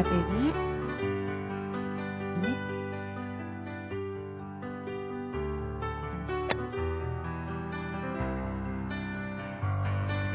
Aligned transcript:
a 0.00 0.04
pedir. 0.04 0.54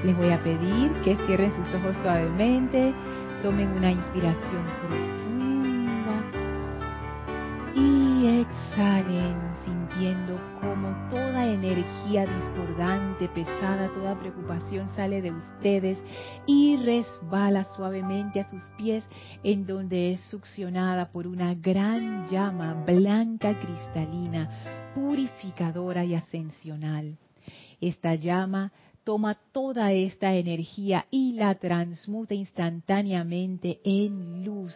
Les 0.04 0.16
voy 0.16 0.30
a 0.30 0.43
pedir 0.43 0.91
que 1.04 1.16
cierren 1.25 1.52
sus 1.52 1.73
ojos 1.75 1.95
suavemente, 2.04 2.93
tomen 3.41 3.70
una 3.70 3.91
inspiración 3.91 5.24
y 8.75 8.81
exhalen 8.81 9.55
sintiendo 9.63 10.39
como 10.59 11.09
toda 11.09 11.45
energía 11.45 12.25
discordante, 12.25 13.29
pesada, 13.29 13.89
toda 13.93 14.20
preocupación 14.20 14.89
sale 14.95 15.21
de 15.21 15.31
ustedes 15.31 15.98
y 16.45 16.75
resbala 16.77 17.63
suavemente 17.75 18.41
a 18.41 18.49
sus 18.49 18.61
pies 18.77 19.07
en 19.43 19.65
donde 19.65 20.11
es 20.11 20.20
succionada 20.29 21.11
por 21.11 21.25
una 21.25 21.53
gran 21.53 22.27
llama 22.27 22.73
blanca 22.85 23.57
cristalina, 23.59 24.91
purificadora 24.93 26.03
y 26.03 26.15
ascensional. 26.15 27.17
Esta 27.79 28.15
llama 28.15 28.71
toma 29.05 29.37
toda 29.53 29.91
esta 29.93 30.34
energía 30.34 31.05
y 31.12 31.34
la 31.34 31.55
transmuta 31.55 32.34
instantáneamente 32.34 33.79
en 33.85 34.43
luz 34.43 34.73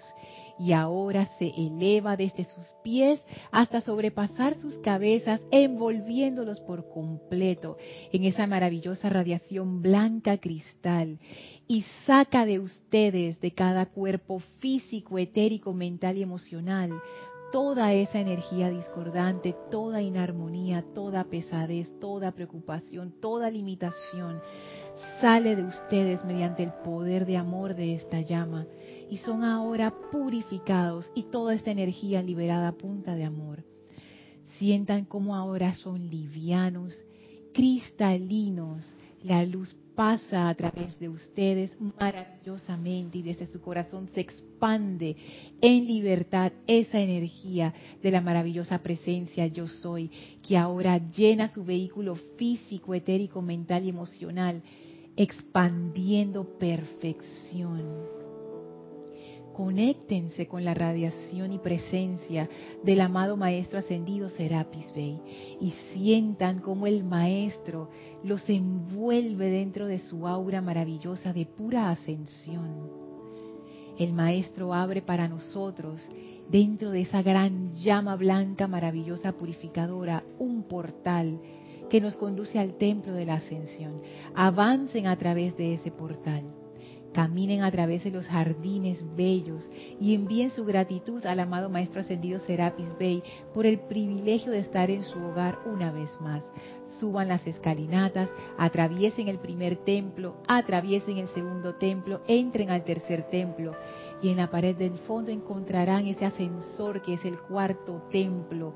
y 0.60 0.74
ahora 0.74 1.26
se 1.40 1.48
eleva 1.56 2.18
desde 2.18 2.44
sus 2.44 2.66
pies 2.84 3.22
hasta 3.50 3.80
sobrepasar 3.82 4.56
sus 4.56 4.78
cabezas, 4.80 5.42
envolviéndolos 5.52 6.60
por 6.60 6.90
completo 6.90 7.78
en 8.12 8.26
esa 8.26 8.46
maravillosa 8.46 9.10
radiación 9.10 9.82
blanca 9.82 10.38
cristal. 10.38 11.20
Y 11.68 11.84
saca 12.06 12.46
de 12.46 12.60
ustedes, 12.60 13.40
de 13.40 13.52
cada 13.52 13.86
cuerpo 13.86 14.40
físico, 14.60 15.18
etérico, 15.18 15.74
mental 15.74 16.18
y 16.18 16.24
emocional, 16.24 16.92
toda 17.52 17.94
esa 17.94 18.20
energía 18.20 18.70
discordante, 18.70 19.56
toda 19.72 20.02
inarmonía, 20.02 20.84
toda 20.94 21.24
pesadez, 21.26 21.88
toda 22.00 22.32
preocupación, 22.32 23.14
toda 23.22 23.50
limitación, 23.50 24.42
sale 25.22 25.56
de 25.56 25.64
ustedes 25.64 26.24
mediante 26.26 26.64
el 26.64 26.74
poder 26.84 27.26
de 27.26 27.38
amor 27.38 27.76
de 27.76 27.96
esta 27.96 28.22
llama 28.22 28.68
y 29.10 29.18
son 29.18 29.44
ahora 29.44 29.94
purificados 30.12 31.12
y 31.16 31.24
toda 31.24 31.54
esta 31.54 31.72
energía 31.72 32.22
liberada 32.22 32.70
a 32.70 32.78
punta 32.78 33.16
de 33.16 33.26
amor. 33.26 33.64
Sientan 34.58 35.06
como 35.06 35.36
ahora 35.36 35.76
son 35.76 36.10
livianos, 36.10 36.94
cristalinos, 37.54 38.86
la 39.24 39.44
luz 39.46 39.76
pasa 39.96 40.48
a 40.48 40.56
través 40.56 40.98
de 40.98 41.10
ustedes 41.10 41.76
maravillosamente 42.00 43.18
y 43.18 43.22
desde 43.22 43.48
su 43.48 43.60
corazón 43.60 44.08
se 44.14 44.22
expande 44.22 45.18
en 45.60 45.88
libertad 45.88 46.54
esa 46.68 47.02
energía 47.02 47.74
de 48.02 48.12
la 48.12 48.22
maravillosa 48.22 48.80
presencia 48.80 49.48
yo 49.48 49.68
soy, 49.68 50.10
que 50.48 50.58
ahora 50.58 51.00
llena 51.10 51.50
su 51.50 51.66
vehículo 51.66 52.16
físico, 52.38 52.94
etérico, 52.94 53.42
mental 53.42 53.84
y 53.84 53.90
emocional, 53.90 54.62
expandiendo 55.18 56.58
perfección 56.58 58.19
conéctense 59.60 60.48
con 60.48 60.64
la 60.64 60.74
radiación 60.74 61.52
y 61.52 61.60
presencia 61.60 62.48
del 62.82 63.02
amado 63.02 63.36
Maestro 63.36 63.80
Ascendido 63.80 64.30
Serapis 64.30 64.86
Bey 64.96 65.20
y 65.60 65.74
sientan 65.92 66.60
como 66.60 66.88
el 66.88 67.04
Maestro 67.04 67.90
los 68.24 68.50
envuelve 68.50 69.50
dentro 69.50 69.88
de 69.88 70.00
su 70.00 70.26
aura 70.26 70.62
maravillosa 70.62 71.34
de 71.34 71.46
pura 71.46 71.90
ascensión. 71.90 72.90
El 73.98 74.14
Maestro 74.14 74.74
abre 74.74 75.02
para 75.02 75.28
nosotros, 75.28 76.08
dentro 76.50 76.92
de 76.92 77.02
esa 77.02 77.22
gran 77.22 77.74
llama 77.74 78.16
blanca 78.16 78.66
maravillosa 78.66 79.34
purificadora, 79.34 80.24
un 80.40 80.64
portal 80.70 81.38
que 81.90 82.00
nos 82.00 82.16
conduce 82.16 82.58
al 82.60 82.76
templo 82.76 83.12
de 83.12 83.26
la 83.26 83.34
ascensión. 83.34 84.02
Avancen 84.36 85.06
a 85.06 85.18
través 85.18 85.58
de 85.58 85.74
ese 85.74 85.92
portal 85.92 86.46
caminen 87.14 87.64
a 87.64 87.72
través 87.72 88.04
de 88.04 88.12
los 88.12 88.28
jardines 88.28 89.04
bellos 89.16 89.70
y 90.00 90.14
envíen 90.14 90.52
su 90.52 90.66
gratitud 90.66 91.26
al 91.26 91.40
amado 91.40 91.70
Maestro 91.70 92.02
Ascendido 92.02 92.40
Serapis 92.40 92.88
Bey 92.98 93.24
por 93.54 93.66
el 93.66 93.80
privilegio 93.80 94.52
de 94.52 94.60
estar 94.60 94.90
en 94.90 95.04
su 95.04 95.20
hogar 95.20 95.60
una 95.66 95.92
vez 95.92 96.10
más. 96.22 96.44
Suban 97.00 97.28
las 97.28 97.46
escalinatas, 97.48 98.30
atraviesen 98.58 99.28
el 99.28 99.40
primer 99.40 99.78
templo, 99.78 100.38
atraviesen 100.48 101.18
el 101.18 101.28
segundo 101.30 101.76
templo, 101.76 102.22
entren 102.28 102.70
al 102.70 102.84
tercer 102.84 103.30
templo 103.30 103.76
y 104.22 104.30
en 104.30 104.38
la 104.38 104.50
pared 104.50 104.76
del 104.76 104.98
fondo 105.00 105.32
encontrarán 105.32 106.08
ese 106.08 106.26
ascensor 106.26 107.02
que 107.02 107.14
es 107.14 107.26
el 107.26 107.40
cuarto 107.40 108.04
templo 108.12 108.74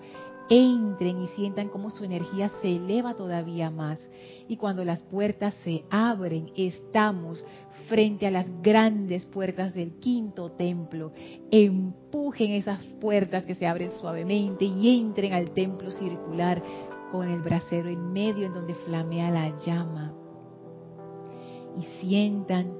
entren 0.50 1.22
y 1.24 1.28
sientan 1.30 1.70
cómo 1.70 1.90
su 1.90 2.04
energía 2.04 2.50
se 2.62 2.76
eleva 2.76 3.16
todavía 3.16 3.70
más. 3.70 4.00
Y 4.48 4.58
cuando 4.58 4.84
las 4.84 5.02
puertas 5.04 5.54
se 5.64 5.86
abren, 5.90 6.52
estamos 6.56 7.44
frente 7.88 8.28
a 8.28 8.32
las 8.32 8.48
grandes 8.62 9.26
puertas 9.26 9.74
del 9.74 9.94
quinto 10.00 10.52
templo. 10.52 11.12
Empujen 11.52 12.52
esas 12.52 12.84
puertas 13.00 13.44
que 13.44 13.56
se 13.56 13.68
abren 13.68 13.92
suavemente 13.92 14.66
y 14.66 15.00
entren 15.00 15.34
al 15.34 15.52
templo 15.52 15.92
circular 15.92 16.62
con 17.12 17.30
el 17.30 17.42
brasero 17.42 17.90
en 17.90 18.12
medio 18.12 18.48
en 18.48 18.54
donde 18.54 18.74
flamea 18.74 19.30
la 19.30 19.56
llama. 19.66 20.14
Y 21.80 21.84
sientan 22.02 22.74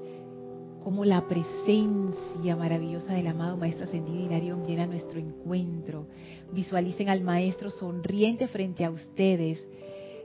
como 0.84 1.06
la 1.06 1.26
presencia 1.26 2.56
maravillosa 2.56 3.14
del 3.14 3.26
amado 3.26 3.56
Maestro 3.56 3.86
Ascendido 3.86 4.26
Hilarión 4.26 4.66
llena 4.66 4.86
nuestro 4.86 5.18
encuentro. 5.18 6.08
Visualicen 6.52 7.08
al 7.08 7.22
Maestro 7.22 7.70
sonriente 7.70 8.48
frente 8.48 8.84
a 8.84 8.90
ustedes, 8.90 9.66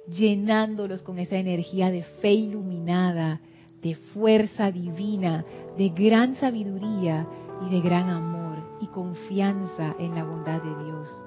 llenándolos 0.08 1.02
con 1.02 1.18
esa 1.18 1.38
energía 1.38 1.92
de 1.92 2.04
fe 2.22 2.34
iluminada, 2.34 3.42
de 3.82 3.96
fuerza 3.96 4.72
divina, 4.72 5.46
de 5.78 5.90
gran 5.90 6.36
sabiduría 6.36 7.28
y 7.66 7.70
de 7.70 7.82
gran 7.82 8.10
amor 8.10 8.58
y 8.82 8.88
confianza 8.88 9.96
en 10.00 10.16
la 10.16 10.24
bondad 10.24 10.62
de 10.62 10.84
Dios. 10.86 11.24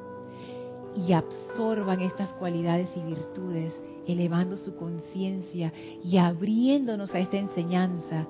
Y 1.06 1.12
absorban 1.12 2.00
estas 2.00 2.30
cualidades 2.34 2.90
y 2.96 3.00
virtudes, 3.00 3.80
elevando 4.06 4.56
su 4.56 4.76
conciencia 4.76 5.72
y 6.04 6.18
abriéndonos 6.18 7.14
a 7.14 7.20
esta 7.20 7.38
enseñanza 7.38 8.26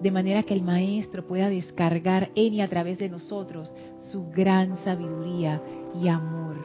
de 0.00 0.10
manera 0.10 0.42
que 0.42 0.54
el 0.54 0.62
Maestro 0.62 1.24
pueda 1.24 1.48
descargar 1.48 2.30
en 2.34 2.54
y 2.54 2.60
a 2.60 2.68
través 2.68 2.98
de 2.98 3.08
nosotros 3.08 3.72
su 4.10 4.28
gran 4.30 4.82
sabiduría 4.82 5.62
y 6.00 6.08
amor. 6.08 6.56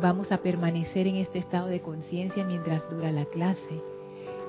Vamos 0.00 0.30
a 0.30 0.38
permanecer 0.38 1.08
en 1.08 1.16
este 1.16 1.40
estado 1.40 1.66
de 1.66 1.80
conciencia 1.80 2.44
mientras 2.44 2.88
dura 2.88 3.10
la 3.10 3.24
clase 3.24 3.82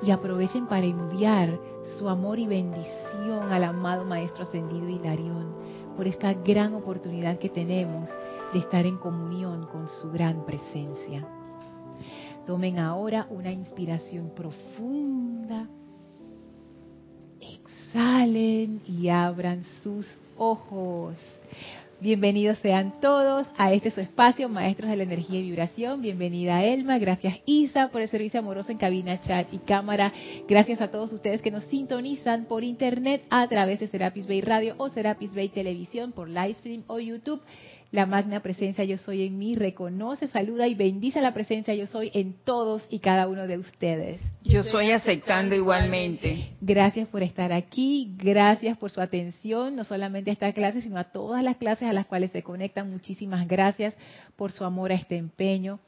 y 0.01 0.11
aprovechen 0.11 0.67
para 0.67 0.85
enviar 0.85 1.59
su 1.97 2.07
amor 2.07 2.39
y 2.39 2.47
bendición 2.47 3.51
al 3.51 3.63
amado 3.63 4.05
Maestro 4.05 4.43
Ascendido 4.43 4.87
Hilarión 4.87 5.53
por 5.95 6.07
esta 6.07 6.33
gran 6.33 6.73
oportunidad 6.73 7.39
que 7.39 7.49
tenemos 7.49 8.09
de 8.53 8.59
estar 8.59 8.85
en 8.85 8.97
comunión 8.97 9.67
con 9.67 9.87
su 9.87 10.11
gran 10.11 10.45
presencia. 10.45 11.27
Tomen 12.45 12.79
ahora 12.79 13.27
una 13.29 13.51
inspiración 13.51 14.31
profunda 14.35 15.67
Salen 17.93 18.81
y 18.87 19.09
abran 19.09 19.63
sus 19.81 20.05
ojos. 20.37 21.15
Bienvenidos 22.01 22.59
sean 22.59 23.01
todos 23.01 23.45
a 23.57 23.73
este 23.73 23.91
su 23.91 23.99
espacio, 23.99 24.47
Maestros 24.47 24.89
de 24.89 24.95
la 24.95 25.03
Energía 25.03 25.41
y 25.41 25.43
Vibración. 25.43 26.01
Bienvenida 26.01 26.63
Elma, 26.63 26.97
gracias 26.97 27.39
Isa 27.45 27.89
por 27.89 28.01
el 28.01 28.07
servicio 28.07 28.39
amoroso 28.39 28.71
en 28.71 28.77
cabina, 28.77 29.19
chat 29.19 29.53
y 29.53 29.57
cámara. 29.57 30.13
Gracias 30.47 30.79
a 30.79 30.91
todos 30.91 31.11
ustedes 31.11 31.41
que 31.41 31.51
nos 31.51 31.65
sintonizan 31.65 32.45
por 32.45 32.63
internet 32.63 33.23
a 33.29 33.45
través 33.49 33.81
de 33.81 33.89
Serapis 33.89 34.27
Bay 34.29 34.39
Radio 34.39 34.75
o 34.77 34.87
Serapis 34.87 35.35
Bay 35.35 35.49
Televisión 35.49 36.13
por 36.13 36.29
livestream 36.29 36.83
o 36.87 36.99
YouTube. 36.99 37.41
La 37.91 38.05
magna 38.05 38.41
presencia 38.41 38.83
yo 38.83 38.99
soy 38.99 39.23
en 39.23 39.39
mí 39.39 39.55
reconoce, 39.55 40.27
saluda 40.27 40.67
y 40.67 40.75
bendice 40.75 41.21
la 41.21 41.33
presencia 41.33 41.73
yo 41.73 41.87
soy 41.87 42.11
en 42.13 42.35
todos 42.43 42.85
y 42.91 42.99
cada 42.99 43.27
uno 43.27 43.47
de 43.47 43.57
ustedes. 43.57 44.21
Yo 44.43 44.61
soy 44.61 44.91
aceptando 44.91 45.55
igualmente. 45.55 46.51
Gracias 46.61 47.07
por 47.07 47.23
estar 47.23 47.51
aquí, 47.51 48.13
gracias 48.15 48.77
por 48.77 48.91
su 48.91 49.01
atención, 49.01 49.75
no 49.75 49.83
solamente 49.83 50.29
a 50.29 50.33
esta 50.33 50.53
clase, 50.53 50.81
sino 50.81 50.99
a 50.99 51.05
todas 51.05 51.43
las 51.43 51.57
clases 51.57 51.89
a 51.89 51.93
las 51.93 52.05
cuales 52.05 52.29
se 52.29 52.43
conectan. 52.43 52.91
Muchísimas 52.91 53.47
gracias 53.47 53.95
por 54.35 54.51
su 54.51 54.65
amor 54.65 54.91
a 54.91 54.95
este 54.95 55.17
empeño. 55.17 55.79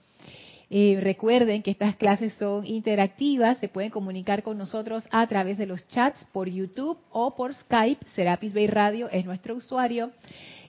Eh, 0.71 0.97
recuerden 1.01 1.61
que 1.61 1.69
estas 1.69 1.97
clases 1.97 2.33
son 2.33 2.65
interactivas, 2.65 3.57
se 3.59 3.67
pueden 3.67 3.91
comunicar 3.91 4.41
con 4.41 4.57
nosotros 4.57 5.03
a 5.11 5.27
través 5.27 5.57
de 5.59 5.65
los 5.67 5.85
chats 5.89 6.25
por 6.31 6.49
YouTube 6.49 6.97
o 7.11 7.35
por 7.35 7.53
Skype. 7.53 8.03
Serapis 8.15 8.53
Bay 8.53 8.67
Radio 8.67 9.07
es 9.09 9.25
nuestro 9.25 9.53
usuario. 9.53 10.11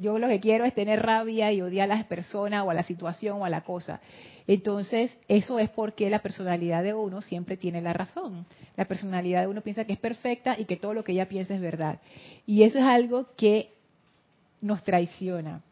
Yo 0.00 0.18
lo 0.18 0.28
que 0.28 0.40
quiero 0.40 0.64
es 0.64 0.74
tener 0.74 1.02
rabia 1.02 1.52
y 1.52 1.60
odiar 1.60 1.90
a 1.90 1.96
las 1.96 2.04
personas 2.06 2.64
o 2.64 2.70
a 2.70 2.74
la 2.74 2.82
situación 2.82 3.40
o 3.40 3.44
a 3.44 3.50
la 3.50 3.62
cosa. 3.62 4.00
Entonces, 4.46 5.16
eso 5.28 5.58
es 5.58 5.68
porque 5.70 6.08
la 6.10 6.20
personalidad 6.20 6.82
de 6.82 6.94
uno 6.94 7.20
siempre 7.20 7.56
tiene 7.56 7.82
la 7.82 7.92
razón. 7.92 8.46
La 8.76 8.86
personalidad 8.86 9.42
de 9.42 9.48
uno 9.48 9.60
piensa 9.60 9.84
que 9.84 9.92
es 9.92 9.98
perfecta 9.98 10.58
y 10.58 10.64
que 10.64 10.76
todo 10.76 10.94
lo 10.94 11.04
que 11.04 11.12
ella 11.12 11.28
piensa 11.28 11.54
es 11.54 11.60
verdad. 11.60 12.00
Y 12.46 12.62
eso 12.62 12.78
es 12.78 12.84
algo 12.84 13.28
que 13.36 13.74
nos 14.60 14.82
traiciona. 14.82 15.62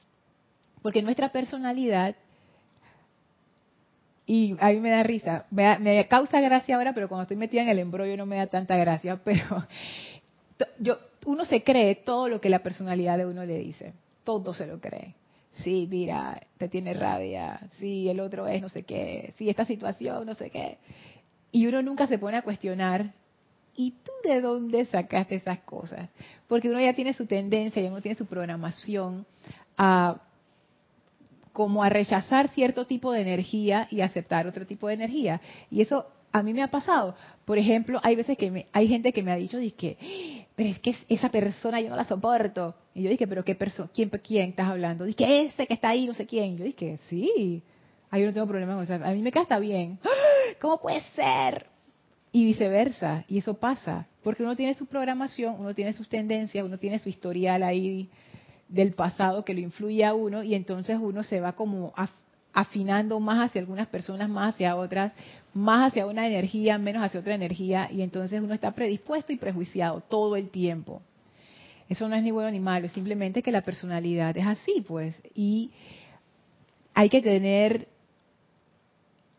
Porque 0.82 1.02
nuestra 1.02 1.30
personalidad 1.30 2.14
y 4.28 4.54
a 4.60 4.68
mí 4.68 4.80
me 4.80 4.90
da 4.90 5.02
risa, 5.02 5.46
me, 5.50 6.06
causa 6.06 6.38
gracia 6.42 6.76
ahora, 6.76 6.92
pero 6.92 7.08
cuando 7.08 7.22
estoy 7.22 7.38
metida 7.38 7.62
en 7.62 7.70
el 7.70 7.78
embrollo 7.78 8.14
no 8.14 8.26
me 8.26 8.36
da 8.36 8.46
tanta 8.46 8.76
gracia, 8.76 9.18
pero 9.24 9.66
yo, 10.78 10.98
uno 11.24 11.46
se 11.46 11.64
cree 11.64 11.94
todo 11.94 12.28
lo 12.28 12.38
que 12.38 12.50
la 12.50 12.58
personalidad 12.58 13.16
de 13.16 13.24
uno 13.24 13.46
le 13.46 13.58
dice, 13.58 13.94
todo 14.28 14.52
se 14.52 14.66
lo 14.66 14.78
cree. 14.78 15.14
Sí, 15.64 15.88
mira, 15.90 16.38
te 16.58 16.68
tiene 16.68 16.92
rabia, 16.92 17.58
sí, 17.78 18.10
el 18.10 18.20
otro 18.20 18.46
es 18.46 18.60
no 18.60 18.68
sé 18.68 18.82
qué, 18.82 19.32
sí, 19.38 19.48
esta 19.48 19.64
situación, 19.64 20.26
no 20.26 20.34
sé 20.34 20.50
qué. 20.50 20.76
Y 21.50 21.66
uno 21.66 21.80
nunca 21.80 22.06
se 22.06 22.18
pone 22.18 22.36
a 22.36 22.42
cuestionar, 22.42 23.14
¿y 23.74 23.92
tú 23.92 24.12
de 24.28 24.42
dónde 24.42 24.84
sacaste 24.84 25.36
esas 25.36 25.60
cosas? 25.60 26.10
Porque 26.46 26.68
uno 26.68 26.78
ya 26.78 26.92
tiene 26.92 27.14
su 27.14 27.24
tendencia, 27.24 27.80
ya 27.80 27.88
uno 27.88 28.02
tiene 28.02 28.18
su 28.18 28.26
programación 28.26 29.24
a 29.78 30.20
como 31.54 31.82
a 31.82 31.88
rechazar 31.88 32.48
cierto 32.48 32.86
tipo 32.86 33.12
de 33.12 33.22
energía 33.22 33.88
y 33.90 34.02
aceptar 34.02 34.46
otro 34.46 34.66
tipo 34.66 34.88
de 34.88 34.94
energía. 34.94 35.40
Y 35.70 35.80
eso 35.80 36.04
a 36.32 36.42
mí 36.42 36.54
me 36.54 36.62
ha 36.62 36.70
pasado. 36.70 37.14
Por 37.44 37.58
ejemplo, 37.58 38.00
hay 38.02 38.16
veces 38.16 38.36
que 38.36 38.50
me, 38.50 38.66
hay 38.72 38.88
gente 38.88 39.12
que 39.12 39.22
me 39.22 39.32
ha 39.32 39.36
dicho, 39.36 39.58
que, 39.76 40.46
pero 40.54 40.68
es 40.68 40.78
que 40.80 40.94
esa 41.08 41.30
persona 41.30 41.80
yo 41.80 41.88
no 41.88 41.96
la 41.96 42.04
soporto. 42.04 42.74
Y 42.94 43.02
yo 43.02 43.10
dije, 43.10 43.26
pero 43.26 43.44
qué 43.44 43.54
persona, 43.54 43.88
quién, 43.94 44.10
quién 44.10 44.50
estás 44.50 44.68
hablando? 44.68 45.04
Dije, 45.04 45.46
ese 45.46 45.66
que 45.66 45.74
está 45.74 45.90
ahí, 45.90 46.06
no 46.06 46.14
sé 46.14 46.26
quién. 46.26 46.56
yo 46.56 46.64
dije, 46.64 46.98
sí, 47.08 47.62
ahí 48.10 48.22
no 48.22 48.32
tengo 48.32 48.46
problema 48.46 48.74
con 48.74 48.84
eso. 48.84 48.94
A 48.94 49.10
mí 49.10 49.22
me 49.22 49.30
está 49.30 49.58
bien. 49.58 49.98
¿Cómo 50.60 50.78
puede 50.78 51.00
ser? 51.14 51.66
Y 52.32 52.44
viceversa. 52.44 53.24
Y 53.28 53.38
eso 53.38 53.54
pasa. 53.54 54.06
Porque 54.22 54.42
uno 54.42 54.56
tiene 54.56 54.74
su 54.74 54.86
programación, 54.86 55.56
uno 55.58 55.74
tiene 55.74 55.92
sus 55.92 56.08
tendencias, 56.08 56.64
uno 56.64 56.76
tiene 56.76 56.98
su 56.98 57.08
historial 57.08 57.62
ahí 57.62 58.10
del 58.68 58.92
pasado 58.92 59.44
que 59.44 59.54
lo 59.54 59.60
influye 59.60 60.04
a 60.04 60.12
uno 60.12 60.42
y 60.42 60.54
entonces 60.54 60.98
uno 61.00 61.22
se 61.22 61.40
va 61.40 61.52
como 61.52 61.94
afinando 62.52 63.20
más 63.20 63.48
hacia 63.48 63.60
algunas 63.60 63.86
personas, 63.88 64.28
más 64.28 64.54
hacia 64.54 64.76
otras, 64.76 65.12
más 65.54 65.88
hacia 65.88 66.06
una 66.06 66.26
energía, 66.26 66.78
menos 66.78 67.02
hacia 67.02 67.20
otra 67.20 67.34
energía 67.34 67.88
y 67.90 68.02
entonces 68.02 68.40
uno 68.40 68.54
está 68.54 68.72
predispuesto 68.72 69.32
y 69.32 69.36
prejuiciado 69.36 70.00
todo 70.00 70.36
el 70.36 70.50
tiempo. 70.50 71.02
Eso 71.88 72.08
no 72.08 72.16
es 72.16 72.22
ni 72.22 72.30
bueno 72.30 72.50
ni 72.50 72.60
malo, 72.60 72.86
es 72.86 72.92
simplemente 72.92 73.42
que 73.42 73.52
la 73.52 73.62
personalidad 73.62 74.36
es 74.36 74.46
así, 74.46 74.84
pues, 74.86 75.20
y 75.34 75.70
hay 76.94 77.08
que 77.08 77.22
tener 77.22 77.88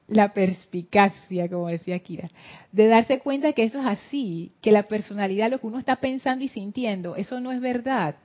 la 0.07 0.33
perspicacia, 0.33 1.47
como 1.47 1.67
decía 1.67 2.00
Kira, 2.00 2.29
de 2.71 2.88
darse 2.88 3.19
cuenta 3.19 3.53
que 3.53 3.63
eso 3.63 3.79
es 3.79 3.85
así, 3.85 4.51
que 4.61 4.71
la 4.71 4.83
personalidad, 4.83 5.51
lo 5.51 5.59
que 5.59 5.67
uno 5.67 5.77
está 5.77 5.97
pensando 5.97 6.44
y 6.44 6.50
sintiendo, 6.50 7.15
eso 7.15 7.39
no 7.39 7.51
es 7.51 7.61
verdad. 7.61 8.16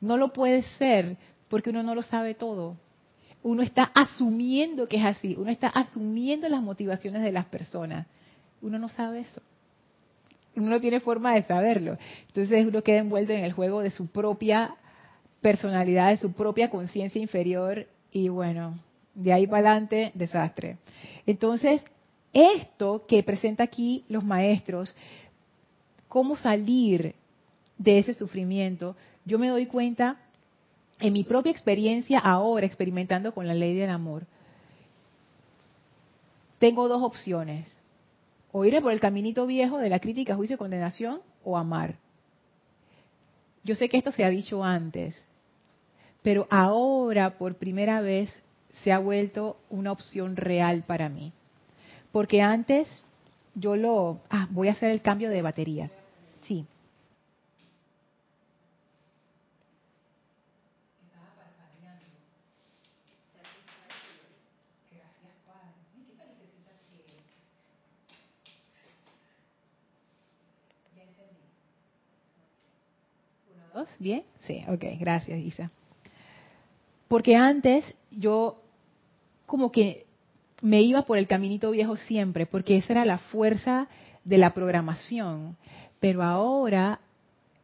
No 0.00 0.16
lo 0.16 0.32
puede 0.32 0.62
ser 0.62 1.16
porque 1.48 1.70
uno 1.70 1.82
no 1.82 1.94
lo 1.94 2.02
sabe 2.02 2.34
todo. 2.34 2.76
Uno 3.42 3.62
está 3.62 3.90
asumiendo 3.94 4.86
que 4.86 4.98
es 4.98 5.04
así, 5.04 5.34
uno 5.36 5.50
está 5.50 5.68
asumiendo 5.68 6.48
las 6.48 6.62
motivaciones 6.62 7.22
de 7.22 7.32
las 7.32 7.46
personas. 7.46 8.06
Uno 8.60 8.78
no 8.78 8.88
sabe 8.88 9.20
eso. 9.20 9.42
Uno 10.54 10.70
no 10.70 10.80
tiene 10.80 11.00
forma 11.00 11.34
de 11.34 11.42
saberlo. 11.42 11.98
Entonces 12.28 12.66
uno 12.66 12.82
queda 12.82 12.98
envuelto 12.98 13.32
en 13.32 13.44
el 13.44 13.52
juego 13.52 13.80
de 13.80 13.90
su 13.90 14.06
propia 14.06 14.76
personalidad, 15.40 16.10
de 16.10 16.18
su 16.18 16.32
propia 16.32 16.70
conciencia 16.70 17.20
inferior 17.20 17.86
y 18.12 18.28
bueno, 18.28 18.78
de 19.14 19.32
ahí 19.32 19.46
para 19.46 19.70
adelante, 19.70 20.12
desastre. 20.14 20.78
Entonces, 21.26 21.82
esto 22.32 23.04
que 23.06 23.22
presenta 23.22 23.64
aquí 23.64 24.04
los 24.08 24.24
maestros, 24.24 24.94
cómo 26.08 26.36
salir 26.36 27.14
de 27.76 27.98
ese 27.98 28.14
sufrimiento, 28.14 28.96
yo 29.24 29.38
me 29.38 29.48
doy 29.48 29.66
cuenta 29.66 30.18
en 31.02 31.12
mi 31.12 31.24
propia 31.24 31.50
experiencia 31.50 32.20
ahora, 32.20 32.64
experimentando 32.64 33.34
con 33.34 33.48
la 33.48 33.54
ley 33.54 33.74
del 33.74 33.90
amor, 33.90 34.24
tengo 36.58 36.88
dos 36.88 37.02
opciones. 37.02 37.68
O 38.52 38.64
ir 38.64 38.80
por 38.80 38.92
el 38.92 39.00
caminito 39.00 39.46
viejo 39.46 39.78
de 39.78 39.88
la 39.88 39.98
crítica, 39.98 40.36
juicio 40.36 40.54
y 40.54 40.58
condenación, 40.58 41.20
o 41.42 41.58
amar. 41.58 41.96
Yo 43.64 43.74
sé 43.74 43.88
que 43.88 43.96
esto 43.96 44.12
se 44.12 44.24
ha 44.24 44.28
dicho 44.28 44.62
antes, 44.62 45.20
pero 46.22 46.46
ahora 46.50 47.36
por 47.36 47.56
primera 47.56 48.00
vez 48.00 48.30
se 48.70 48.92
ha 48.92 48.98
vuelto 48.98 49.56
una 49.70 49.90
opción 49.90 50.36
real 50.36 50.84
para 50.86 51.08
mí. 51.08 51.32
Porque 52.12 52.42
antes 52.42 52.88
yo 53.56 53.74
lo... 53.74 54.20
Ah, 54.30 54.46
voy 54.50 54.68
a 54.68 54.72
hacer 54.72 54.92
el 54.92 55.02
cambio 55.02 55.30
de 55.30 55.42
batería. 55.42 55.90
Sí. 56.42 56.66
¿Bien? 73.98 74.24
Sí, 74.46 74.64
ok, 74.68 74.84
gracias 74.98 75.38
Isa. 75.38 75.70
Porque 77.08 77.36
antes 77.36 77.84
yo 78.10 78.62
como 79.46 79.70
que 79.70 80.06
me 80.62 80.80
iba 80.80 81.02
por 81.02 81.18
el 81.18 81.26
caminito 81.26 81.70
viejo 81.72 81.96
siempre, 81.96 82.46
porque 82.46 82.76
esa 82.76 82.92
era 82.92 83.04
la 83.04 83.18
fuerza 83.18 83.88
de 84.24 84.38
la 84.38 84.54
programación. 84.54 85.56
Pero 86.00 86.22
ahora 86.22 87.00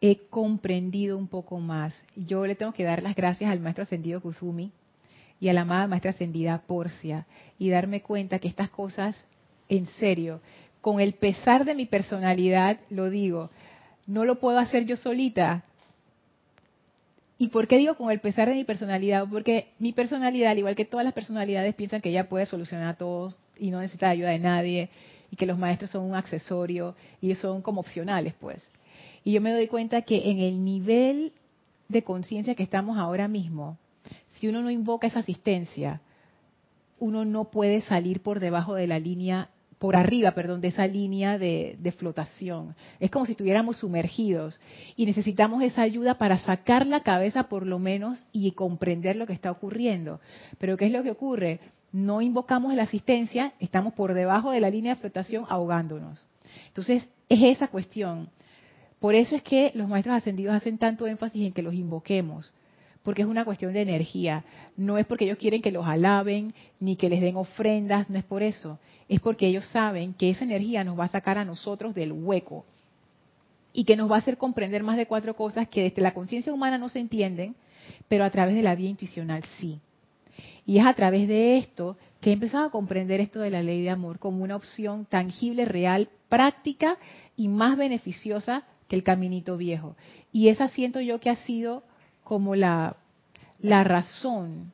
he 0.00 0.26
comprendido 0.28 1.16
un 1.16 1.28
poco 1.28 1.58
más. 1.58 2.04
Yo 2.14 2.46
le 2.46 2.54
tengo 2.54 2.72
que 2.72 2.84
dar 2.84 3.02
las 3.02 3.16
gracias 3.16 3.50
al 3.50 3.60
maestro 3.60 3.82
ascendido 3.82 4.20
Kusumi 4.20 4.72
y 5.40 5.48
a 5.48 5.52
la 5.52 5.62
amada 5.62 5.86
maestra 5.86 6.10
ascendida 6.10 6.62
Porcia 6.66 7.26
y 7.58 7.70
darme 7.70 8.02
cuenta 8.02 8.38
que 8.38 8.48
estas 8.48 8.70
cosas, 8.70 9.16
en 9.68 9.86
serio, 9.86 10.40
con 10.80 11.00
el 11.00 11.14
pesar 11.14 11.64
de 11.64 11.74
mi 11.74 11.86
personalidad, 11.86 12.80
lo 12.90 13.10
digo, 13.10 13.50
no 14.06 14.24
lo 14.24 14.38
puedo 14.40 14.58
hacer 14.58 14.84
yo 14.84 14.96
solita. 14.96 15.64
¿Y 17.38 17.48
por 17.48 17.68
qué 17.68 17.76
digo 17.76 17.94
con 17.94 18.10
el 18.10 18.18
pesar 18.18 18.48
de 18.48 18.56
mi 18.56 18.64
personalidad? 18.64 19.26
Porque 19.30 19.68
mi 19.78 19.92
personalidad, 19.92 20.50
al 20.50 20.58
igual 20.58 20.74
que 20.74 20.84
todas 20.84 21.04
las 21.04 21.14
personalidades, 21.14 21.74
piensan 21.74 22.00
que 22.00 22.10
ella 22.10 22.28
puede 22.28 22.46
solucionar 22.46 22.88
a 22.88 22.96
todos 22.96 23.38
y 23.56 23.70
no 23.70 23.80
necesita 23.80 24.08
ayuda 24.08 24.30
de 24.30 24.40
nadie 24.40 24.90
y 25.30 25.36
que 25.36 25.46
los 25.46 25.56
maestros 25.56 25.90
son 25.90 26.04
un 26.04 26.16
accesorio 26.16 26.96
y 27.20 27.32
son 27.36 27.62
como 27.62 27.80
opcionales, 27.80 28.34
pues. 28.40 28.68
Y 29.24 29.32
yo 29.32 29.40
me 29.40 29.52
doy 29.52 29.68
cuenta 29.68 30.02
que 30.02 30.30
en 30.30 30.40
el 30.40 30.64
nivel 30.64 31.32
de 31.88 32.02
conciencia 32.02 32.56
que 32.56 32.64
estamos 32.64 32.98
ahora 32.98 33.28
mismo, 33.28 33.78
si 34.28 34.48
uno 34.48 34.60
no 34.60 34.70
invoca 34.70 35.06
esa 35.06 35.20
asistencia, 35.20 36.00
uno 36.98 37.24
no 37.24 37.44
puede 37.44 37.82
salir 37.82 38.20
por 38.20 38.40
debajo 38.40 38.74
de 38.74 38.88
la 38.88 38.98
línea, 38.98 39.50
por 39.78 39.94
arriba, 39.96 40.32
perdón, 40.32 40.60
de 40.60 40.68
esa 40.68 40.86
línea 40.86 41.38
de, 41.38 41.94
flotación. 41.96 42.74
Es 43.00 43.10
como 43.10 43.26
si 43.26 43.32
estuviéramos 43.32 43.78
sumergidos 43.78 44.60
y 44.96 45.06
necesitamos 45.06 45.62
esa 45.62 45.82
ayuda 45.82 46.18
para 46.18 46.38
sacar 46.38 46.86
la 46.86 47.02
cabeza 47.02 47.44
por 47.44 47.66
lo 47.66 47.78
menos 47.78 48.22
y 48.32 48.50
comprender 48.52 49.16
lo 49.16 49.26
que 49.26 49.32
está 49.32 49.50
ocurriendo. 49.50 50.20
Pero 50.58 50.76
¿qué 50.76 50.86
es 50.86 50.92
lo 50.92 51.02
que 51.02 51.10
ocurre? 51.10 51.60
No 51.92 52.20
invocamos 52.20 52.74
la 52.74 52.82
asistencia, 52.82 53.54
estamos 53.60 53.94
por 53.94 54.14
debajo 54.14 54.50
de 54.50 54.60
la 54.60 54.70
línea 54.70 54.94
de 54.94 55.00
flotación 55.00 55.46
ahogándonos. 55.48 56.26
Entonces, 56.66 57.08
es 57.28 57.42
esa 57.42 57.68
cuestión. 57.68 58.30
Por 59.00 59.14
eso 59.14 59.36
es 59.36 59.42
que 59.42 59.70
los 59.74 59.88
maestros 59.88 60.16
ascendidos 60.16 60.54
hacen 60.54 60.76
tanto 60.76 61.06
énfasis 61.06 61.46
en 61.46 61.52
que 61.52 61.62
los 61.62 61.74
invoquemos, 61.74 62.52
porque 63.08 63.22
es 63.22 63.28
una 63.28 63.46
cuestión 63.46 63.72
de 63.72 63.80
energía. 63.80 64.44
No 64.76 64.98
es 64.98 65.06
porque 65.06 65.24
ellos 65.24 65.38
quieren 65.38 65.62
que 65.62 65.72
los 65.72 65.86
alaben, 65.86 66.52
ni 66.78 66.94
que 66.94 67.08
les 67.08 67.22
den 67.22 67.36
ofrendas, 67.36 68.10
no 68.10 68.18
es 68.18 68.24
por 68.24 68.42
eso. 68.42 68.78
Es 69.08 69.18
porque 69.20 69.46
ellos 69.46 69.64
saben 69.68 70.12
que 70.12 70.28
esa 70.28 70.44
energía 70.44 70.84
nos 70.84 70.98
va 70.98 71.04
a 71.04 71.08
sacar 71.08 71.38
a 71.38 71.44
nosotros 71.46 71.94
del 71.94 72.12
hueco 72.12 72.66
y 73.72 73.84
que 73.84 73.96
nos 73.96 74.10
va 74.10 74.16
a 74.16 74.18
hacer 74.18 74.36
comprender 74.36 74.82
más 74.82 74.98
de 74.98 75.06
cuatro 75.06 75.34
cosas 75.34 75.68
que 75.68 75.84
desde 75.84 76.02
la 76.02 76.12
conciencia 76.12 76.52
humana 76.52 76.76
no 76.76 76.90
se 76.90 76.98
entienden, 76.98 77.56
pero 78.08 78.24
a 78.24 78.30
través 78.30 78.54
de 78.54 78.62
la 78.62 78.74
vía 78.74 78.90
intuicional 78.90 79.42
sí. 79.58 79.78
Y 80.66 80.76
es 80.76 80.84
a 80.84 80.92
través 80.92 81.28
de 81.28 81.56
esto 81.56 81.96
que 82.20 82.28
he 82.28 82.34
empezado 82.34 82.66
a 82.66 82.70
comprender 82.70 83.22
esto 83.22 83.40
de 83.40 83.48
la 83.48 83.62
ley 83.62 83.80
de 83.80 83.88
amor 83.88 84.18
como 84.18 84.44
una 84.44 84.56
opción 84.56 85.06
tangible, 85.06 85.64
real, 85.64 86.10
práctica 86.28 86.98
y 87.38 87.48
más 87.48 87.78
beneficiosa 87.78 88.64
que 88.86 88.96
el 88.96 89.02
caminito 89.02 89.56
viejo. 89.56 89.96
Y 90.30 90.48
esa 90.48 90.68
siento 90.68 91.00
yo 91.00 91.20
que 91.20 91.30
ha 91.30 91.36
sido 91.36 91.87
como 92.28 92.54
la, 92.54 92.94
la 93.58 93.84
razón 93.84 94.70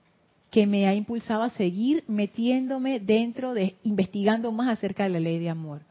que 0.51 0.67
me 0.67 0.89
ha 0.89 0.95
impulsado 0.95 1.45
a 1.45 1.51
seguir 1.51 2.03
metiéndome 2.09 2.99
dentro 2.99 3.55
de, 3.55 3.77
investigando 3.85 4.51
más 4.51 4.69
acerca 4.77 5.05
de 5.05 5.11
la 5.11 5.21
ley 5.21 5.39
de 5.39 5.51
amor. 5.51 5.83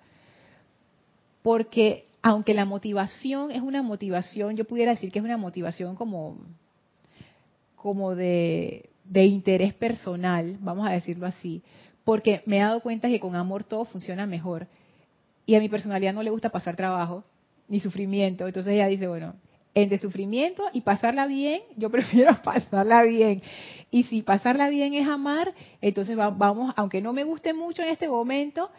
Porque 1.41 2.05
aunque 2.21 2.53
la 2.53 2.65
motivación 2.65 3.49
es 3.49 3.61
una 3.61 3.81
motivación, 3.81 4.57
yo 4.57 4.65
pudiera 4.65 4.91
decir 4.91 5.09
que 5.09 5.19
es 5.19 5.25
una 5.25 5.37
motivación 5.37 5.95
como, 5.95 6.37
como 7.77 8.13
de, 8.13 8.89
de 9.05 9.23
interés 9.23 9.73
personal, 9.73 10.57
vamos 10.59 10.85
a 10.85 10.91
decirlo 10.91 11.25
así, 11.25 11.63
porque 12.03 12.43
me 12.45 12.57
he 12.57 12.59
dado 12.59 12.81
cuenta 12.81 13.07
que 13.07 13.21
con 13.21 13.37
amor 13.37 13.63
todo 13.63 13.85
funciona 13.85 14.25
mejor. 14.25 14.67
Y 15.45 15.55
a 15.55 15.61
mi 15.61 15.69
personalidad 15.69 16.13
no 16.13 16.23
le 16.23 16.29
gusta 16.29 16.49
pasar 16.49 16.75
trabajo, 16.75 17.23
ni 17.69 17.79
sufrimiento. 17.79 18.47
Entonces 18.47 18.73
ella 18.73 18.87
dice, 18.87 19.07
bueno, 19.07 19.35
entre 19.75 19.97
sufrimiento 19.97 20.63
y 20.73 20.81
pasarla 20.81 21.25
bien, 21.27 21.61
yo 21.77 21.89
prefiero 21.91 22.35
pasarla 22.43 23.03
bien. 23.03 23.41
Y 23.91 24.03
si 24.03 24.21
pasarla 24.21 24.69
bien 24.69 24.93
es 24.93 25.07
amar, 25.07 25.53
entonces 25.81 26.15
vamos, 26.15 26.73
aunque 26.77 27.01
no 27.01 27.13
me 27.13 27.23
guste 27.23 27.53
mucho 27.53 27.81
en 27.81 27.89
este 27.89 28.07
momento, 28.07 28.69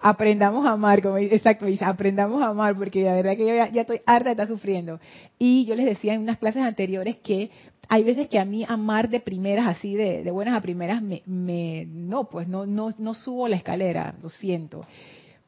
aprendamos 0.00 0.66
a 0.66 0.72
amar, 0.72 1.00
como 1.00 1.16
exacto, 1.16 1.66
aprendamos 1.80 2.42
a 2.42 2.48
amar, 2.48 2.76
porque 2.76 3.04
la 3.04 3.14
verdad 3.14 3.36
que 3.36 3.46
yo 3.46 3.54
ya, 3.54 3.80
estoy 3.80 4.00
harta 4.04 4.26
de 4.26 4.30
estar 4.32 4.48
sufriendo. 4.48 5.00
Y 5.38 5.64
yo 5.64 5.74
les 5.74 5.86
decía 5.86 6.14
en 6.14 6.20
unas 6.20 6.38
clases 6.38 6.62
anteriores 6.62 7.16
que 7.16 7.50
hay 7.88 8.02
veces 8.02 8.28
que 8.28 8.38
a 8.38 8.44
mí 8.44 8.66
amar 8.68 9.08
de 9.08 9.20
primeras, 9.20 9.66
así 9.66 9.94
de, 9.94 10.22
de 10.22 10.30
buenas 10.30 10.54
a 10.54 10.60
primeras, 10.60 11.00
me, 11.00 11.22
me, 11.26 11.86
no, 11.86 12.24
pues 12.24 12.48
no, 12.48 12.66
no, 12.66 12.90
no 12.98 13.14
subo 13.14 13.48
la 13.48 13.56
escalera, 13.56 14.14
lo 14.22 14.28
siento. 14.28 14.84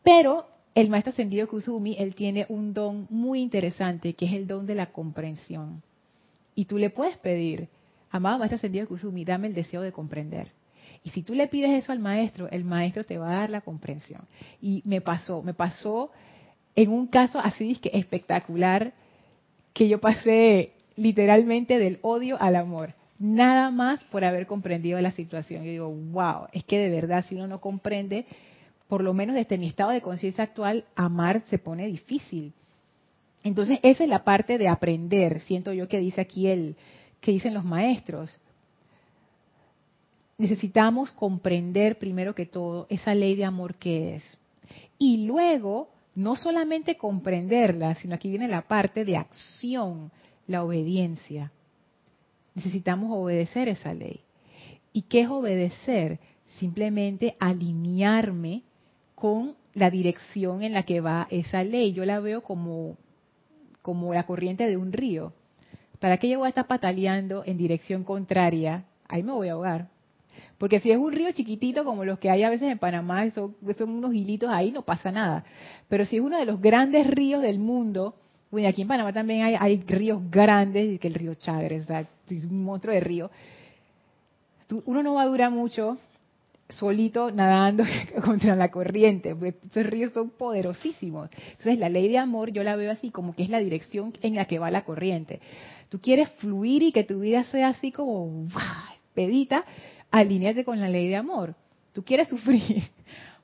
Pero 0.03 0.47
el 0.77 0.91
maestro 0.91 1.11
ascendido 1.11 1.49
Kusumi, 1.49 1.97
él 1.99 2.15
tiene 2.15 2.45
un 2.51 2.75
don 2.75 3.07
muy 3.09 3.41
interesante, 3.41 4.13
que 4.13 4.27
es 4.27 4.33
el 4.35 4.47
don 4.47 4.67
de 4.67 4.75
la 4.75 4.93
comprensión. 4.93 5.83
Y 6.55 6.67
tú 6.67 6.77
le 6.77 6.91
puedes 6.91 7.17
pedir, 7.17 7.69
amado 8.11 8.39
maestro 8.39 8.57
ascendido 8.57 8.87
Kusumi, 8.87 9.25
dame 9.25 9.47
el 9.47 9.55
deseo 9.55 9.81
de 9.81 9.91
comprender. 9.91 10.53
Y 11.03 11.11
si 11.11 11.23
tú 11.23 11.33
le 11.33 11.49
pides 11.49 11.71
eso 11.71 11.93
al 11.93 11.99
maestro, 11.99 12.51
el 12.51 12.65
maestro 12.65 13.05
te 13.05 13.17
va 13.17 13.31
a 13.31 13.41
dar 13.41 13.51
la 13.51 13.63
comprensión. 13.63 14.21
Y 14.61 14.83
me 14.85 15.01
pasó, 15.01 15.43
me 15.43 15.55
pasó 15.55 16.11
en 16.75 16.91
un 16.91 17.07
caso 17.07 17.39
así 17.39 17.77
que 17.77 17.93
espectacular, 17.95 18.93
que 19.73 19.89
yo 19.89 19.99
pasé 19.99 20.73
literalmente 20.95 21.79
del 21.79 22.01
odio 22.03 22.37
al 22.39 22.55
amor. 22.55 22.93
Nada 23.19 23.71
más 23.71 24.05
por 24.05 24.27
haber 24.27 24.47
comprendido 24.47 25.01
la 25.01 25.13
situación. 25.13 25.65
Yo 25.65 25.71
digo, 25.71 25.89
wow, 25.89 26.49
es 26.53 26.65
que 26.65 26.79
de 26.79 26.91
verdad 26.91 27.25
si 27.27 27.35
uno 27.35 27.47
no 27.47 27.63
comprende, 27.63 28.27
por 28.89 29.03
lo 29.03 29.15
menos 29.15 29.35
desde 29.35 29.59
mi 29.59 29.69
estado 29.69 29.91
de 29.91 30.01
conciencia 30.01 30.45
actual, 30.45 30.85
amar 30.95 31.43
se 31.47 31.59
pone 31.59 31.87
difícil. 31.87 32.53
Entonces, 33.43 33.79
esa 33.83 34.05
es 34.05 34.11
la 34.11 34.25
parte 34.25 34.59
de 34.59 34.69
aprender, 34.69 35.41
siento 35.41 35.73
yo 35.73 35.89
que 35.89 35.99
dice 35.99 36.21
aquí 36.21 36.49
el, 36.49 36.77
que 37.21 37.33
dicen 37.33 37.55
los 37.55 37.65
maestros. 37.65 38.37
Necesitamos 40.39 41.13
comprender 41.13 41.99
primero 41.99 42.35
que 42.35 42.47
todo 42.47 42.87
esa 42.91 43.15
ley 43.15 43.37
de 43.37 43.45
amor 43.45 43.77
que 43.77 44.17
es. 44.17 44.39
Y 44.99 45.27
luego, 45.27 45.89
no 46.15 46.37
solamente 46.37 46.97
comprenderla, 46.97 47.95
sino 47.97 48.15
aquí 48.15 48.29
viene 48.29 48.49
la 48.49 48.63
parte 48.63 49.05
de 49.05 49.17
acción, 49.17 50.11
la 50.47 50.63
obediencia. 50.63 51.53
Necesitamos 52.55 53.11
obedecer 53.13 53.69
esa 53.69 53.95
ley. 53.95 54.21
¿Y 54.93 55.03
qué 55.03 55.23
es 55.23 55.29
obedecer? 55.29 56.19
Simplemente 56.59 57.37
alinearme 57.39 58.63
con 59.17 59.57
la 59.75 59.91
dirección 59.91 60.63
en 60.63 60.75
la 60.75 60.85
que 60.85 61.01
va 61.01 61.27
esa 61.31 61.65
ley. 61.65 61.93
Yo 61.93 62.05
la 62.05 62.21
veo 62.21 62.43
como, 62.43 62.97
como 63.83 64.15
la 64.15 64.25
corriente 64.25 64.69
de 64.69 64.77
un 64.77 64.93
río. 64.93 65.33
¿Para 65.99 66.19
qué 66.19 66.29
yo 66.29 66.39
voy 66.39 66.47
a 66.47 66.51
estar 66.51 66.67
pataleando 66.69 67.43
en 67.45 67.57
dirección 67.57 68.05
contraria? 68.05 68.85
Ahí 69.09 69.25
me 69.25 69.33
voy 69.33 69.49
a 69.49 69.55
ahogar. 69.55 69.89
Porque 70.59 70.81
si 70.81 70.91
es 70.91 70.99
un 70.99 71.13
río 71.13 71.33
chiquitito 71.33 71.85
como 71.85 72.05
los 72.05 72.19
que 72.19 72.31
hay 72.31 72.43
a 72.43 72.51
veces 72.51 72.71
en 72.71 72.79
Panamá, 72.79 73.29
son, 73.31 73.57
unos 73.81 74.15
hilitos 74.15 74.51
ahí, 74.51 74.71
no 74.71 74.83
pasa 74.83 75.11
nada. 75.11 75.45
Pero 75.89 76.05
si 76.05 76.17
es 76.17 76.23
uno 76.23 76.39
de 76.39 76.45
los 76.45 76.61
grandes 76.61 77.07
ríos 77.07 77.43
del 77.43 77.59
mundo, 77.59 78.15
bueno, 78.51 78.69
aquí 78.69 78.83
en 78.83 78.89
Panamá 78.89 79.13
también 79.13 79.43
hay, 79.43 79.55
hay 79.59 79.83
ríos 79.87 80.21
grandes, 80.31 81.01
que 81.01 81.09
el 81.09 81.15
río 81.15 81.35
Chagres, 81.35 81.85
o 81.85 81.87
sea, 81.87 82.07
es 82.29 82.45
un 82.45 82.65
monstruo 82.65 82.95
de 82.95 83.01
río. 83.01 83.31
Uno 84.85 85.03
no 85.03 85.15
va 85.15 85.23
a 85.23 85.27
durar 85.27 85.51
mucho 85.51 85.97
solito 86.69 87.31
nadando 87.31 87.85
contra 88.25 88.57
la 88.57 88.71
corriente, 88.71 89.37
estos 89.43 89.87
ríos 89.87 90.13
son 90.13 90.31
poderosísimos. 90.31 91.31
Entonces 91.51 91.79
la 91.79 91.89
ley 91.89 92.09
de 92.09 92.19
amor 92.19 92.51
yo 92.51 92.63
la 92.63 92.77
veo 92.77 92.91
así 92.91 93.11
como 93.11 93.35
que 93.35 93.45
es 93.45 93.51
la 93.51 93.61
dirección 93.61 94.13
en 94.23 94.35
la 94.35 94.47
que 94.47 94.59
va 94.59 94.71
la 94.71 94.85
corriente. 94.85 95.41
Tú 95.89 96.01
quieres 96.01 96.29
fluir 96.39 96.83
y 96.83 96.93
que 96.93 97.05
tu 97.05 97.21
vida 97.21 97.45
sea 97.45 97.69
así 97.69 97.93
como 97.93 98.49
pedita, 99.15 99.65
alíñate 100.11 100.65
con 100.65 100.81
la 100.81 100.89
ley 100.89 101.09
de 101.09 101.17
amor. 101.17 101.55
Tú 101.93 102.05
quieres 102.05 102.29
sufrir, 102.31 102.83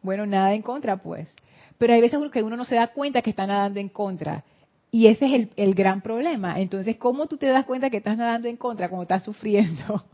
bueno, 0.02 0.26
nada 0.26 0.54
en 0.54 0.62
contra 0.62 0.96
pues. 0.96 1.28
Pero 1.78 1.94
hay 1.94 2.00
veces 2.00 2.20
que 2.32 2.42
uno 2.42 2.56
no 2.56 2.64
se 2.64 2.76
da 2.76 2.88
cuenta 2.88 3.22
que 3.22 3.30
está 3.30 3.46
nadando 3.46 3.80
en 3.80 3.88
contra. 3.88 4.44
Y 4.94 5.06
ese 5.06 5.26
es 5.26 5.32
el, 5.32 5.50
el 5.56 5.74
gran 5.74 6.02
problema. 6.02 6.60
Entonces, 6.60 6.96
¿cómo 6.96 7.26
tú 7.26 7.38
te 7.38 7.46
das 7.46 7.64
cuenta 7.64 7.88
que 7.88 7.96
estás 7.96 8.16
nadando 8.18 8.46
en 8.46 8.58
contra 8.58 8.88
cuando 8.88 9.04
estás 9.04 9.24
sufriendo? 9.24 10.04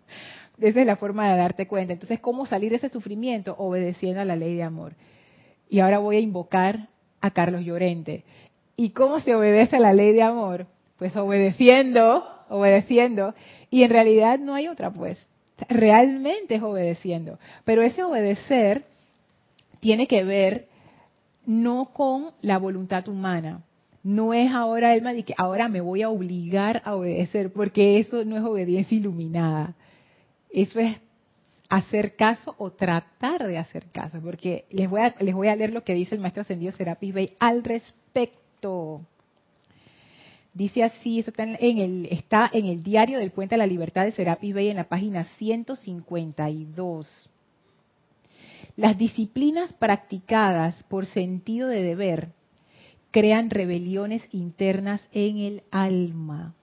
Esa 0.60 0.80
es 0.80 0.86
la 0.86 0.96
forma 0.96 1.30
de 1.30 1.38
darte 1.38 1.66
cuenta. 1.66 1.92
Entonces, 1.92 2.20
¿cómo 2.20 2.46
salir 2.46 2.70
de 2.70 2.76
ese 2.76 2.88
sufrimiento? 2.88 3.54
Obedeciendo 3.58 4.20
a 4.20 4.24
la 4.24 4.36
ley 4.36 4.56
de 4.56 4.62
amor. 4.62 4.94
Y 5.68 5.80
ahora 5.80 5.98
voy 5.98 6.16
a 6.16 6.20
invocar 6.20 6.88
a 7.20 7.30
Carlos 7.30 7.64
Llorente. 7.64 8.24
¿Y 8.76 8.90
cómo 8.90 9.20
se 9.20 9.34
obedece 9.34 9.76
a 9.76 9.80
la 9.80 9.92
ley 9.92 10.12
de 10.12 10.22
amor? 10.22 10.66
Pues 10.98 11.16
obedeciendo, 11.16 12.24
obedeciendo. 12.48 13.34
Y 13.70 13.82
en 13.82 13.90
realidad 13.90 14.38
no 14.38 14.54
hay 14.54 14.68
otra, 14.68 14.92
pues. 14.92 15.28
Realmente 15.68 16.56
es 16.56 16.62
obedeciendo. 16.62 17.38
Pero 17.64 17.82
ese 17.82 18.02
obedecer 18.02 18.84
tiene 19.80 20.06
que 20.06 20.24
ver 20.24 20.68
no 21.46 21.86
con 21.92 22.32
la 22.42 22.58
voluntad 22.58 23.08
humana. 23.08 23.62
No 24.02 24.32
es 24.32 24.52
ahora, 24.52 24.90
de 24.90 25.22
que 25.24 25.34
ahora 25.36 25.68
me 25.68 25.80
voy 25.80 26.02
a 26.02 26.08
obligar 26.08 26.82
a 26.84 26.94
obedecer, 26.94 27.52
porque 27.52 27.98
eso 27.98 28.24
no 28.24 28.36
es 28.36 28.44
obediencia 28.44 28.96
iluminada. 28.96 29.74
Eso 30.50 30.80
es 30.80 30.96
hacer 31.68 32.16
caso 32.16 32.54
o 32.58 32.70
tratar 32.70 33.46
de 33.46 33.58
hacer 33.58 33.86
caso, 33.92 34.20
porque 34.20 34.64
les 34.70 34.88
voy 34.88 35.02
a, 35.02 35.14
les 35.20 35.34
voy 35.34 35.48
a 35.48 35.56
leer 35.56 35.72
lo 35.72 35.84
que 35.84 35.94
dice 35.94 36.14
el 36.14 36.20
maestro 36.20 36.42
ascendido 36.42 36.72
Serapis 36.72 37.12
Bey 37.12 37.32
al 37.38 37.62
respecto. 37.62 39.02
Dice 40.54 40.82
así, 40.82 41.20
eso 41.20 41.30
está 41.30 41.44
en, 41.44 41.78
el, 41.78 42.08
está 42.10 42.50
en 42.52 42.66
el 42.66 42.82
diario 42.82 43.18
del 43.18 43.30
Puente 43.30 43.54
de 43.54 43.58
la 43.58 43.66
Libertad 43.66 44.04
de 44.04 44.12
Serapis 44.12 44.54
Bey 44.54 44.70
en 44.70 44.76
la 44.76 44.88
página 44.88 45.24
152. 45.36 47.30
Las 48.76 48.96
disciplinas 48.96 49.72
practicadas 49.74 50.82
por 50.84 51.06
sentido 51.06 51.68
de 51.68 51.82
deber 51.82 52.28
crean 53.10 53.50
rebeliones 53.50 54.26
internas 54.32 55.06
en 55.12 55.38
el 55.38 55.62
alma. 55.70 56.54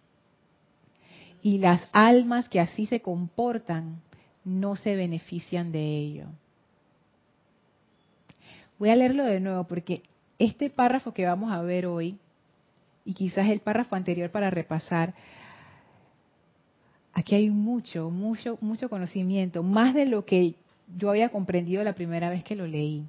Y 1.46 1.60
las 1.60 1.88
almas 1.92 2.50
que 2.50 2.60
así 2.60 2.88
se 2.88 3.02
comportan 3.02 4.02
no 4.44 4.76
se 4.76 4.96
benefician 4.96 5.72
de 5.72 6.00
ello. 6.00 6.26
Voy 8.80 8.90
a 8.90 8.96
leerlo 8.96 9.26
de 9.26 9.40
nuevo 9.40 9.66
porque 9.66 10.02
este 10.40 10.72
párrafo 10.72 11.14
que 11.14 11.24
vamos 11.24 11.52
a 11.52 11.62
ver 11.62 11.86
hoy, 11.86 12.18
y 13.06 13.14
quizás 13.14 13.48
el 13.50 13.60
párrafo 13.60 13.96
anterior 13.96 14.32
para 14.32 14.50
repasar, 14.50 15.14
aquí 17.14 17.36
hay 17.36 17.52
mucho, 17.52 18.10
mucho, 18.10 18.58
mucho 18.60 18.90
conocimiento, 18.90 19.62
más 19.62 19.94
de 19.94 20.08
lo 20.08 20.26
que 20.26 20.56
yo 20.98 21.12
había 21.12 21.30
comprendido 21.30 21.84
la 21.84 21.94
primera 21.94 22.32
vez 22.32 22.44
que 22.44 22.56
lo 22.56 22.66
leí. 22.66 23.04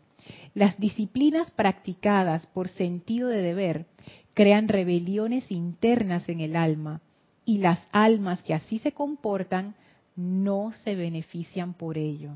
Las 0.52 0.78
disciplinas 0.78 1.50
practicadas 1.52 2.46
por 2.48 2.68
sentido 2.68 3.30
de 3.30 3.40
deber 3.40 3.86
crean 4.34 4.68
rebeliones 4.68 5.50
internas 5.50 6.28
en 6.28 6.40
el 6.40 6.54
alma 6.54 7.00
y 7.46 7.58
las 7.58 7.80
almas 7.92 8.42
que 8.42 8.52
así 8.52 8.78
se 8.80 8.92
comportan 8.92 9.74
no 10.16 10.72
se 10.84 10.94
benefician 10.94 11.72
por 11.72 11.96
ello. 11.96 12.32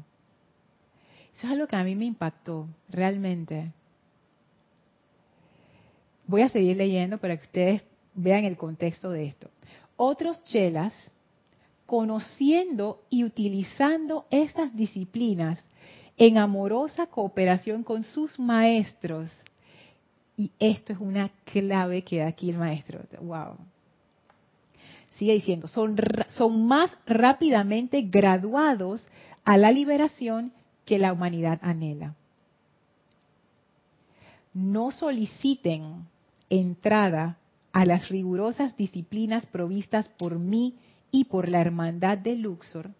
Eso 1.36 1.46
es 1.46 1.52
algo 1.52 1.66
que 1.66 1.76
a 1.76 1.84
mí 1.84 1.94
me 1.96 2.06
impactó, 2.06 2.68
realmente. 2.88 3.72
Voy 6.26 6.42
a 6.42 6.48
seguir 6.48 6.76
leyendo 6.76 7.18
para 7.18 7.36
que 7.36 7.42
ustedes 7.42 7.84
vean 8.14 8.44
el 8.44 8.56
contexto 8.56 9.10
de 9.10 9.26
esto. 9.26 9.50
Otros 9.96 10.42
chelas, 10.44 10.94
conociendo 11.86 13.02
y 13.10 13.24
utilizando 13.24 14.26
estas 14.30 14.74
disciplinas 14.76 15.58
en 16.16 16.38
amorosa 16.38 17.06
cooperación 17.06 17.82
con 17.82 18.04
sus 18.04 18.38
maestros, 18.38 19.28
y 20.36 20.52
esto 20.58 20.92
es 20.92 21.00
una 21.00 21.30
clave 21.44 22.02
que 22.02 22.18
da 22.18 22.28
aquí 22.28 22.50
el 22.50 22.58
maestro, 22.58 23.00
wow. 23.20 23.56
Sigue 25.20 25.34
diciendo, 25.34 25.68
son, 25.68 25.98
son 26.28 26.66
más 26.66 26.90
rápidamente 27.04 28.00
graduados 28.00 29.06
a 29.44 29.58
la 29.58 29.70
liberación 29.70 30.50
que 30.86 30.98
la 30.98 31.12
humanidad 31.12 31.58
anhela. 31.60 32.14
No 34.54 34.92
soliciten 34.92 36.06
entrada 36.48 37.36
a 37.70 37.84
las 37.84 38.08
rigurosas 38.08 38.78
disciplinas 38.78 39.44
provistas 39.44 40.08
por 40.08 40.38
mí 40.38 40.76
y 41.10 41.24
por 41.24 41.50
la 41.50 41.60
hermandad 41.60 42.16
de 42.16 42.36
Luxor, 42.36 42.90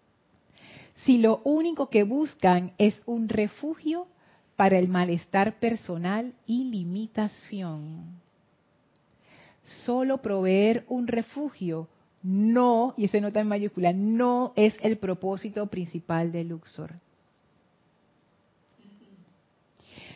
si 1.03 1.17
lo 1.17 1.41
único 1.43 1.89
que 1.89 2.03
buscan 2.03 2.73
es 2.77 3.01
un 3.07 3.29
refugio 3.29 4.05
para 4.55 4.77
el 4.77 4.89
malestar 4.89 5.57
personal 5.57 6.35
y 6.45 6.65
limitación. 6.65 8.21
Solo 9.85 10.21
proveer 10.21 10.85
un 10.87 11.07
refugio 11.07 11.87
no, 12.23 12.93
y 12.97 13.05
ese 13.05 13.21
nota 13.21 13.39
en 13.39 13.47
mayúscula, 13.47 13.93
no 13.93 14.53
es 14.55 14.77
el 14.81 14.97
propósito 14.97 15.67
principal 15.67 16.31
de 16.31 16.43
Luxor. 16.43 16.93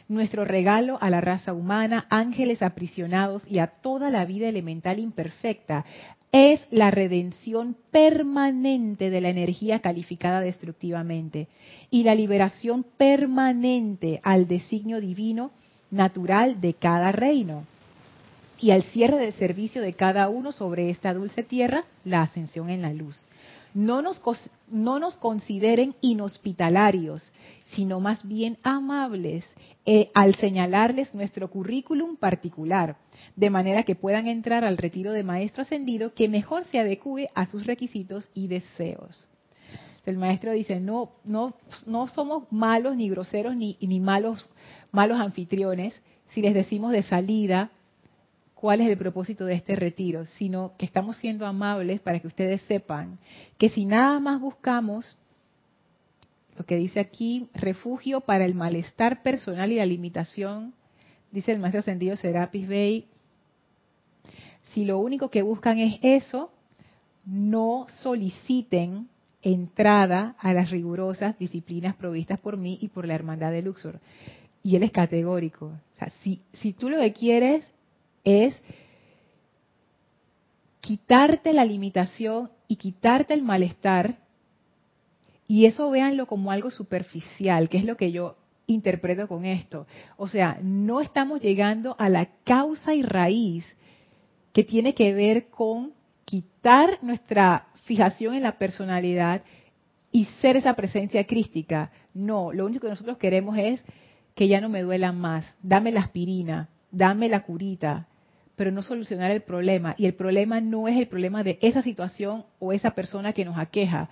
nuestro 0.08 0.46
regalo 0.46 1.00
a 1.02 1.10
la 1.10 1.20
raza 1.20 1.54
humana, 1.54 2.06
ángeles 2.12 2.62
aprisionados 2.62 3.44
y 3.50 3.58
a 3.58 3.68
toda 3.68 4.12
la 4.12 4.26
vida 4.26 4.48
elemental 4.48 5.00
imperfecta, 5.00 5.84
es 6.32 6.68
la 6.70 6.92
redención 6.92 7.78
permanente 7.92 9.10
de 9.10 9.22
la 9.22 9.30
energía 9.30 9.80
calificada 9.80 10.42
destructivamente 10.42 11.48
y 11.90 12.04
la 12.04 12.14
liberación 12.14 12.86
permanente 12.98 14.20
al 14.22 14.48
designio 14.48 15.00
divino 15.00 15.52
natural 15.92 16.60
de 16.60 16.74
cada 16.74 17.12
reino 17.12 17.66
y 18.60 18.72
al 18.72 18.84
cierre 18.84 19.18
del 19.18 19.34
servicio 19.34 19.82
de 19.82 19.94
cada 19.94 20.30
uno 20.30 20.52
sobre 20.52 20.90
esta 20.90 21.14
dulce 21.14 21.44
tierra, 21.44 21.86
la 22.04 22.22
ascensión 22.22 22.70
en 22.70 22.82
la 22.82 22.94
luz 22.94 23.28
no 23.76 24.02
nos, 24.02 24.22
no 24.70 25.00
nos 25.00 25.18
consideren 25.18 25.96
inhospitalarios, 26.00 27.32
sino 27.76 28.00
más 28.00 28.26
bien 28.26 28.58
amables 28.64 29.46
eh, 29.86 30.10
al 30.16 30.34
señalarles 30.36 31.14
nuestro 31.14 31.52
currículum 31.52 32.16
particular, 32.16 32.96
de 33.36 33.50
manera 33.50 33.84
que 33.84 33.96
puedan 33.96 34.28
entrar 34.28 34.64
al 34.64 34.78
retiro 34.78 35.12
de 35.12 35.24
maestro 35.24 35.62
ascendido 35.62 36.14
que 36.14 36.30
mejor 36.30 36.64
se 36.64 36.80
adecue 36.80 37.28
a 37.36 37.48
sus 37.48 37.68
requisitos 37.68 38.30
y 38.34 38.48
deseos. 38.48 39.28
El 40.06 40.18
maestro 40.18 40.54
dice, 40.54 40.80
no, 40.80 41.12
no, 41.26 41.56
no 41.86 42.08
somos 42.08 42.44
malos 42.52 42.96
ni 42.96 43.10
groseros 43.10 43.58
ni, 43.58 43.78
ni 43.82 44.00
malos, 44.00 44.48
malos 44.92 45.20
anfitriones 45.20 46.02
si 46.30 46.42
les 46.42 46.54
decimos 46.54 46.92
de 46.92 47.04
salida, 47.04 47.72
cuál 48.66 48.82
es 48.82 48.88
el 48.88 48.98
propósito 48.98 49.46
de 49.46 49.54
este 49.54 49.76
retiro, 49.76 50.26
sino 50.26 50.74
que 50.76 50.88
estamos 50.88 51.18
siendo 51.18 51.46
amables 51.46 52.02
para 52.02 52.20
que 52.20 52.26
ustedes 52.26 52.64
sepan 52.64 53.20
que 53.60 53.70
si 53.70 53.86
nada 53.86 54.20
más 54.20 54.42
buscamos, 54.42 55.20
lo 56.58 56.66
que 56.66 56.76
dice 56.76 57.00
aquí, 57.00 57.48
refugio 57.54 58.22
para 58.22 58.44
el 58.44 58.56
malestar 58.56 59.22
personal 59.22 59.72
y 59.72 59.76
la 59.76 59.86
limitación, 59.86 60.74
dice 61.32 61.52
el 61.52 61.60
maestro 61.60 61.82
ascendido 61.82 62.18
Serapis 62.18 62.68
Bey, 62.68 63.06
si 64.74 64.84
lo 64.84 64.98
único 64.98 65.30
que 65.30 65.44
buscan 65.44 65.78
es 65.78 66.00
eso, 66.02 66.50
no 67.24 67.86
soliciten 68.02 69.10
entrada 69.44 70.38
a 70.40 70.54
las 70.54 70.72
rigurosas 70.72 71.38
disciplinas 71.38 71.96
provistas 71.98 72.40
por 72.40 72.58
mí 72.58 72.80
y 72.82 72.88
por 72.88 73.06
la 73.06 73.14
hermandad 73.14 73.52
de 73.52 73.62
Luxor. 73.62 74.00
Y 74.64 74.76
él 74.76 74.82
es 74.82 74.92
categórico. 74.92 75.68
O 75.68 76.00
sea, 76.00 76.12
si, 76.24 76.42
si 76.54 76.74
tú 76.74 76.90
lo 76.90 76.98
que 76.98 77.14
quieres 77.14 77.72
es 78.26 78.62
quitarte 80.82 81.54
la 81.54 81.64
limitación 81.64 82.52
y 82.68 82.76
quitarte 82.76 83.34
el 83.34 83.42
malestar. 83.42 84.18
Y 85.48 85.66
eso 85.66 85.90
véanlo 85.90 86.28
como 86.28 86.52
algo 86.52 86.72
superficial, 86.72 87.70
que 87.70 87.78
es 87.78 87.86
lo 87.86 87.96
que 87.96 88.12
yo 88.12 88.36
interpreto 88.68 89.28
con 89.28 89.46
esto. 89.46 89.88
O 90.18 90.28
sea, 90.28 90.60
no 90.62 91.02
estamos 91.02 91.42
llegando 91.42 91.96
a 92.00 92.10
la 92.10 92.30
causa 92.44 92.94
y 92.94 93.04
raíz 93.04 93.66
que 94.54 94.64
tiene 94.64 94.94
que 94.94 95.14
ver 95.14 95.50
con 95.50 95.94
quitar 96.26 97.00
nuestra 97.02 97.68
fijación 97.86 98.34
en 98.34 98.44
la 98.44 98.58
personalidad 98.58 99.44
y 100.12 100.26
ser 100.42 100.56
esa 100.56 100.76
presencia 100.76 101.26
crística. 101.26 101.92
No, 102.14 102.52
lo 102.54 102.66
único 102.66 102.82
que 102.82 102.90
nosotros 102.90 103.18
queremos 103.18 103.58
es 103.58 103.84
que 104.34 104.48
ya 104.48 104.62
no 104.62 104.70
me 104.70 104.82
duela 104.82 105.12
más. 105.12 105.46
Dame 105.62 105.92
la 105.92 106.02
aspirina, 106.02 106.70
dame 106.92 107.30
la 107.30 107.44
curita, 107.44 108.08
pero 108.56 108.72
no 108.72 108.82
solucionar 108.82 109.32
el 109.32 109.42
problema. 109.42 109.96
Y 109.98 110.06
el 110.06 110.14
problema 110.14 110.62
no 110.62 110.88
es 110.88 110.98
el 110.98 111.08
problema 111.08 111.44
de 111.44 111.60
esa 111.62 111.82
situación 111.82 112.46
o 112.60 112.74
esa 112.74 112.92
persona 112.92 113.34
que 113.34 113.46
nos 113.46 113.58
aqueja. 113.58 114.10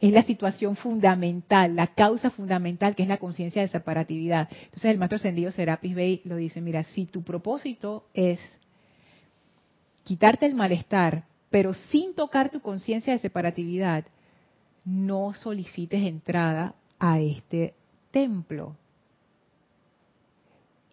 Es 0.00 0.12
la 0.12 0.22
situación 0.22 0.76
fundamental, 0.76 1.76
la 1.76 1.88
causa 1.88 2.30
fundamental 2.30 2.94
que 2.94 3.02
es 3.02 3.08
la 3.08 3.18
conciencia 3.18 3.62
de 3.62 3.68
separatividad. 3.68 4.48
Entonces 4.50 4.86
el 4.86 4.98
maestro 4.98 5.16
ascendido 5.16 5.50
Serapis 5.50 5.94
Bey 5.94 6.20
lo 6.24 6.36
dice, 6.36 6.60
mira, 6.60 6.82
si 6.84 7.06
tu 7.06 7.22
propósito 7.22 8.06
es 8.12 8.40
quitarte 10.02 10.46
el 10.46 10.54
malestar, 10.54 11.24
pero 11.50 11.72
sin 11.72 12.14
tocar 12.14 12.50
tu 12.50 12.60
conciencia 12.60 13.12
de 13.12 13.20
separatividad, 13.20 14.04
no 14.84 15.32
solicites 15.34 16.02
entrada 16.02 16.74
a 16.98 17.20
este 17.20 17.74
templo. 18.10 18.76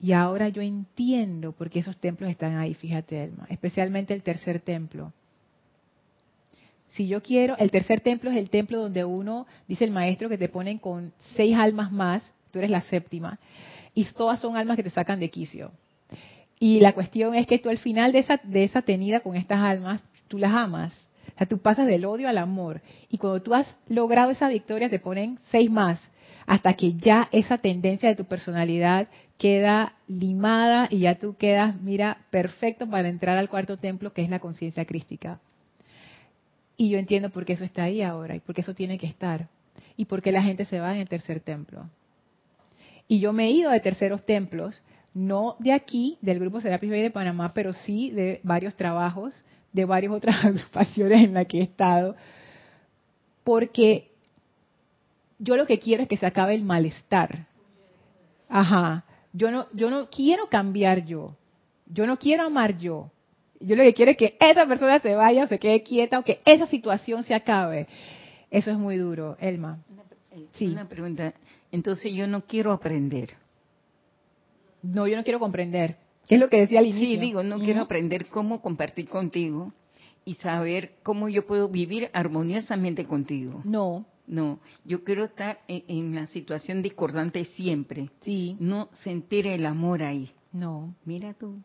Y 0.01 0.13
ahora 0.13 0.49
yo 0.49 0.63
entiendo 0.63 1.51
por 1.51 1.69
qué 1.69 1.79
esos 1.79 1.95
templos 1.97 2.29
están 2.29 2.57
ahí, 2.57 2.73
fíjate, 2.73 3.23
Elma, 3.23 3.45
especialmente 3.49 4.15
el 4.15 4.23
tercer 4.23 4.59
templo. 4.59 5.13
Si 6.89 7.07
yo 7.07 7.21
quiero, 7.21 7.55
el 7.57 7.69
tercer 7.69 8.01
templo 8.01 8.31
es 8.31 8.37
el 8.37 8.49
templo 8.49 8.79
donde 8.79 9.05
uno, 9.05 9.45
dice 9.67 9.85
el 9.85 9.91
maestro, 9.91 10.27
que 10.27 10.39
te 10.39 10.49
ponen 10.49 10.79
con 10.79 11.13
seis 11.35 11.55
almas 11.55 11.91
más, 11.91 12.33
tú 12.51 12.57
eres 12.57 12.71
la 12.71 12.81
séptima, 12.81 13.37
y 13.93 14.05
todas 14.05 14.39
son 14.39 14.57
almas 14.57 14.75
que 14.75 14.83
te 14.83 14.89
sacan 14.89 15.19
de 15.19 15.29
quicio. 15.29 15.71
Y 16.59 16.79
la 16.79 16.93
cuestión 16.93 17.35
es 17.35 17.45
que 17.45 17.59
tú 17.59 17.69
al 17.69 17.77
final 17.77 18.11
de 18.11 18.19
esa, 18.19 18.39
de 18.43 18.63
esa 18.63 18.81
tenida 18.81 19.19
con 19.19 19.35
estas 19.35 19.59
almas, 19.59 20.01
tú 20.27 20.39
las 20.39 20.51
amas. 20.51 20.93
O 21.35 21.37
sea, 21.37 21.47
tú 21.47 21.59
pasas 21.59 21.85
del 21.85 22.05
odio 22.05 22.27
al 22.27 22.39
amor. 22.39 22.81
Y 23.09 23.17
cuando 23.17 23.41
tú 23.41 23.53
has 23.53 23.67
logrado 23.87 24.31
esa 24.31 24.49
victoria, 24.49 24.89
te 24.89 24.99
ponen 24.99 25.39
seis 25.49 25.69
más 25.69 26.11
hasta 26.45 26.73
que 26.73 26.93
ya 26.93 27.29
esa 27.31 27.59
tendencia 27.59 28.09
de 28.09 28.15
tu 28.15 28.25
personalidad 28.25 29.07
queda 29.41 29.95
limada 30.07 30.87
y 30.91 30.99
ya 30.99 31.15
tú 31.15 31.35
quedas, 31.35 31.81
mira, 31.81 32.19
perfecto 32.29 32.87
para 32.87 33.09
entrar 33.09 33.39
al 33.39 33.49
cuarto 33.49 33.75
templo 33.75 34.13
que 34.13 34.21
es 34.21 34.29
la 34.29 34.37
conciencia 34.37 34.85
crística. 34.85 35.39
Y 36.77 36.89
yo 36.89 36.99
entiendo 36.99 37.31
por 37.31 37.43
qué 37.43 37.53
eso 37.53 37.63
está 37.63 37.85
ahí 37.85 38.03
ahora 38.03 38.35
y 38.35 38.39
por 38.39 38.53
qué 38.53 38.61
eso 38.61 38.75
tiene 38.75 38.99
que 38.99 39.07
estar 39.07 39.47
y 39.97 40.05
por 40.05 40.21
qué 40.21 40.31
la 40.31 40.43
gente 40.43 40.63
se 40.65 40.79
va 40.79 40.93
en 40.93 41.01
el 41.01 41.09
tercer 41.09 41.39
templo. 41.39 41.89
Y 43.07 43.19
yo 43.19 43.33
me 43.33 43.45
he 43.45 43.49
ido 43.49 43.71
de 43.71 43.79
terceros 43.79 44.23
templos, 44.27 44.83
no 45.15 45.55
de 45.57 45.73
aquí, 45.73 46.19
del 46.21 46.37
grupo 46.37 46.61
Serapis 46.61 46.91
Bay 46.91 47.01
de 47.01 47.09
Panamá, 47.09 47.51
pero 47.55 47.73
sí 47.73 48.11
de 48.11 48.41
varios 48.43 48.75
trabajos, 48.75 49.43
de 49.73 49.85
varias 49.85 50.13
otras 50.13 50.35
agrupaciones 50.45 51.23
en 51.23 51.33
las 51.33 51.47
que 51.47 51.61
he 51.61 51.63
estado, 51.63 52.15
porque 53.43 54.11
yo 55.39 55.57
lo 55.57 55.65
que 55.65 55.79
quiero 55.79 56.03
es 56.03 56.09
que 56.09 56.17
se 56.17 56.27
acabe 56.27 56.53
el 56.53 56.63
malestar. 56.63 57.47
Ajá. 58.47 59.03
Yo 59.33 59.51
no, 59.51 59.67
yo 59.73 59.89
no 59.89 60.09
quiero 60.09 60.47
cambiar 60.49 61.05
yo. 61.05 61.35
Yo 61.85 62.05
no 62.05 62.17
quiero 62.17 62.43
amar 62.43 62.77
yo. 62.77 63.11
Yo 63.59 63.75
lo 63.75 63.83
que 63.83 63.93
quiero 63.93 64.11
es 64.11 64.17
que 64.17 64.37
esa 64.39 64.65
persona 64.65 64.99
se 64.99 65.13
vaya 65.15 65.43
o 65.43 65.47
se 65.47 65.59
quede 65.59 65.83
quieta 65.83 66.19
o 66.19 66.23
que 66.23 66.41
esa 66.45 66.65
situación 66.65 67.23
se 67.23 67.33
acabe. 67.33 67.87
Eso 68.49 68.71
es 68.71 68.77
muy 68.77 68.97
duro, 68.97 69.37
Elma. 69.39 69.79
Sí. 70.53 70.67
Una 70.67 70.87
pregunta. 70.87 71.33
Entonces 71.71 72.13
yo 72.13 72.27
no 72.27 72.41
quiero 72.45 72.71
aprender. 72.71 73.35
No, 74.81 75.07
yo 75.07 75.15
no 75.15 75.23
quiero 75.23 75.39
comprender. 75.39 75.97
¿Qué 76.27 76.35
es 76.35 76.41
lo 76.41 76.49
que 76.49 76.61
decía 76.61 76.79
al 76.79 76.87
inicio? 76.87 77.07
Sí, 77.07 77.17
digo, 77.17 77.43
no 77.43 77.59
quiero 77.59 77.81
aprender 77.81 78.27
cómo 78.27 78.61
compartir 78.61 79.07
contigo 79.07 79.73
y 80.25 80.35
saber 80.35 80.93
cómo 81.03 81.29
yo 81.29 81.45
puedo 81.45 81.67
vivir 81.67 82.09
armoniosamente 82.13 83.05
contigo. 83.05 83.61
No. 83.63 84.05
No, 84.31 84.61
yo 84.85 85.03
quiero 85.03 85.25
estar 85.25 85.59
en, 85.67 85.83
en 85.89 86.15
la 86.15 86.25
situación 86.25 86.81
discordante 86.81 87.43
siempre. 87.43 88.09
Sí. 88.21 88.55
No 88.61 88.87
sentir 89.03 89.45
el 89.45 89.65
amor 89.65 90.03
ahí. 90.03 90.31
No. 90.53 90.95
Mira 91.03 91.33
tú. 91.33 91.61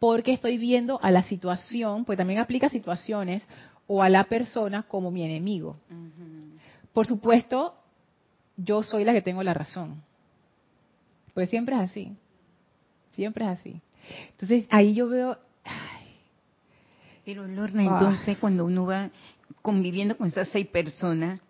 Porque 0.00 0.32
estoy 0.32 0.58
viendo 0.58 0.98
a 1.02 1.12
la 1.12 1.22
situación, 1.22 2.04
pues 2.04 2.18
también 2.18 2.40
aplica 2.40 2.68
situaciones 2.68 3.48
o 3.86 4.02
a 4.02 4.08
la 4.08 4.24
persona 4.24 4.82
como 4.82 5.12
mi 5.12 5.22
enemigo. 5.22 5.76
Por 6.92 7.06
supuesto, 7.06 7.76
yo 8.56 8.82
soy 8.82 9.04
la 9.04 9.12
que 9.12 9.22
tengo 9.22 9.44
la 9.44 9.54
razón. 9.54 10.02
Pues 11.32 11.48
siempre 11.48 11.76
es 11.76 11.82
así. 11.82 12.12
Siempre 13.12 13.44
es 13.44 13.50
así. 13.52 13.80
Entonces 14.30 14.66
ahí 14.68 14.94
yo 14.94 15.08
veo... 15.08 15.38
Pero 17.24 17.46
Lorna, 17.46 17.82
ah. 17.84 17.86
entonces 17.86 18.36
cuando 18.36 18.64
uno 18.64 18.84
va 18.84 19.10
conviviendo 19.62 20.16
con 20.18 20.26
esas 20.26 20.48
seis 20.48 20.66
personas, 20.66 21.40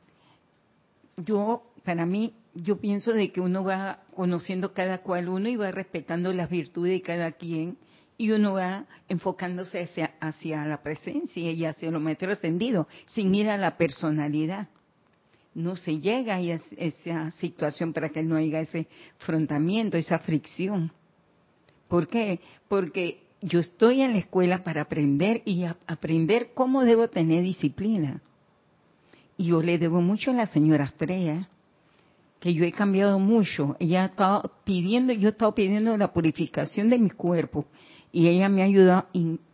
yo, 1.17 1.63
para 1.85 2.07
mí, 2.07 2.35
yo 2.55 2.79
pienso 2.79 3.13
de 3.13 3.33
que 3.33 3.41
uno 3.41 3.65
va 3.65 4.01
conociendo 4.15 4.73
cada 4.73 4.99
cual 4.99 5.29
uno 5.29 5.49
y 5.49 5.57
va 5.57 5.71
respetando 5.71 6.33
las 6.33 6.51
virtudes 6.51 6.93
de 6.93 7.03
cada 7.03 7.33
quien 7.33 7.79
y 8.17 8.31
uno 8.31 8.55
va 8.55 8.87
enfocándose 9.09 9.83
hacia, 9.83 10.15
hacia 10.21 10.65
la 10.65 10.83
presencia 10.83 11.51
y 11.51 11.65
hacia 11.65 11.91
lo 11.91 12.01
maestro 12.01 12.33
ascendido, 12.33 12.87
sin 13.07 13.35
ir 13.35 13.51
a 13.51 13.59
la 13.59 13.77
personalidad. 13.77 14.69
No 15.55 15.77
se 15.77 16.01
llega 16.01 16.37
a 16.37 16.41
esa 16.41 17.31
situación 17.33 17.93
para 17.93 18.09
que 18.09 18.23
no 18.23 18.37
haya 18.37 18.61
ese 18.61 18.87
afrontamiento, 19.21 19.97
esa 19.97 20.19
fricción. 20.19 20.93
¿Por 21.89 22.09
qué? 22.09 22.41
Porque 22.69 23.23
yo 23.41 23.61
estoy 23.61 24.01
en 24.01 24.13
la 24.13 24.19
escuela 24.19 24.65
para 24.65 24.83
aprender 24.83 25.43
y 25.45 25.65
aprender 25.87 26.51
cómo 26.55 26.85
debo 26.85 27.09
tener 27.09 27.43
disciplina. 27.43 28.21
Y 29.37 29.47
yo 29.47 29.63
le 29.63 29.79
debo 29.79 30.01
mucho 30.01 30.31
a 30.31 30.35
la 30.35 30.47
señora 30.47 30.87
Freya, 30.97 31.49
que 32.41 32.55
yo 32.55 32.65
he 32.65 32.73
cambiado 32.73 33.19
mucho. 33.19 33.77
Ella 33.79 34.03
ha 34.03 34.07
estado 34.07 34.53
pidiendo, 34.65 35.13
yo 35.13 35.29
he 35.29 35.33
estado 35.33 35.55
pidiendo 35.55 35.97
la 35.97 36.13
purificación 36.13 36.91
de 36.91 36.99
mi 36.99 37.11
cuerpo 37.11 37.67
y 38.13 38.29
ella 38.29 38.49
me 38.49 38.63
ha 38.63 38.67
ayudado 38.67 39.07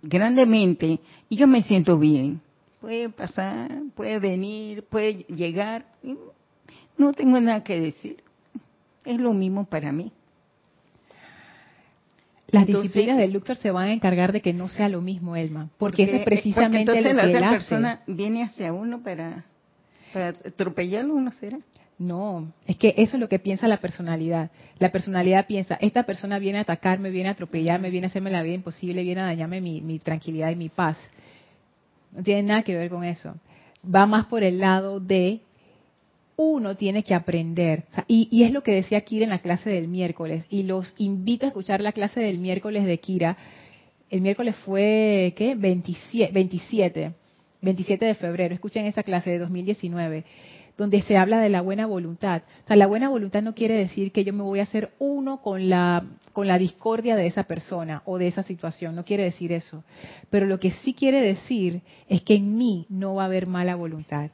grandemente 0.03 1.01
y 1.29 1.37
yo 1.37 1.47
me 1.47 1.63
siento 1.63 1.99
bien. 1.99 2.41
Puede 2.81 3.09
pasar, 3.09 3.71
puede 3.95 4.19
venir, 4.19 4.85
puede 4.85 5.25
llegar. 5.29 5.87
No 6.99 7.13
tengo 7.13 7.41
nada 7.41 7.63
que 7.63 7.81
decir. 7.81 8.23
Es 9.05 9.19
lo 9.19 9.33
mismo 9.33 9.65
para 9.65 9.93
mí. 9.93 10.13
Las 12.49 12.67
disciplinas 12.67 13.19
del 13.19 13.33
Luxor 13.33 13.57
se 13.57 13.71
van 13.71 13.89
a 13.89 13.93
encargar 13.93 14.33
de 14.33 14.41
que 14.41 14.53
no 14.53 14.69
sea 14.69 14.89
lo 14.89 15.01
mismo, 15.01 15.37
Elma, 15.37 15.71
porque, 15.79 16.03
eso 16.03 16.17
es 16.17 16.25
precisamente 16.25 16.81
entonces 16.81 17.05
lo 17.05 17.11
que 17.11 17.15
la 17.15 17.39
otra 17.39 17.51
persona 17.51 18.01
viene 18.09 18.43
hacia 18.43 18.73
uno 18.73 19.03
para 19.03 19.45
atropellarlo, 20.15 21.21
¿no 21.21 21.33
será? 21.33 21.59
No, 22.01 22.51
es 22.67 22.79
que 22.79 22.95
eso 22.97 23.17
es 23.17 23.21
lo 23.21 23.29
que 23.29 23.39
piensa 23.39 23.69
la 23.69 23.77
personalidad. 23.77 24.51
La 24.79 24.91
personalidad 24.91 25.47
piensa, 25.47 25.77
esta 25.83 26.05
persona 26.05 26.39
viene 26.39 26.57
a 26.57 26.63
atacarme, 26.63 27.11
viene 27.11 27.29
a 27.29 27.33
atropellarme, 27.33 27.91
viene 27.91 28.07
a 28.07 28.09
hacerme 28.09 28.31
la 28.31 28.43
vida 28.43 28.55
imposible, 28.55 29.03
viene 29.03 29.21
a 29.21 29.25
dañarme 29.25 29.61
mi, 29.61 29.99
tranquilidad 29.99 30.51
y 30.51 30.57
mi 30.57 30.71
paz. 30.71 30.97
No 32.13 32.23
tiene 32.23 32.45
nada 32.45 32.63
que 32.63 32.75
ver 32.75 32.89
con 32.89 33.05
eso. 33.05 33.35
Va 33.85 34.07
más 34.07 34.25
por 34.27 34.43
el 34.43 34.61
lado 34.61 34.99
de 34.99 35.41
uno 36.37 36.75
tiene 36.75 37.03
que 37.03 37.15
aprender. 37.15 37.85
y, 38.09 38.45
es 38.45 38.51
lo 38.51 38.63
que 38.63 38.73
decía 38.73 39.03
Kira 39.03 39.25
en 39.25 39.31
la 39.31 39.41
clase 39.41 39.69
del 39.69 39.89
miércoles. 39.89 40.47
Y 40.49 40.63
los 40.63 40.95
invito 40.97 41.45
a 41.45 41.49
escuchar 41.49 41.83
la 41.83 41.93
clase 41.93 42.21
del 42.21 42.39
miércoles 42.39 42.87
de 42.87 42.99
Kira. 42.99 43.37
El 44.09 44.23
miércoles 44.23 44.57
fue, 44.65 45.35
¿qué? 45.37 45.55
27, 45.55 46.33
27, 46.33 47.13
27 47.63 48.05
de 48.05 48.15
febrero. 48.15 48.55
Escuchen 48.55 48.87
esa 48.87 49.03
clase 49.03 49.31
de 49.31 49.39
2019 49.39 50.25
donde 50.81 51.03
se 51.03 51.19
habla 51.19 51.41
de 51.41 51.51
la 51.51 51.61
buena 51.61 51.85
voluntad. 51.85 52.43
O 52.65 52.67
sea, 52.67 52.77
la 52.77 52.87
buena 52.87 53.11
voluntad 53.11 53.43
no 53.43 53.55
quiere 53.55 53.75
decir 53.75 54.13
que 54.13 54.25
yo 54.25 54.33
me 54.33 54.43
voy 54.43 54.61
a 54.61 54.65
hacer 54.65 54.93
uno 54.99 55.43
con 55.43 55.69
la, 55.69 56.05
con 56.33 56.47
la 56.47 56.57
discordia 56.57 57.17
de 57.17 57.27
esa 57.27 57.45
persona 57.45 58.03
o 58.07 58.17
de 58.17 58.29
esa 58.29 58.43
situación, 58.43 58.97
no 58.97 59.05
quiere 59.05 59.25
decir 59.25 59.53
eso. 59.53 59.85
Pero 60.31 60.47
lo 60.47 60.59
que 60.59 60.71
sí 60.71 60.95
quiere 60.95 61.21
decir 61.21 61.83
es 62.09 62.23
que 62.23 62.37
en 62.37 62.57
mí 62.57 62.87
no 62.89 63.17
va 63.17 63.25
a 63.25 63.27
haber 63.27 63.47
mala 63.47 63.75
voluntad. 63.75 64.31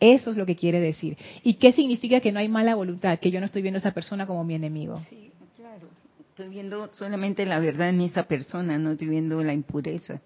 Eso 0.00 0.30
es 0.30 0.36
lo 0.36 0.46
que 0.46 0.56
quiere 0.56 0.80
decir. 0.80 1.18
¿Y 1.42 1.54
qué 1.54 1.72
significa 1.72 2.20
que 2.20 2.32
no 2.32 2.38
hay 2.38 2.48
mala 2.48 2.74
voluntad? 2.74 3.18
Que 3.18 3.30
yo 3.30 3.40
no 3.40 3.46
estoy 3.46 3.60
viendo 3.60 3.76
a 3.76 3.80
esa 3.80 3.92
persona 3.92 4.26
como 4.26 4.44
mi 4.44 4.54
enemigo. 4.54 4.98
Sí, 5.10 5.30
claro. 5.56 5.88
Estoy 6.30 6.48
viendo 6.48 6.90
solamente 6.94 7.44
la 7.44 7.60
verdad 7.60 7.90
en 7.90 8.00
esa 8.00 8.24
persona, 8.24 8.78
no 8.78 8.92
estoy 8.92 9.08
viendo 9.08 9.42
la 9.42 9.52
impureza. 9.52 10.20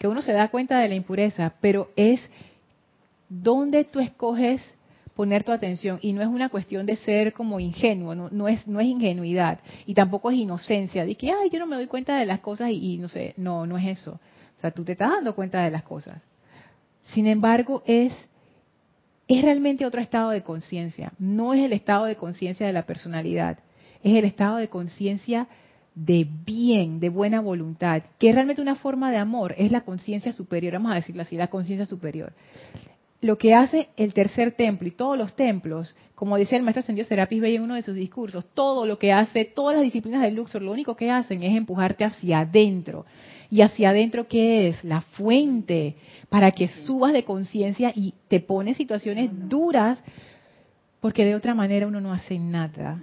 Que 0.00 0.08
uno 0.08 0.22
se 0.22 0.32
da 0.32 0.48
cuenta 0.48 0.80
de 0.80 0.88
la 0.88 0.94
impureza, 0.94 1.52
pero 1.60 1.90
es 1.94 2.20
dónde 3.28 3.84
tú 3.84 4.00
escoges 4.00 4.62
poner 5.14 5.44
tu 5.44 5.52
atención 5.52 5.98
y 6.00 6.14
no 6.14 6.22
es 6.22 6.28
una 6.28 6.48
cuestión 6.48 6.86
de 6.86 6.96
ser 6.96 7.34
como 7.34 7.60
ingenuo, 7.60 8.14
no, 8.14 8.48
es 8.48 8.66
ingenuidad 8.66 9.60
y 9.84 9.92
tampoco 9.92 10.30
es 10.30 10.38
inocencia 10.38 11.04
de 11.04 11.14
que 11.14 11.30
ay 11.30 11.50
yo 11.52 11.58
no 11.58 11.66
me 11.66 11.76
doy 11.76 11.86
cuenta 11.86 12.16
de 12.16 12.24
las 12.24 12.40
cosas 12.40 12.70
y, 12.70 12.96
no 12.96 13.10
sé, 13.10 13.34
no 13.36 13.66
no 13.66 13.76
es 13.76 13.98
eso, 13.98 14.12
o 14.12 14.60
sea 14.62 14.70
tú 14.70 14.82
te 14.82 14.92
estás 14.92 15.10
dando 15.10 15.34
cuenta 15.34 15.62
de 15.62 15.70
las 15.70 15.82
cosas. 15.82 16.22
Sin 17.02 17.26
embargo 17.26 17.82
es 17.84 18.14
es 19.28 19.42
realmente 19.42 19.84
otro 19.84 20.00
estado 20.00 20.30
de 20.30 20.42
conciencia, 20.42 21.12
no 21.18 21.52
es 21.52 21.62
el 21.62 21.74
estado 21.74 22.06
de 22.06 22.16
conciencia 22.16 22.66
de 22.66 22.72
la 22.72 22.86
personalidad, 22.86 23.58
es 24.02 24.16
el 24.16 24.24
estado 24.24 24.56
de 24.56 24.68
conciencia 24.68 25.48
de 25.94 26.26
bien, 26.46 27.00
de 27.00 27.08
buena 27.08 27.40
voluntad, 27.40 28.02
que 28.18 28.28
es 28.28 28.34
realmente 28.34 28.62
una 28.62 28.76
forma 28.76 29.10
de 29.10 29.18
amor, 29.18 29.54
es 29.58 29.72
la 29.72 29.82
conciencia 29.82 30.32
superior, 30.32 30.74
vamos 30.74 30.92
a 30.92 30.96
decirlo 30.96 31.22
así, 31.22 31.36
la 31.36 31.48
conciencia 31.48 31.86
superior 31.86 32.32
lo 33.20 33.36
que 33.36 33.54
hace 33.54 33.88
el 33.96 34.14
tercer 34.14 34.52
templo 34.52 34.88
y 34.88 34.92
todos 34.92 35.18
los 35.18 35.34
templos, 35.34 35.94
como 36.14 36.38
decía 36.38 36.56
el 36.56 36.64
maestro 36.64 36.80
Ascendido 36.80 37.06
Serapis 37.06 37.40
Bey 37.40 37.56
en 37.56 37.62
uno 37.62 37.74
de 37.74 37.82
sus 37.82 37.94
discursos, 37.94 38.46
todo 38.54 38.86
lo 38.86 38.98
que 38.98 39.12
hace, 39.12 39.44
todas 39.44 39.76
las 39.76 39.84
disciplinas 39.84 40.22
del 40.22 40.34
Luxor, 40.34 40.62
lo 40.62 40.72
único 40.72 40.96
que 40.96 41.10
hacen 41.10 41.42
es 41.42 41.54
empujarte 41.54 42.04
hacia 42.04 42.40
adentro. 42.40 43.04
¿Y 43.50 43.62
hacia 43.62 43.90
adentro 43.90 44.28
qué 44.28 44.68
es? 44.68 44.82
La 44.84 45.00
fuente, 45.00 45.96
para 46.28 46.52
que 46.52 46.68
subas 46.68 47.12
de 47.12 47.24
conciencia 47.24 47.92
y 47.94 48.14
te 48.28 48.40
pones 48.40 48.76
situaciones 48.76 49.30
duras, 49.48 50.02
porque 51.00 51.24
de 51.24 51.34
otra 51.34 51.54
manera 51.54 51.88
uno 51.88 52.00
no 52.00 52.12
hace 52.12 52.38
nada. 52.38 53.02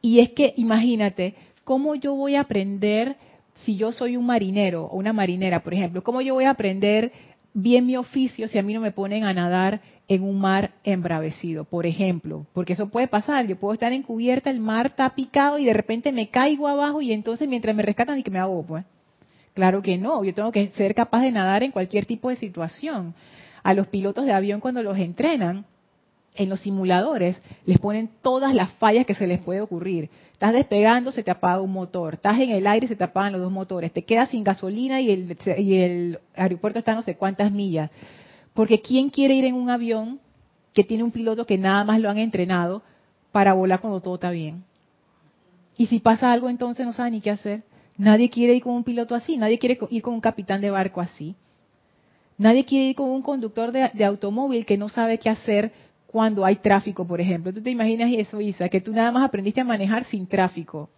Y 0.00 0.20
es 0.20 0.30
que, 0.30 0.54
imagínate, 0.56 1.34
¿cómo 1.68 1.94
yo 1.96 2.14
voy 2.14 2.34
a 2.34 2.40
aprender 2.40 3.16
si 3.56 3.76
yo 3.76 3.92
soy 3.92 4.16
un 4.16 4.24
marinero 4.24 4.86
o 4.86 4.96
una 4.96 5.12
marinera, 5.12 5.62
por 5.62 5.74
ejemplo? 5.74 6.02
¿Cómo 6.02 6.22
yo 6.22 6.32
voy 6.32 6.44
a 6.44 6.50
aprender 6.52 7.12
bien 7.52 7.84
mi 7.84 7.94
oficio 7.94 8.48
si 8.48 8.58
a 8.58 8.62
mí 8.62 8.72
no 8.72 8.80
me 8.80 8.90
ponen 8.90 9.24
a 9.24 9.34
nadar 9.34 9.82
en 10.08 10.22
un 10.22 10.40
mar 10.40 10.70
embravecido, 10.82 11.64
por 11.64 11.84
ejemplo, 11.84 12.46
porque 12.54 12.72
eso 12.72 12.88
puede 12.88 13.06
pasar, 13.06 13.46
yo 13.46 13.56
puedo 13.56 13.74
estar 13.74 13.92
encubierta, 13.92 14.48
el 14.48 14.60
mar 14.60 14.86
está 14.86 15.10
picado 15.10 15.58
y 15.58 15.66
de 15.66 15.74
repente 15.74 16.10
me 16.10 16.30
caigo 16.30 16.68
abajo 16.68 17.02
y 17.02 17.12
entonces 17.12 17.46
mientras 17.46 17.76
me 17.76 17.82
rescatan 17.82 18.18
y 18.18 18.22
que 18.22 18.30
me 18.30 18.38
hago, 18.38 18.64
pues. 18.64 18.86
Claro 19.52 19.82
que 19.82 19.98
no, 19.98 20.24
yo 20.24 20.32
tengo 20.32 20.50
que 20.50 20.68
ser 20.68 20.94
capaz 20.94 21.20
de 21.20 21.32
nadar 21.32 21.62
en 21.64 21.70
cualquier 21.70 22.06
tipo 22.06 22.30
de 22.30 22.36
situación. 22.36 23.12
A 23.62 23.74
los 23.74 23.88
pilotos 23.88 24.24
de 24.24 24.32
avión 24.32 24.60
cuando 24.60 24.82
los 24.82 24.96
entrenan, 24.96 25.66
en 26.38 26.48
los 26.48 26.60
simuladores 26.60 27.36
les 27.66 27.78
ponen 27.78 28.08
todas 28.22 28.54
las 28.54 28.70
fallas 28.74 29.04
que 29.04 29.14
se 29.14 29.26
les 29.26 29.40
puede 29.40 29.60
ocurrir. 29.60 30.08
Estás 30.32 30.52
despegando, 30.52 31.10
se 31.10 31.24
te 31.24 31.32
apaga 31.32 31.60
un 31.60 31.72
motor. 31.72 32.14
Estás 32.14 32.38
en 32.38 32.50
el 32.50 32.66
aire, 32.66 32.86
se 32.86 32.94
te 32.94 33.02
apagan 33.02 33.32
los 33.32 33.42
dos 33.42 33.50
motores. 33.50 33.92
Te 33.92 34.04
quedas 34.04 34.30
sin 34.30 34.44
gasolina 34.44 35.00
y 35.00 35.10
el, 35.10 35.36
y 35.58 35.74
el 35.78 36.18
aeropuerto 36.36 36.78
está 36.78 36.94
no 36.94 37.02
sé 37.02 37.16
cuántas 37.16 37.50
millas. 37.50 37.90
Porque 38.54 38.80
¿quién 38.80 39.10
quiere 39.10 39.34
ir 39.34 39.44
en 39.46 39.54
un 39.54 39.68
avión 39.68 40.20
que 40.72 40.84
tiene 40.84 41.02
un 41.02 41.10
piloto 41.10 41.44
que 41.44 41.58
nada 41.58 41.82
más 41.82 42.00
lo 42.00 42.08
han 42.08 42.18
entrenado 42.18 42.82
para 43.32 43.52
volar 43.52 43.80
cuando 43.80 44.00
todo 44.00 44.14
está 44.14 44.30
bien? 44.30 44.62
Y 45.76 45.86
si 45.86 45.98
pasa 45.98 46.32
algo 46.32 46.48
entonces 46.48 46.86
no 46.86 46.92
sabe 46.92 47.10
ni 47.10 47.20
qué 47.20 47.32
hacer. 47.32 47.64
Nadie 47.96 48.30
quiere 48.30 48.54
ir 48.54 48.62
con 48.62 48.74
un 48.74 48.84
piloto 48.84 49.16
así, 49.16 49.36
nadie 49.36 49.58
quiere 49.58 49.76
ir 49.90 50.02
con 50.02 50.14
un 50.14 50.20
capitán 50.20 50.60
de 50.60 50.70
barco 50.70 51.00
así. 51.00 51.34
Nadie 52.36 52.64
quiere 52.64 52.90
ir 52.90 52.94
con 52.94 53.10
un 53.10 53.22
conductor 53.22 53.72
de, 53.72 53.90
de 53.92 54.04
automóvil 54.04 54.64
que 54.64 54.78
no 54.78 54.88
sabe 54.88 55.18
qué 55.18 55.28
hacer 55.28 55.72
cuando 56.10 56.44
hay 56.44 56.56
tráfico, 56.56 57.06
por 57.06 57.20
ejemplo. 57.20 57.52
¿Tú 57.52 57.62
te 57.62 57.70
imaginas 57.70 58.10
eso, 58.12 58.40
Isa? 58.40 58.68
Que 58.68 58.80
tú 58.80 58.92
nada 58.92 59.12
más 59.12 59.24
aprendiste 59.24 59.60
a 59.60 59.64
manejar 59.64 60.04
sin 60.04 60.26
tráfico. 60.26 60.88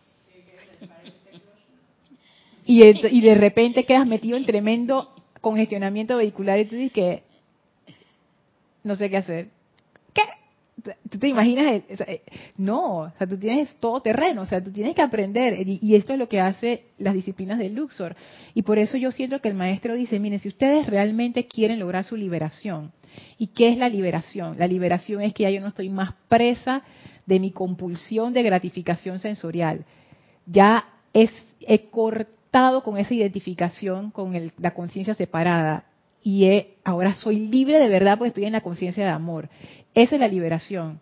Y 2.65 2.83
y 2.85 3.21
de 3.21 3.35
repente 3.35 3.85
quedas 3.85 4.07
metido 4.07 4.37
en 4.37 4.47
tremendo 4.47 5.13
congestionamiento 5.41 6.17
vehicular 6.17 6.61
y 6.61 6.67
tú 6.67 6.77
dices 6.77 6.93
que 6.93 7.23
no 8.85 8.95
sé 8.95 9.11
qué 9.11 9.17
hacer. 9.17 9.49
Tú 11.09 11.19
te 11.19 11.29
imaginas, 11.29 11.83
eh, 11.89 12.23
no, 12.57 12.99
o 12.99 13.11
sea, 13.19 13.27
tú 13.27 13.39
tienes 13.39 13.69
todo 13.81 14.01
terreno, 14.01 14.43
o 14.43 14.47
sea, 14.47 14.63
tú 14.63 14.71
tienes 14.71 14.95
que 14.95 15.03
aprender 15.03 15.55
y, 15.67 15.95
esto 15.95 16.13
es 16.13 16.19
lo 16.19 16.29
que 16.29 16.41
hace 16.41 16.85
las 16.99 17.15
disciplinas 17.15 17.59
del 17.59 17.75
Luxor. 17.75 18.17
Y 18.55 18.63
por 18.63 18.79
eso 18.79 18.97
yo 18.97 19.13
siento 19.13 19.41
que 19.41 19.49
el 19.49 19.55
maestro 19.55 19.95
dice, 19.95 20.19
miren, 20.19 20.41
si 20.41 20.49
ustedes 20.49 20.87
realmente 20.87 21.47
quieren 21.47 21.79
lograr 21.79 22.05
su 22.05 22.17
liberación, 22.17 22.93
¿y 23.39 23.49
qué 23.49 23.69
es 23.71 23.77
la 23.77 23.89
liberación? 23.89 24.59
La 24.59 24.67
liberación 24.67 25.23
es 25.23 25.35
que 25.35 25.45
ya 25.45 25.51
yo 25.51 25.61
no 25.61 25.69
estoy 25.69 25.89
más 25.89 26.15
presa 26.29 26.83
de 27.27 27.41
mi 27.41 27.51
compulsión 27.51 28.33
de 28.33 28.43
gratificación 28.43 29.19
sensorial. 29.19 29.85
Ya 30.47 30.85
es, 31.13 31.31
he 31.61 31.91
cortado 31.91 32.83
con 32.83 32.99
esa 32.99 33.15
identificación 33.15 34.11
con 34.11 34.53
la 34.59 34.75
conciencia 34.75 35.15
separada 35.15 35.85
y 36.23 36.67
ahora 36.85 37.15
soy 37.15 37.49
libre 37.49 37.79
de 37.79 37.89
verdad 37.89 38.19
porque 38.19 38.29
estoy 38.29 38.45
en 38.45 38.53
la 38.53 38.61
conciencia 38.61 39.05
de 39.05 39.11
amor. 39.11 39.49
Esa 39.95 40.17
es 40.17 40.21
la 40.21 40.29
liberación. 40.29 41.01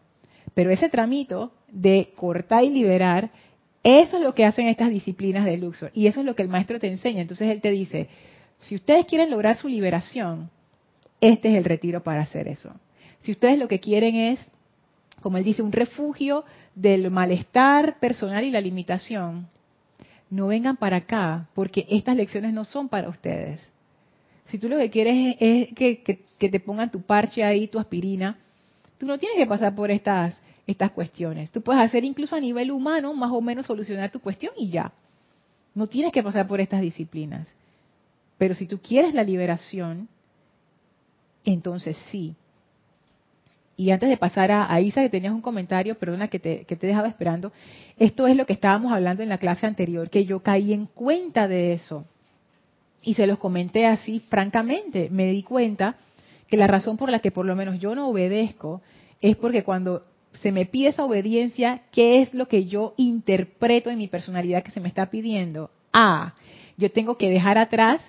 Pero 0.55 0.70
ese 0.70 0.88
tramito 0.88 1.53
de 1.70 2.12
cortar 2.16 2.64
y 2.64 2.70
liberar, 2.70 3.31
eso 3.83 4.16
es 4.16 4.22
lo 4.22 4.35
que 4.35 4.44
hacen 4.44 4.66
estas 4.66 4.90
disciplinas 4.90 5.44
de 5.44 5.57
Luxor. 5.57 5.90
Y 5.94 6.07
eso 6.07 6.20
es 6.20 6.27
lo 6.27 6.35
que 6.35 6.42
el 6.42 6.48
maestro 6.48 6.81
te 6.81 6.88
enseña. 6.88 7.22
Entonces 7.22 7.51
él 7.51 7.61
te 7.61 7.70
dice, 7.70 8.09
si 8.59 8.74
ustedes 8.74 9.07
quieren 9.07 9.31
lograr 9.31 9.57
su 9.57 9.68
liberación, 9.68 10.51
este 11.20 11.51
es 11.51 11.57
el 11.57 11.64
retiro 11.64 12.03
para 12.03 12.22
hacer 12.22 12.48
eso. 12.48 12.72
Si 13.18 13.33
ustedes 13.33 13.59
lo 13.59 13.68
que 13.68 13.81
quieren 13.81 14.16
es, 14.16 14.40
como 15.20 15.37
él 15.37 15.44
dice, 15.44 15.62
un 15.62 15.72
refugio 15.72 16.44
del 16.74 17.11
malestar 17.11 17.98
personal 17.98 18.44
y 18.44 18.51
la 18.51 18.61
limitación, 18.61 19.48
no 20.31 20.48
vengan 20.48 20.77
para 20.77 20.98
acá, 20.98 21.48
porque 21.55 21.87
estas 21.88 22.16
lecciones 22.16 22.53
no 22.53 22.64
son 22.64 22.88
para 22.88 23.09
ustedes. 23.09 23.61
Si 24.46 24.59
tú 24.59 24.68
lo 24.68 24.79
que 24.79 24.90
quieres 24.90 25.37
es, 25.40 25.68
que, 25.74 26.24
te 26.38 26.61
pongan 26.61 26.90
tu 26.90 27.03
parche 27.03 27.44
ahí, 27.44 27.68
tu 27.68 27.79
aspirina, 27.79 28.38
tú 28.98 29.06
no 29.06 29.18
tienes 29.18 29.38
que 29.38 29.46
pasar 29.46 29.74
por 29.74 29.90
estas, 29.90 30.40
estas 30.66 30.90
cuestiones. 30.90 31.50
Tú 31.50 31.62
puedes 31.62 31.82
hacer 31.82 32.04
incluso 32.04 32.37
a 32.37 32.40
nivel 32.40 32.70
humano 32.70 33.14
más 33.14 33.30
o 33.32 33.40
menos 33.40 33.66
solucionar 33.66 34.11
tu 34.11 34.20
cuestión 34.20 34.52
y 34.56 34.68
ya. 34.70 34.92
No 35.74 35.87
tienes 35.87 36.12
que 36.12 36.22
pasar 36.22 36.46
por 36.46 36.61
estas 36.61 36.80
disciplinas. 36.80 37.48
Pero 38.37 38.54
si 38.54 38.66
tú 38.66 38.78
quieres 38.78 39.14
la 39.14 39.22
liberación, 39.22 40.08
entonces 41.44 41.96
sí. 42.11 42.34
Y 43.76 43.92
antes 43.92 44.08
de 44.08 44.16
pasar 44.16 44.50
a, 44.50 44.80
Isa, 44.80 45.02
que 45.02 45.08
tenías 45.08 45.32
un 45.32 45.40
comentario, 45.40 45.96
perdona 45.96 46.26
que 46.26 46.40
te, 46.40 46.64
que 46.64 46.74
te 46.74 46.88
dejaba 46.88 47.06
esperando, 47.06 47.52
esto 47.96 48.26
es 48.26 48.37
lo 48.37 48.44
que 48.44 48.52
estábamos 48.52 48.92
hablando 48.92 49.22
en 49.22 49.28
la 49.28 49.38
clase 49.38 49.66
anterior, 49.66 50.11
que 50.11 50.24
yo 50.24 50.40
caí 50.40 50.72
en 50.72 50.87
cuenta 50.87 51.46
de 51.46 51.74
eso. 51.74 52.04
Y 53.02 53.14
se 53.14 53.28
los 53.28 53.38
comenté 53.38 53.87
así 53.87 54.18
francamente. 54.28 55.08
Me 55.11 55.28
di 55.28 55.44
cuenta 55.44 55.94
que 56.48 56.56
la 56.56 56.66
razón 56.66 56.96
por 56.96 57.11
la 57.11 57.20
que 57.20 57.30
por 57.30 57.46
lo 57.46 57.54
menos 57.54 57.78
yo 57.78 57.94
no 57.94 58.08
obedezco 58.08 58.82
es 59.20 59.37
porque 59.37 59.64
cuando 59.64 60.02
se 60.32 60.52
me 60.52 60.66
pide 60.66 60.88
esa 60.88 61.04
obediencia, 61.04 61.82
¿qué 61.90 62.22
es 62.22 62.34
lo 62.34 62.48
que 62.48 62.66
yo 62.66 62.94
interpreto 62.96 63.90
en 63.90 63.98
mi 63.98 64.08
personalidad 64.08 64.62
que 64.62 64.70
se 64.70 64.80
me 64.80 64.88
está 64.88 65.06
pidiendo? 65.11 65.70
Ah, 65.92 66.34
yo 66.76 66.90
tengo 66.90 67.16
que 67.16 67.30
dejar 67.30 67.58
atrás 67.58 68.00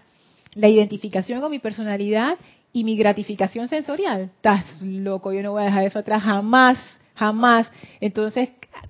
la 0.53 0.67
identificación 0.67 1.41
con 1.41 1.51
mi 1.51 1.59
personalidad 1.59 2.37
y 2.71 2.83
mi 2.83 2.95
gratificación 2.95 3.67
sensorial. 3.67 4.31
Estás 4.35 4.81
loco, 4.81 5.33
yo 5.33 5.41
no 5.41 5.51
voy 5.51 5.63
a 5.63 5.65
dejar 5.65 5.85
eso 5.85 5.99
atrás 5.99 6.23
jamás, 6.23 6.77
jamás. 7.15 7.69
Entonces, 7.99 8.49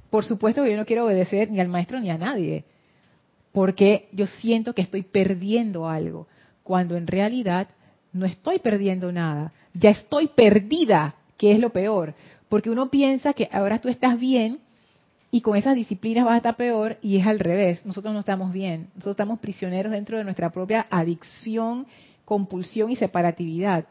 por 0.10 0.26
supuesto 0.26 0.64
que 0.64 0.72
yo 0.72 0.78
no 0.78 0.86
quiero 0.86 1.06
obedecer 1.06 1.50
ni 1.50 1.60
al 1.60 1.70
maestro 1.70 2.00
ni 2.00 2.10
a 2.10 2.18
nadie 2.18 2.66
porque 3.52 4.10
yo 4.12 4.28
siento 4.28 4.74
que 4.74 4.82
estoy 4.82 5.04
perdiendo 5.04 5.88
algo, 5.88 6.28
cuando 6.64 6.96
en 6.96 7.08
realidad 7.08 7.68
no 8.14 8.26
estoy 8.26 8.60
perdiendo 8.60 9.12
nada, 9.12 9.52
ya 9.74 9.92
estoy 9.92 10.28
perdida, 10.28 11.16
que 11.38 11.52
es 11.52 11.60
lo 11.60 11.70
peor, 11.70 12.16
porque 12.50 12.70
uno 12.70 12.90
piensa 12.90 13.34
que 13.34 13.50
ahora 13.52 13.80
tú 13.80 13.90
estás 13.90 14.20
bien 14.20 14.60
y 15.32 15.42
con 15.42 15.56
esas 15.56 15.76
disciplinas 15.76 16.26
vas 16.26 16.34
a 16.34 16.38
estar 16.38 16.56
peor 16.56 16.98
y 17.02 17.18
es 17.18 17.28
al 17.28 17.40
revés, 17.40 17.86
nosotros 17.86 18.14
no 18.14 18.22
estamos 18.22 18.52
bien, 18.52 18.88
nosotros 18.96 19.14
estamos 19.14 19.40
prisioneros 19.40 19.92
dentro 19.92 20.18
de 20.18 20.24
nuestra 20.24 20.50
propia 20.50 20.88
adicción, 20.90 21.86
compulsión 22.26 22.92
y 22.92 22.96
separatividad. 22.96 23.86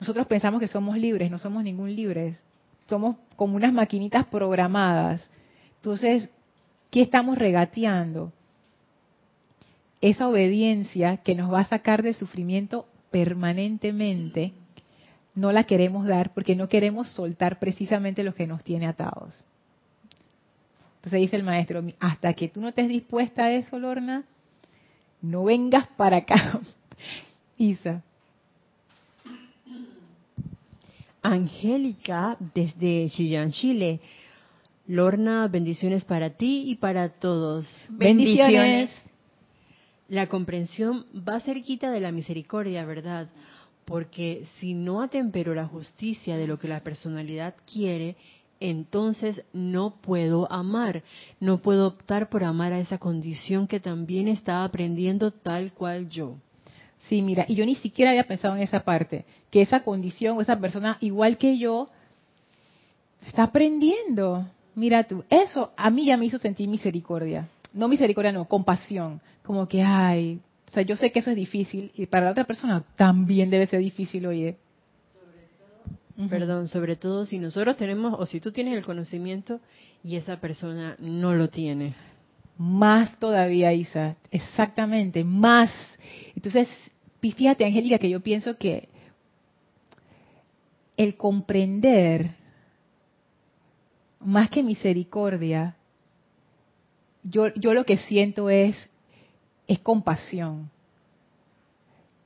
Nosotros 0.00 0.26
pensamos 0.26 0.60
que 0.60 0.68
somos 0.68 0.96
libres, 0.96 1.30
no 1.30 1.38
somos 1.38 1.62
ningún 1.62 1.94
libres, 1.94 2.42
somos 2.88 3.16
como 3.36 3.56
unas 3.56 3.72
maquinitas 3.72 4.26
programadas. 4.26 5.22
Entonces, 5.76 6.30
¿qué 6.90 7.02
estamos 7.02 7.38
regateando? 7.38 8.32
esa 10.04 10.28
obediencia 10.28 11.16
que 11.18 11.34
nos 11.34 11.50
va 11.50 11.60
a 11.60 11.64
sacar 11.64 12.02
del 12.02 12.14
sufrimiento 12.14 12.84
permanentemente, 13.14 14.52
no 15.36 15.52
la 15.52 15.62
queremos 15.62 16.04
dar 16.04 16.34
porque 16.34 16.56
no 16.56 16.68
queremos 16.68 17.06
soltar 17.10 17.60
precisamente 17.60 18.24
lo 18.24 18.34
que 18.34 18.44
nos 18.44 18.64
tiene 18.64 18.88
atados. 18.88 19.32
Entonces 20.96 21.20
dice 21.20 21.36
el 21.36 21.44
maestro, 21.44 21.80
hasta 22.00 22.32
que 22.32 22.48
tú 22.48 22.60
no 22.60 22.70
estés 22.70 22.88
dispuesta 22.88 23.44
a 23.44 23.52
eso, 23.52 23.78
Lorna, 23.78 24.24
no 25.22 25.44
vengas 25.44 25.86
para 25.96 26.16
acá. 26.16 26.58
Isa. 27.56 28.02
Angélica, 31.22 32.36
desde 32.52 33.08
Chillán, 33.10 33.52
Chile. 33.52 34.00
Lorna, 34.88 35.46
bendiciones 35.46 36.04
para 36.04 36.30
ti 36.30 36.64
y 36.66 36.74
para 36.74 37.10
todos. 37.10 37.64
bendiciones. 37.90 38.90
La 40.08 40.28
comprensión 40.28 41.06
va 41.16 41.40
cerquita 41.40 41.90
de 41.90 42.00
la 42.00 42.12
misericordia, 42.12 42.84
¿verdad? 42.84 43.28
Porque 43.84 44.46
si 44.58 44.74
no 44.74 45.02
atempero 45.02 45.54
la 45.54 45.66
justicia 45.66 46.36
de 46.36 46.46
lo 46.46 46.58
que 46.58 46.68
la 46.68 46.80
personalidad 46.80 47.54
quiere, 47.70 48.16
entonces 48.60 49.42
no 49.52 49.96
puedo 50.00 50.50
amar, 50.50 51.02
no 51.40 51.58
puedo 51.58 51.88
optar 51.88 52.28
por 52.28 52.44
amar 52.44 52.72
a 52.72 52.80
esa 52.80 52.98
condición 52.98 53.66
que 53.66 53.80
también 53.80 54.28
está 54.28 54.64
aprendiendo 54.64 55.30
tal 55.32 55.72
cual 55.72 56.08
yo. 56.08 56.36
Sí, 57.00 57.20
mira, 57.20 57.44
y 57.48 57.54
yo 57.54 57.66
ni 57.66 57.74
siquiera 57.74 58.12
había 58.12 58.26
pensado 58.26 58.56
en 58.56 58.62
esa 58.62 58.80
parte, 58.80 59.24
que 59.50 59.60
esa 59.60 59.82
condición 59.82 60.38
o 60.38 60.40
esa 60.40 60.58
persona 60.58 60.96
igual 61.00 61.36
que 61.36 61.58
yo 61.58 61.90
está 63.26 63.44
aprendiendo. 63.44 64.46
Mira 64.74 65.04
tú, 65.04 65.24
eso 65.28 65.72
a 65.76 65.90
mí 65.90 66.06
ya 66.06 66.16
me 66.16 66.26
hizo 66.26 66.38
sentir 66.38 66.68
misericordia. 66.68 67.48
No 67.74 67.88
misericordia, 67.88 68.32
no, 68.32 68.46
compasión 68.46 69.20
como 69.44 69.68
que, 69.68 69.82
ay, 69.82 70.40
o 70.68 70.70
sea, 70.72 70.82
yo 70.82 70.96
sé 70.96 71.12
que 71.12 71.20
eso 71.20 71.30
es 71.30 71.36
difícil 71.36 71.92
y 71.94 72.06
para 72.06 72.26
la 72.26 72.32
otra 72.32 72.44
persona 72.44 72.82
también 72.96 73.50
debe 73.50 73.66
ser 73.66 73.80
difícil, 73.80 74.26
oye. 74.26 74.56
Perdón, 76.30 76.68
sobre 76.68 76.96
todo 76.96 77.26
si 77.26 77.38
nosotros 77.38 77.76
tenemos, 77.76 78.14
o 78.18 78.26
si 78.26 78.40
tú 78.40 78.52
tienes 78.52 78.76
el 78.76 78.84
conocimiento 78.84 79.60
y 80.02 80.16
esa 80.16 80.40
persona 80.40 80.96
no 80.98 81.34
lo 81.34 81.48
tiene. 81.48 81.94
Más 82.56 83.18
todavía, 83.18 83.72
Isa, 83.72 84.16
exactamente, 84.30 85.24
más. 85.24 85.72
Entonces, 86.36 86.68
fíjate, 87.20 87.64
Angélica, 87.64 87.98
que 87.98 88.10
yo 88.10 88.20
pienso 88.20 88.56
que 88.56 88.88
el 90.96 91.16
comprender, 91.16 92.36
más 94.20 94.50
que 94.50 94.62
misericordia, 94.62 95.76
yo, 97.24 97.52
yo 97.54 97.74
lo 97.74 97.84
que 97.84 97.96
siento 97.96 98.50
es 98.50 98.76
es 99.66 99.78
compasión. 99.80 100.70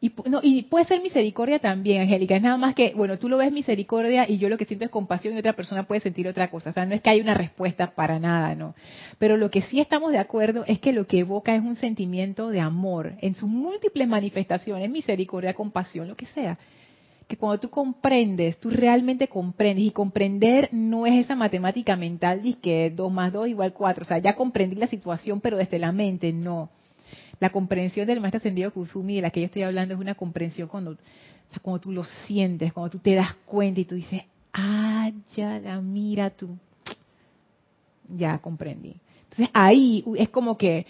Y, 0.00 0.12
no, 0.26 0.38
y 0.44 0.62
puede 0.62 0.84
ser 0.84 1.02
misericordia 1.02 1.58
también, 1.58 2.02
Angélica. 2.02 2.36
Es 2.36 2.42
nada 2.42 2.56
más 2.56 2.76
que, 2.76 2.92
bueno, 2.94 3.18
tú 3.18 3.28
lo 3.28 3.36
ves 3.36 3.50
misericordia 3.50 4.28
y 4.28 4.38
yo 4.38 4.48
lo 4.48 4.56
que 4.56 4.64
siento 4.64 4.84
es 4.84 4.92
compasión 4.92 5.34
y 5.34 5.38
otra 5.38 5.54
persona 5.54 5.88
puede 5.88 6.00
sentir 6.00 6.28
otra 6.28 6.50
cosa. 6.50 6.70
O 6.70 6.72
sea, 6.72 6.86
no 6.86 6.94
es 6.94 7.00
que 7.00 7.10
haya 7.10 7.22
una 7.22 7.34
respuesta 7.34 7.90
para 7.96 8.20
nada, 8.20 8.54
¿no? 8.54 8.76
Pero 9.18 9.36
lo 9.36 9.50
que 9.50 9.60
sí 9.62 9.80
estamos 9.80 10.12
de 10.12 10.18
acuerdo 10.18 10.64
es 10.68 10.78
que 10.78 10.92
lo 10.92 11.08
que 11.08 11.20
evoca 11.20 11.52
es 11.52 11.62
un 11.62 11.74
sentimiento 11.74 12.50
de 12.50 12.60
amor 12.60 13.14
en 13.20 13.34
sus 13.34 13.48
múltiples 13.48 14.06
manifestaciones, 14.06 14.88
misericordia, 14.88 15.54
compasión, 15.54 16.06
lo 16.06 16.16
que 16.16 16.26
sea. 16.26 16.58
Que 17.28 17.36
cuando 17.36 17.60
tú 17.60 17.70
comprendes, 17.70 18.58
tú 18.58 18.70
realmente 18.70 19.28
comprendes. 19.28 19.84
Y 19.84 19.90
comprender 19.92 20.70
no 20.72 21.06
es 21.06 21.24
esa 21.24 21.36
matemática 21.36 21.94
mental 21.94 22.42
de 22.42 22.54
que 22.54 22.90
2 22.90 23.12
más 23.12 23.32
2 23.32 23.48
igual 23.48 23.72
4. 23.72 24.02
O 24.02 24.06
sea, 24.06 24.18
ya 24.18 24.34
comprendí 24.34 24.74
la 24.74 24.86
situación, 24.88 25.40
pero 25.40 25.56
desde 25.56 25.78
la 25.78 25.92
mente, 25.92 26.32
no 26.32 26.70
la 27.40 27.50
comprensión 27.50 28.06
del 28.06 28.20
maestro 28.20 28.38
ascendido 28.38 28.72
Kuzumi 28.72 29.16
de 29.16 29.22
la 29.22 29.30
que 29.30 29.40
yo 29.40 29.46
estoy 29.46 29.62
hablando 29.62 29.94
es 29.94 30.00
una 30.00 30.14
comprensión 30.14 30.68
cuando, 30.68 30.96
cuando 31.62 31.80
tú 31.80 31.92
lo 31.92 32.04
sientes, 32.04 32.72
cuando 32.72 32.90
tú 32.90 32.98
te 32.98 33.14
das 33.14 33.34
cuenta 33.46 33.80
y 33.80 33.84
tú 33.84 33.94
dices, 33.94 34.22
ah, 34.52 35.10
ya 35.36 35.60
la 35.60 35.80
mira 35.80 36.30
tú. 36.30 36.56
Ya 38.08 38.38
comprendí. 38.38 38.96
Entonces 39.24 39.48
ahí 39.52 40.04
es 40.16 40.30
como 40.30 40.56
que, 40.56 40.86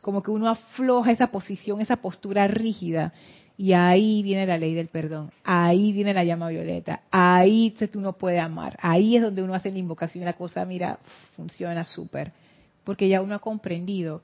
como 0.00 0.22
que 0.22 0.30
uno 0.30 0.48
afloja 0.48 1.10
esa 1.10 1.26
posición, 1.26 1.80
esa 1.80 1.96
postura 1.96 2.46
rígida. 2.46 3.12
Y 3.56 3.74
ahí 3.74 4.22
viene 4.22 4.46
la 4.46 4.58
ley 4.58 4.74
del 4.74 4.88
perdón, 4.88 5.30
ahí 5.44 5.92
viene 5.92 6.14
la 6.14 6.24
llama 6.24 6.48
violeta, 6.48 7.02
ahí 7.10 7.74
tú 7.92 8.00
no 8.00 8.14
puedes 8.14 8.40
amar, 8.40 8.78
ahí 8.80 9.16
es 9.16 9.22
donde 9.22 9.42
uno 9.42 9.54
hace 9.54 9.70
la 9.70 9.78
invocación 9.78 10.22
y 10.22 10.24
la 10.24 10.32
cosa, 10.32 10.64
mira, 10.64 10.98
funciona 11.36 11.84
súper, 11.84 12.32
porque 12.82 13.08
ya 13.08 13.20
uno 13.20 13.34
ha 13.34 13.38
comprendido 13.40 14.22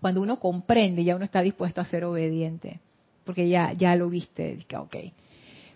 cuando 0.00 0.22
uno 0.22 0.38
comprende, 0.38 1.04
ya 1.04 1.16
uno 1.16 1.24
está 1.24 1.42
dispuesto 1.42 1.80
a 1.80 1.84
ser 1.84 2.04
obediente, 2.04 2.80
porque 3.24 3.48
ya, 3.48 3.72
ya 3.72 3.96
lo 3.96 4.08
viste, 4.08 4.64
ok. 4.72 4.96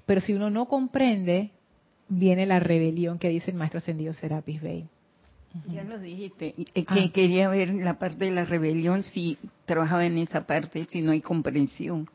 Pero 0.06 0.20
si 0.20 0.32
uno 0.32 0.50
no 0.50 0.66
comprende, 0.66 1.50
viene 2.08 2.46
la 2.46 2.60
rebelión 2.60 3.18
que 3.18 3.28
dice 3.28 3.50
el 3.50 3.56
maestro 3.56 3.78
ascendido 3.78 4.12
Serapis 4.12 4.60
Bey. 4.60 4.86
Ya 5.68 5.84
lo 5.84 5.98
dijiste, 5.98 6.54
que 6.72 6.84
ah. 6.86 7.10
quería 7.12 7.48
ver 7.48 7.74
la 7.74 7.98
parte 7.98 8.24
de 8.24 8.30
la 8.30 8.46
rebelión 8.46 9.02
si 9.02 9.36
trabajaba 9.66 10.06
en 10.06 10.16
esa 10.16 10.46
parte, 10.46 10.86
si 10.86 11.02
no 11.02 11.12
hay 11.12 11.20
comprensión. 11.20 12.08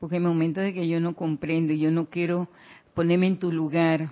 Porque 0.00 0.16
en 0.16 0.22
el 0.22 0.28
momento 0.28 0.60
de 0.60 0.74
que 0.74 0.86
yo 0.88 1.00
no 1.00 1.14
comprendo, 1.14 1.72
yo 1.72 1.90
no 1.90 2.06
quiero 2.06 2.48
ponerme 2.94 3.26
en 3.26 3.38
tu 3.38 3.52
lugar, 3.52 4.10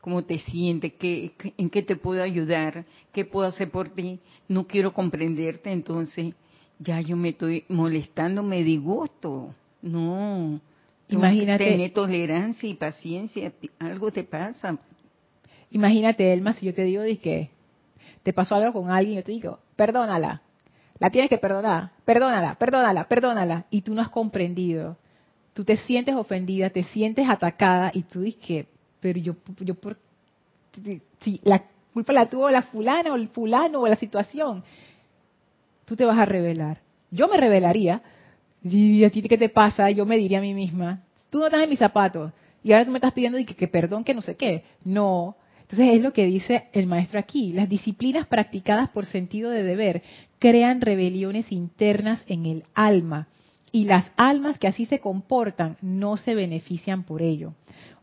cómo 0.00 0.24
te 0.24 0.38
sientes, 0.38 0.92
qué, 0.94 1.32
en 1.56 1.70
qué 1.70 1.82
te 1.82 1.96
puedo 1.96 2.22
ayudar, 2.22 2.84
qué 3.12 3.24
puedo 3.24 3.46
hacer 3.46 3.70
por 3.70 3.88
ti, 3.88 4.20
no 4.48 4.66
quiero 4.66 4.92
comprenderte, 4.92 5.70
entonces 5.72 6.34
ya 6.78 7.00
yo 7.00 7.16
me 7.16 7.30
estoy 7.30 7.64
molestando, 7.68 8.42
me 8.42 8.62
disgusto. 8.62 9.54
No. 9.82 10.60
Imagínate. 11.08 11.64
Tener 11.64 11.92
tolerancia 11.92 12.68
y 12.68 12.74
paciencia, 12.74 13.52
algo 13.78 14.10
te 14.10 14.24
pasa. 14.24 14.78
Imagínate, 15.70 16.32
Elma, 16.32 16.52
si 16.54 16.66
yo 16.66 16.74
te 16.74 16.82
digo, 16.82 17.02
que 17.22 17.50
te 18.22 18.32
pasó 18.32 18.54
algo 18.54 18.72
con 18.72 18.90
alguien, 18.90 19.16
yo 19.16 19.24
te 19.24 19.32
digo, 19.32 19.60
perdónala, 19.76 20.42
la 20.98 21.10
tienes 21.10 21.28
que 21.28 21.38
perdonar, 21.38 21.92
perdónala, 22.04 22.56
perdónala, 22.56 23.08
perdónala, 23.08 23.66
y 23.70 23.82
tú 23.82 23.94
no 23.94 24.02
has 24.02 24.08
comprendido. 24.08 24.96
Tú 25.56 25.64
te 25.64 25.78
sientes 25.78 26.14
ofendida, 26.14 26.68
te 26.68 26.84
sientes 26.84 27.26
atacada, 27.26 27.90
y 27.94 28.02
tú 28.02 28.20
dices 28.20 28.38
que, 28.46 28.66
pero 29.00 29.18
yo, 29.18 29.36
yo 29.60 29.74
por, 29.74 29.96
si 31.22 31.40
la 31.44 31.64
culpa 31.94 32.12
la 32.12 32.28
tuvo 32.28 32.50
la 32.50 32.60
fulana 32.60 33.10
o 33.12 33.16
el 33.16 33.28
fulano 33.28 33.80
o 33.80 33.88
la 33.88 33.96
situación, 33.96 34.62
tú 35.86 35.96
te 35.96 36.04
vas 36.04 36.18
a 36.18 36.26
revelar. 36.26 36.82
Yo 37.10 37.26
me 37.26 37.38
revelaría, 37.38 38.02
y 38.62 39.02
a 39.02 39.08
ti 39.08 39.22
qué 39.22 39.38
te 39.38 39.48
pasa, 39.48 39.90
yo 39.90 40.04
me 40.04 40.18
diría 40.18 40.40
a 40.40 40.42
mí 40.42 40.52
misma, 40.52 41.00
tú 41.30 41.38
no 41.38 41.46
estás 41.46 41.62
en 41.62 41.70
mis 41.70 41.78
zapatos, 41.78 42.32
y 42.62 42.72
ahora 42.72 42.84
tú 42.84 42.90
me 42.90 42.98
estás 42.98 43.14
pidiendo 43.14 43.38
que, 43.38 43.56
que 43.56 43.66
perdón, 43.66 44.04
que 44.04 44.12
no 44.12 44.20
sé 44.20 44.36
qué. 44.36 44.62
No, 44.84 45.36
entonces 45.62 45.94
es 45.94 46.02
lo 46.02 46.12
que 46.12 46.26
dice 46.26 46.64
el 46.74 46.86
maestro 46.86 47.18
aquí. 47.18 47.54
Las 47.54 47.70
disciplinas 47.70 48.26
practicadas 48.26 48.90
por 48.90 49.06
sentido 49.06 49.50
de 49.50 49.62
deber 49.62 50.02
crean 50.38 50.82
rebeliones 50.82 51.50
internas 51.50 52.22
en 52.28 52.44
el 52.44 52.64
alma 52.74 53.28
y 53.76 53.84
las 53.84 54.10
almas 54.16 54.58
que 54.58 54.68
así 54.68 54.86
se 54.86 55.00
comportan 55.00 55.76
no 55.82 56.16
se 56.16 56.34
benefician 56.34 57.02
por 57.02 57.20
ello. 57.20 57.52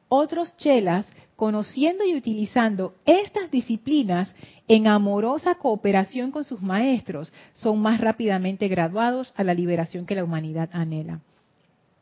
Otros 0.07 0.55
chelas, 0.55 1.11
conociendo 1.35 2.05
y 2.05 2.15
utilizando 2.15 2.93
estas 3.07 3.49
disciplinas 3.49 4.35
en 4.67 4.85
amorosa 4.85 5.55
cooperación 5.55 6.29
con 6.29 6.43
sus 6.43 6.61
maestros, 6.61 7.33
son 7.53 7.79
más 7.79 7.99
rápidamente 7.99 8.67
graduados 8.67 9.33
a 9.35 9.43
la 9.43 9.55
liberación 9.55 10.05
que 10.05 10.13
la 10.13 10.23
humanidad 10.23 10.69
anhela. 10.73 11.21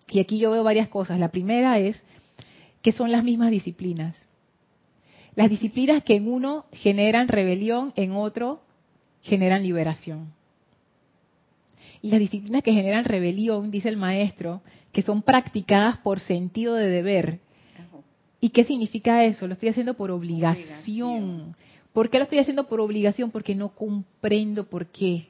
Y 0.10 0.20
aquí 0.20 0.38
yo 0.38 0.52
veo 0.52 0.66
varias 0.66 0.90
cosas. 0.90 1.18
La 1.18 1.32
primera 1.32 1.80
es 1.80 2.04
que 2.82 2.92
son 2.92 3.10
las 3.10 3.24
mismas 3.24 3.52
disciplinas. 3.52 4.18
Las 5.34 5.50
disciplinas 5.50 6.04
que 6.04 6.18
en 6.18 6.28
uno 6.28 6.66
generan 6.74 7.30
rebelión, 7.30 7.94
en 7.96 8.12
otro 8.18 8.64
generan 9.22 9.64
liberación. 9.64 10.34
Y 12.02 12.10
las 12.10 12.20
disciplinas 12.20 12.64
que 12.64 12.74
generan 12.74 13.06
rebelión, 13.06 13.72
dice 13.72 13.90
el 13.90 13.98
maestro, 13.98 14.62
que 14.92 15.02
son 15.02 15.22
practicadas 15.22 15.98
por 15.98 16.20
sentido 16.20 16.76
de 16.76 16.88
deber. 16.88 17.40
¿Y 18.40 18.50
qué 18.50 18.64
significa 18.64 19.24
eso? 19.24 19.48
Lo 19.48 19.54
estoy 19.54 19.70
haciendo 19.70 19.94
por 19.94 20.10
obligación. 20.10 21.56
¿Por 21.94 22.10
qué 22.10 22.18
lo 22.18 22.24
estoy 22.24 22.40
haciendo 22.40 22.68
por 22.68 22.80
obligación? 22.80 23.30
Porque 23.30 23.54
no 23.54 23.70
comprendo 23.70 24.68
por 24.68 24.88
qué. 24.88 25.28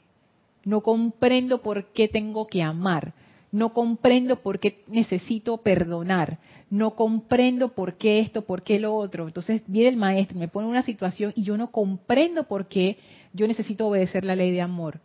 No 0.63 0.81
comprendo 0.81 1.61
por 1.61 1.91
qué 1.91 2.07
tengo 2.07 2.47
que 2.47 2.61
amar 2.61 3.13
no 3.51 3.73
comprendo 3.73 4.37
por 4.37 4.59
qué 4.59 4.83
necesito 4.87 5.57
perdonar, 5.57 6.39
no 6.69 6.95
comprendo 6.95 7.73
por 7.73 7.95
qué 7.95 8.19
esto, 8.19 8.43
por 8.43 8.63
qué 8.63 8.79
lo 8.79 8.95
otro. 8.95 9.27
Entonces 9.27 9.61
viene 9.67 9.89
el 9.89 9.97
maestro, 9.97 10.39
me 10.39 10.47
pone 10.47 10.67
una 10.67 10.83
situación 10.83 11.33
y 11.35 11.43
yo 11.43 11.57
no 11.57 11.71
comprendo 11.71 12.45
por 12.45 12.67
qué 12.67 12.97
yo 13.33 13.47
necesito 13.47 13.87
obedecer 13.87 14.23
la 14.23 14.35
ley 14.35 14.51
de 14.51 14.61
amor. 14.61 15.01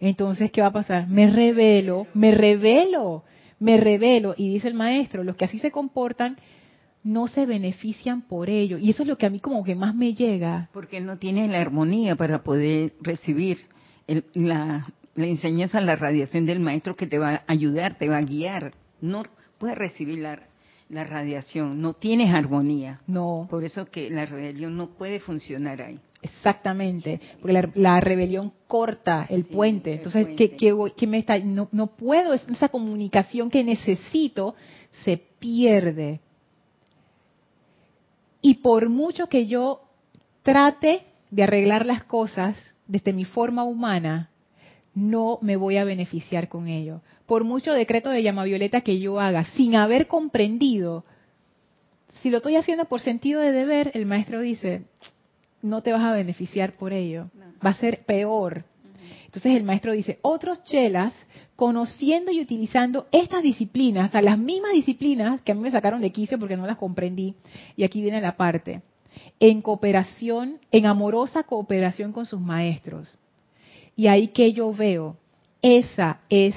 Entonces, 0.00 0.50
¿qué 0.50 0.60
va 0.60 0.68
a 0.68 0.72
pasar? 0.72 1.08
Me 1.08 1.28
revelo, 1.30 2.06
me 2.14 2.32
revelo, 2.32 3.24
me 3.58 3.76
revelo. 3.76 4.34
Y 4.36 4.48
dice 4.52 4.68
el 4.68 4.74
maestro, 4.74 5.24
los 5.24 5.36
que 5.36 5.44
así 5.44 5.58
se 5.58 5.70
comportan 5.70 6.36
no 7.02 7.26
se 7.28 7.46
benefician 7.46 8.22
por 8.22 8.50
ello. 8.50 8.78
Y 8.78 8.90
eso 8.90 9.02
es 9.02 9.08
lo 9.08 9.16
que 9.16 9.26
a 9.26 9.30
mí 9.30 9.40
como 9.40 9.64
que 9.64 9.74
más 9.74 9.94
me 9.94 10.14
llega. 10.14 10.68
Porque 10.72 11.00
no 11.00 11.18
tienen 11.18 11.52
la 11.52 11.60
armonía 11.60 12.16
para 12.16 12.42
poder 12.42 12.92
recibir 13.00 13.58
la, 14.34 14.86
la 15.18 15.26
enseñanza, 15.26 15.80
la 15.80 15.96
radiación 15.96 16.46
del 16.46 16.60
maestro 16.60 16.94
que 16.96 17.06
te 17.06 17.18
va 17.18 17.30
a 17.30 17.42
ayudar, 17.48 17.94
te 17.94 18.08
va 18.08 18.18
a 18.18 18.22
guiar. 18.22 18.72
No 19.00 19.24
puedes 19.58 19.76
recibir 19.76 20.20
la, 20.20 20.40
radiación, 21.04 21.82
no 21.82 21.94
tienes 21.94 22.32
armonía. 22.32 23.00
No. 23.06 23.46
Por 23.50 23.64
eso 23.64 23.86
que 23.86 24.10
la 24.10 24.24
rebelión 24.24 24.76
no 24.76 24.90
puede 24.90 25.18
funcionar 25.20 25.82
ahí. 25.82 26.00
Exactamente, 26.20 27.20
porque 27.40 27.70
la, 27.74 28.00
rebelión 28.00 28.52
corta 28.66 29.26
el 29.28 29.44
puente. 29.44 29.94
Entonces, 29.94 30.26
¿qué, 30.36 31.06
me 31.06 31.18
está? 31.18 31.38
No, 31.38 31.68
no 31.70 31.86
puedo, 31.88 32.34
esa 32.34 32.68
comunicación 32.68 33.50
que 33.50 33.62
necesito 33.62 34.56
se 35.04 35.16
pierde. 35.38 36.20
Y 38.42 38.54
por 38.54 38.88
mucho 38.88 39.28
que 39.28 39.46
yo 39.46 39.82
trate 40.42 41.02
de 41.30 41.42
arreglar 41.44 41.86
las 41.86 42.02
cosas 42.04 42.56
desde 42.86 43.12
mi 43.12 43.24
forma 43.24 43.62
humana, 43.62 44.30
no 44.94 45.38
me 45.40 45.56
voy 45.56 45.76
a 45.76 45.84
beneficiar 45.84 46.48
con 46.48 46.66
ello. 46.66 47.00
Por 47.26 47.44
mucho 47.44 47.72
decreto 47.72 48.10
de 48.10 48.24
llama 48.24 48.44
violeta 48.44 48.80
que 48.80 48.98
yo 48.98 49.20
haga, 49.20 49.44
sin 49.44 49.76
haber 49.76 50.08
comprendido, 50.08 51.04
si 52.22 52.30
lo 52.30 52.38
estoy 52.38 52.56
haciendo 52.56 52.86
por 52.86 53.00
sentido 53.00 53.40
de 53.40 53.52
deber, 53.52 53.92
el 53.94 54.06
maestro 54.06 54.40
dice, 54.40 54.82
no 55.62 55.82
te 55.82 55.92
vas 55.92 56.02
a 56.02 56.12
beneficiar 56.12 56.72
por 56.72 56.92
ello, 56.92 57.30
va 57.64 57.70
a 57.70 57.74
ser 57.74 58.04
peor. 58.04 58.64
Entonces 59.26 59.56
el 59.56 59.64
maestro 59.64 59.92
dice, 59.92 60.18
otros 60.22 60.64
chelas, 60.64 61.12
conociendo 61.54 62.30
y 62.30 62.40
utilizando 62.40 63.08
estas 63.12 63.42
disciplinas, 63.42 64.12
las 64.14 64.38
mismas 64.38 64.72
disciplinas 64.72 65.40
que 65.42 65.52
a 65.52 65.54
mí 65.54 65.60
me 65.60 65.70
sacaron 65.70 66.00
de 66.00 66.12
quicio 66.12 66.38
porque 66.38 66.56
no 66.56 66.66
las 66.66 66.78
comprendí, 66.78 67.34
y 67.76 67.84
aquí 67.84 68.00
viene 68.00 68.20
la 68.20 68.36
parte, 68.36 68.82
en 69.40 69.60
cooperación, 69.60 70.58
en 70.72 70.86
amorosa 70.86 71.42
cooperación 71.42 72.12
con 72.12 72.26
sus 72.26 72.40
maestros. 72.40 73.18
Y 73.96 74.06
ahí 74.06 74.28
que 74.28 74.52
yo 74.52 74.72
veo, 74.72 75.16
esa 75.60 76.20
es 76.30 76.54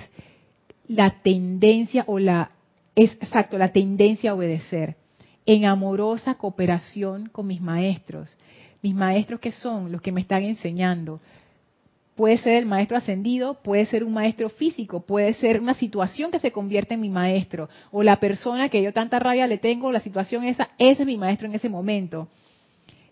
la 0.87 1.21
tendencia 1.21 2.03
o 2.07 2.19
la, 2.19 2.51
es 2.95 3.11
exacto, 3.13 3.57
la 3.57 3.71
tendencia 3.71 4.31
a 4.31 4.35
obedecer. 4.35 4.95
En 5.45 5.65
amorosa 5.65 6.35
cooperación 6.35 7.27
con 7.29 7.47
mis 7.47 7.61
maestros. 7.61 8.37
Mis 8.81 8.95
maestros 8.95 9.39
que 9.39 9.51
son 9.51 9.91
los 9.91 10.01
que 10.01 10.11
me 10.11 10.21
están 10.21 10.43
enseñando. 10.43 11.21
Puede 12.15 12.37
ser 12.37 12.55
el 12.55 12.65
maestro 12.65 12.97
ascendido, 12.97 13.61
puede 13.61 13.85
ser 13.85 14.03
un 14.03 14.13
maestro 14.13 14.49
físico, 14.49 15.05
puede 15.05 15.33
ser 15.33 15.59
una 15.59 15.73
situación 15.73 16.29
que 16.31 16.39
se 16.39 16.51
convierte 16.51 16.95
en 16.95 17.01
mi 17.01 17.09
maestro, 17.09 17.69
o 17.91 18.03
la 18.03 18.19
persona 18.19 18.69
que 18.69 18.81
yo 18.81 18.91
tanta 18.91 19.17
rabia 19.17 19.47
le 19.47 19.57
tengo, 19.57 19.91
la 19.91 20.01
situación 20.01 20.43
esa, 20.43 20.69
ese 20.77 21.03
es 21.03 21.07
mi 21.07 21.17
maestro 21.17 21.47
en 21.47 21.55
ese 21.55 21.69
momento. 21.69 22.27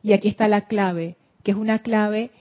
Y 0.04 0.14
aquí 0.14 0.28
está 0.28 0.48
la 0.48 0.68
clave, 0.68 1.16
que 1.44 1.52
es 1.52 1.58
una 1.58 1.80
clave 1.80 2.32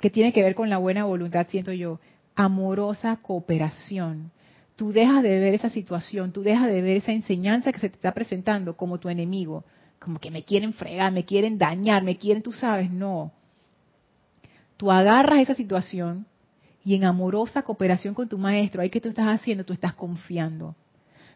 que 0.00 0.10
tiene 0.10 0.32
que 0.32 0.42
ver 0.42 0.54
con 0.54 0.70
la 0.70 0.78
buena 0.78 1.04
voluntad, 1.04 1.46
siento 1.48 1.72
yo, 1.72 2.00
amorosa 2.34 3.16
cooperación. 3.22 4.32
Tú 4.76 4.92
dejas 4.92 5.22
de 5.22 5.38
ver 5.38 5.54
esa 5.54 5.68
situación, 5.68 6.32
tú 6.32 6.42
dejas 6.42 6.66
de 6.68 6.82
ver 6.82 6.96
esa 6.96 7.12
enseñanza 7.12 7.72
que 7.72 7.78
se 7.78 7.88
te 7.88 7.96
está 7.96 8.12
presentando 8.12 8.76
como 8.76 8.98
tu 8.98 9.08
enemigo, 9.08 9.64
como 10.04 10.18
que 10.18 10.30
me 10.30 10.44
quieren 10.44 10.74
fregar, 10.74 11.10
me 11.12 11.24
quieren 11.24 11.58
dañar, 11.58 12.02
me 12.02 12.16
quieren, 12.16 12.42
tú 12.42 12.52
sabes, 12.52 12.90
no. 12.90 13.32
Tú 14.76 14.90
agarras 14.92 15.40
esa 15.40 15.54
situación 15.54 16.26
y 16.84 16.94
en 16.94 17.04
amorosa 17.04 17.62
cooperación 17.62 18.14
con 18.14 18.28
tu 18.28 18.36
maestro, 18.36 18.82
ahí 18.82 18.90
que 18.90 19.00
tú 19.00 19.08
estás 19.08 19.28
haciendo, 19.28 19.64
tú 19.64 19.72
estás 19.72 19.94
confiando. 19.94 20.76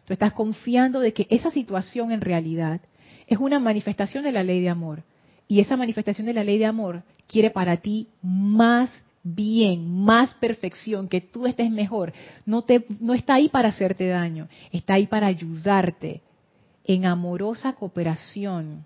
Tú 0.05 0.13
estás 0.13 0.33
confiando 0.33 0.99
de 0.99 1.13
que 1.13 1.27
esa 1.29 1.51
situación 1.51 2.11
en 2.11 2.21
realidad 2.21 2.81
es 3.27 3.37
una 3.39 3.59
manifestación 3.59 4.23
de 4.23 4.31
la 4.31 4.43
ley 4.43 4.61
de 4.61 4.69
amor. 4.69 5.03
Y 5.47 5.59
esa 5.59 5.75
manifestación 5.75 6.27
de 6.27 6.33
la 6.33 6.43
ley 6.43 6.59
de 6.59 6.65
amor 6.65 7.03
quiere 7.27 7.49
para 7.49 7.77
ti 7.77 8.07
más 8.21 8.91
bien, 9.23 10.03
más 10.03 10.33
perfección, 10.35 11.07
que 11.07 11.21
tú 11.21 11.47
estés 11.47 11.71
mejor. 11.71 12.13
No, 12.45 12.63
te, 12.63 12.85
no 12.99 13.13
está 13.13 13.35
ahí 13.35 13.49
para 13.49 13.69
hacerte 13.69 14.07
daño, 14.07 14.47
está 14.71 14.93
ahí 14.95 15.07
para 15.07 15.27
ayudarte 15.27 16.21
en 16.83 17.05
amorosa 17.05 17.73
cooperación 17.73 18.85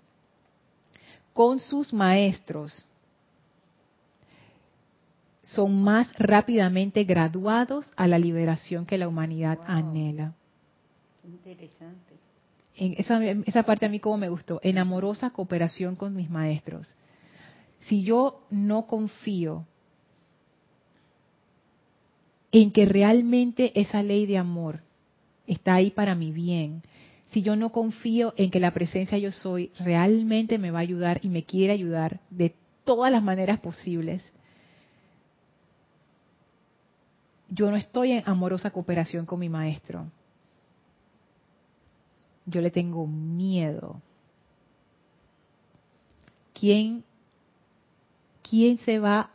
con 1.32 1.58
sus 1.58 1.92
maestros. 1.92 2.84
Son 5.44 5.82
más 5.82 6.12
rápidamente 6.18 7.04
graduados 7.04 7.92
a 7.96 8.06
la 8.06 8.18
liberación 8.18 8.86
que 8.86 8.98
la 8.98 9.08
humanidad 9.08 9.58
anhela. 9.66 10.34
Interesante 11.24 12.14
esa, 12.76 13.22
esa 13.22 13.62
parte 13.62 13.86
a 13.86 13.88
mí 13.88 14.00
como 14.00 14.18
me 14.18 14.28
gustó, 14.28 14.60
en 14.62 14.78
amorosa 14.78 15.30
cooperación 15.30 15.96
con 15.96 16.14
mis 16.14 16.28
maestros. 16.28 16.94
Si 17.80 18.02
yo 18.02 18.44
no 18.50 18.86
confío 18.86 19.66
en 22.50 22.72
que 22.72 22.84
realmente 22.86 23.78
esa 23.80 24.02
ley 24.02 24.26
de 24.26 24.38
amor 24.38 24.80
está 25.46 25.74
ahí 25.74 25.90
para 25.90 26.14
mi 26.14 26.32
bien, 26.32 26.82
si 27.34 27.42
yo 27.42 27.56
no 27.56 27.72
confío 27.72 28.32
en 28.36 28.48
que 28.52 28.60
la 28.60 28.72
presencia 28.72 29.18
yo 29.18 29.32
soy 29.32 29.72
realmente 29.80 30.56
me 30.56 30.70
va 30.70 30.78
a 30.78 30.82
ayudar 30.82 31.18
y 31.20 31.28
me 31.28 31.42
quiere 31.42 31.72
ayudar 31.72 32.20
de 32.30 32.54
todas 32.84 33.10
las 33.10 33.24
maneras 33.24 33.58
posibles, 33.58 34.32
yo 37.48 37.72
no 37.72 37.76
estoy 37.76 38.12
en 38.12 38.22
amorosa 38.24 38.70
cooperación 38.70 39.26
con 39.26 39.40
mi 39.40 39.48
maestro. 39.48 40.06
Yo 42.46 42.60
le 42.60 42.70
tengo 42.70 43.04
miedo. 43.04 44.00
¿Quién, 46.52 47.02
quién 48.48 48.78
se 48.78 49.00
va, 49.00 49.30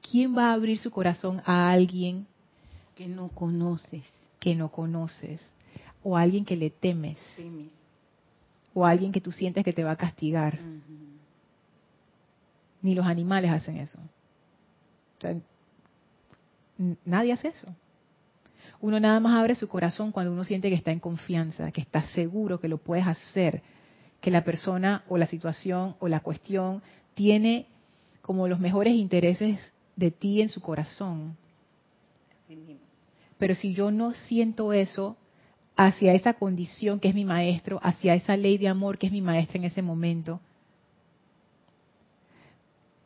quién 0.00 0.34
va 0.34 0.48
a 0.48 0.54
abrir 0.54 0.78
su 0.78 0.90
corazón 0.90 1.42
a 1.44 1.70
alguien 1.70 2.26
que 2.94 3.06
no 3.06 3.28
conoces? 3.28 4.04
Que 4.40 4.54
no 4.54 4.70
conoces 4.70 5.42
o 6.02 6.16
a 6.16 6.22
alguien 6.22 6.44
que 6.44 6.56
le 6.56 6.70
temes, 6.70 7.18
o 8.74 8.84
a 8.86 8.90
alguien 8.90 9.12
que 9.12 9.20
tú 9.20 9.32
sientes 9.32 9.64
que 9.64 9.72
te 9.72 9.84
va 9.84 9.92
a 9.92 9.96
castigar. 9.96 10.58
Ni 12.80 12.94
los 12.94 13.06
animales 13.06 13.50
hacen 13.50 13.78
eso. 13.78 13.98
nadie 17.04 17.32
hace 17.32 17.48
eso. 17.48 17.68
Uno 18.80 19.00
nada 19.00 19.18
más 19.18 19.36
abre 19.36 19.56
su 19.56 19.68
corazón 19.68 20.12
cuando 20.12 20.32
uno 20.32 20.44
siente 20.44 20.68
que 20.68 20.76
está 20.76 20.92
en 20.92 21.00
confianza, 21.00 21.72
que 21.72 21.80
está 21.80 22.02
seguro 22.10 22.60
que 22.60 22.68
lo 22.68 22.78
puedes 22.78 23.06
hacer, 23.06 23.62
que 24.20 24.30
la 24.30 24.44
persona 24.44 25.04
o 25.08 25.18
la 25.18 25.26
situación 25.26 25.96
o 25.98 26.06
la 26.06 26.20
cuestión 26.20 26.82
tiene 27.14 27.66
como 28.22 28.46
los 28.46 28.60
mejores 28.60 28.94
intereses 28.94 29.72
de 29.96 30.12
ti 30.12 30.40
en 30.40 30.48
su 30.48 30.60
corazón. 30.60 31.36
Pero 33.38 33.54
si 33.54 33.74
yo 33.74 33.90
no 33.90 34.12
siento 34.12 34.72
eso, 34.72 35.16
hacia 35.78 36.12
esa 36.12 36.34
condición 36.34 36.98
que 36.98 37.08
es 37.08 37.14
mi 37.14 37.24
maestro, 37.24 37.78
hacia 37.84 38.16
esa 38.16 38.36
ley 38.36 38.58
de 38.58 38.66
amor 38.66 38.98
que 38.98 39.06
es 39.06 39.12
mi 39.12 39.22
maestra 39.22 39.58
en 39.58 39.64
ese 39.64 39.80
momento, 39.80 40.40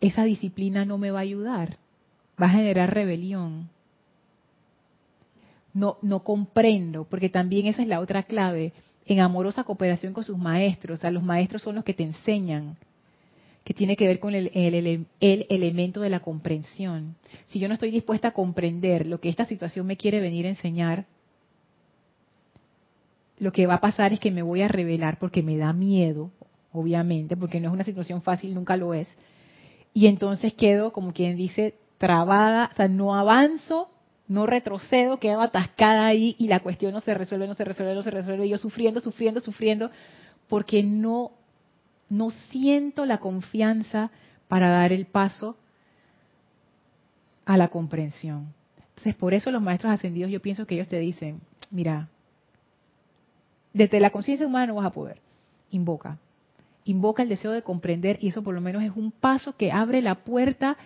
esa 0.00 0.24
disciplina 0.24 0.86
no 0.86 0.96
me 0.96 1.10
va 1.10 1.18
a 1.18 1.22
ayudar, 1.22 1.76
va 2.40 2.46
a 2.46 2.56
generar 2.56 2.92
rebelión. 2.92 3.68
No, 5.74 5.98
no 6.00 6.24
comprendo, 6.24 7.04
porque 7.04 7.28
también 7.28 7.66
esa 7.66 7.82
es 7.82 7.88
la 7.88 8.00
otra 8.00 8.22
clave, 8.22 8.72
en 9.04 9.20
amorosa 9.20 9.64
cooperación 9.64 10.14
con 10.14 10.24
sus 10.24 10.38
maestros, 10.38 10.98
o 10.98 11.02
sea, 11.02 11.10
los 11.10 11.22
maestros 11.22 11.60
son 11.60 11.74
los 11.74 11.84
que 11.84 11.92
te 11.92 12.04
enseñan, 12.04 12.76
que 13.64 13.74
tiene 13.74 13.96
que 13.96 14.06
ver 14.06 14.18
con 14.18 14.34
el, 14.34 14.50
el, 14.54 15.06
elemento 15.50 16.00
de 16.00 16.08
la 16.08 16.20
comprensión. 16.20 17.16
Si 17.48 17.58
yo 17.58 17.68
no 17.68 17.74
estoy 17.74 17.90
dispuesta 17.90 18.28
a 18.28 18.32
comprender 18.32 19.06
lo 19.06 19.20
que 19.20 19.28
esta 19.28 19.44
situación 19.44 19.86
me 19.86 19.98
quiere 19.98 20.20
venir 20.20 20.46
a 20.46 20.50
enseñar, 20.50 21.04
lo 23.43 23.51
que 23.51 23.66
va 23.66 23.74
a 23.74 23.80
pasar 23.80 24.12
es 24.12 24.20
que 24.20 24.30
me 24.30 24.43
voy 24.43 24.62
a 24.62 24.68
revelar 24.68 25.18
porque 25.18 25.43
me 25.43 25.59
da 25.59 25.72
miedo, 25.72 26.30
obviamente, 26.70 27.36
porque 27.36 27.59
no 27.59 27.66
es 27.66 27.74
una 27.74 27.82
situación 27.82 28.22
fácil, 28.22 28.55
nunca 28.55 28.76
lo 28.76 28.95
es. 28.95 29.09
Y 29.93 30.07
entonces 30.07 30.55
quedo, 30.55 30.93
como 30.93 31.12
quien 31.12 31.36
dice, 31.36 31.74
trabada, 31.99 32.70
o 32.72 32.76
sea, 32.76 32.86
no 32.86 33.16
avanzo, 33.16 33.90
no 34.28 34.47
retrocedo, 34.47 35.18
quedo 35.18 35.40
atascada 35.40 36.07
ahí 36.07 36.36
y 36.38 36.47
la 36.47 36.61
cuestión 36.61 36.93
no 36.93 37.01
se 37.01 37.14
resuelve, 37.14 37.49
no 37.49 37.55
se 37.55 37.64
resuelve, 37.64 37.97
no 37.97 38.05
se 38.05 38.12
resuelve, 38.12 38.47
y 38.47 38.51
yo 38.51 38.59
sufriendo, 38.59 39.01
sufriendo, 39.01 39.40
sufriendo, 39.40 39.90
porque 40.47 40.84
no, 40.84 41.32
no 42.09 42.30
siento 42.30 43.07
la 43.07 43.18
confianza 43.18 44.12
para 44.47 44.70
dar 44.70 44.93
el 44.93 45.07
paso 45.07 45.57
a 47.45 47.57
la 47.57 47.66
comprensión. 47.66 48.55
Entonces, 48.90 49.16
por 49.16 49.34
eso 49.34 49.51
los 49.51 49.61
maestros 49.61 49.93
ascendidos, 49.93 50.30
yo 50.30 50.40
pienso 50.40 50.64
que 50.64 50.76
ellos 50.76 50.86
te 50.86 51.01
dicen, 51.01 51.40
mira, 51.72 52.09
desde 53.72 54.00
la 54.00 54.10
conciencia 54.10 54.46
humana 54.46 54.66
no 54.66 54.74
vas 54.76 54.86
a 54.86 54.92
poder. 54.92 55.20
Invoca. 55.70 56.18
Invoca 56.84 57.22
el 57.22 57.28
deseo 57.28 57.52
de 57.52 57.62
comprender 57.62 58.18
y 58.20 58.28
eso 58.28 58.42
por 58.42 58.54
lo 58.54 58.60
menos 58.60 58.82
es 58.82 58.92
un 58.94 59.12
paso 59.12 59.56
que 59.56 59.72
abre 59.72 60.02
la 60.02 60.16
puerta 60.16 60.76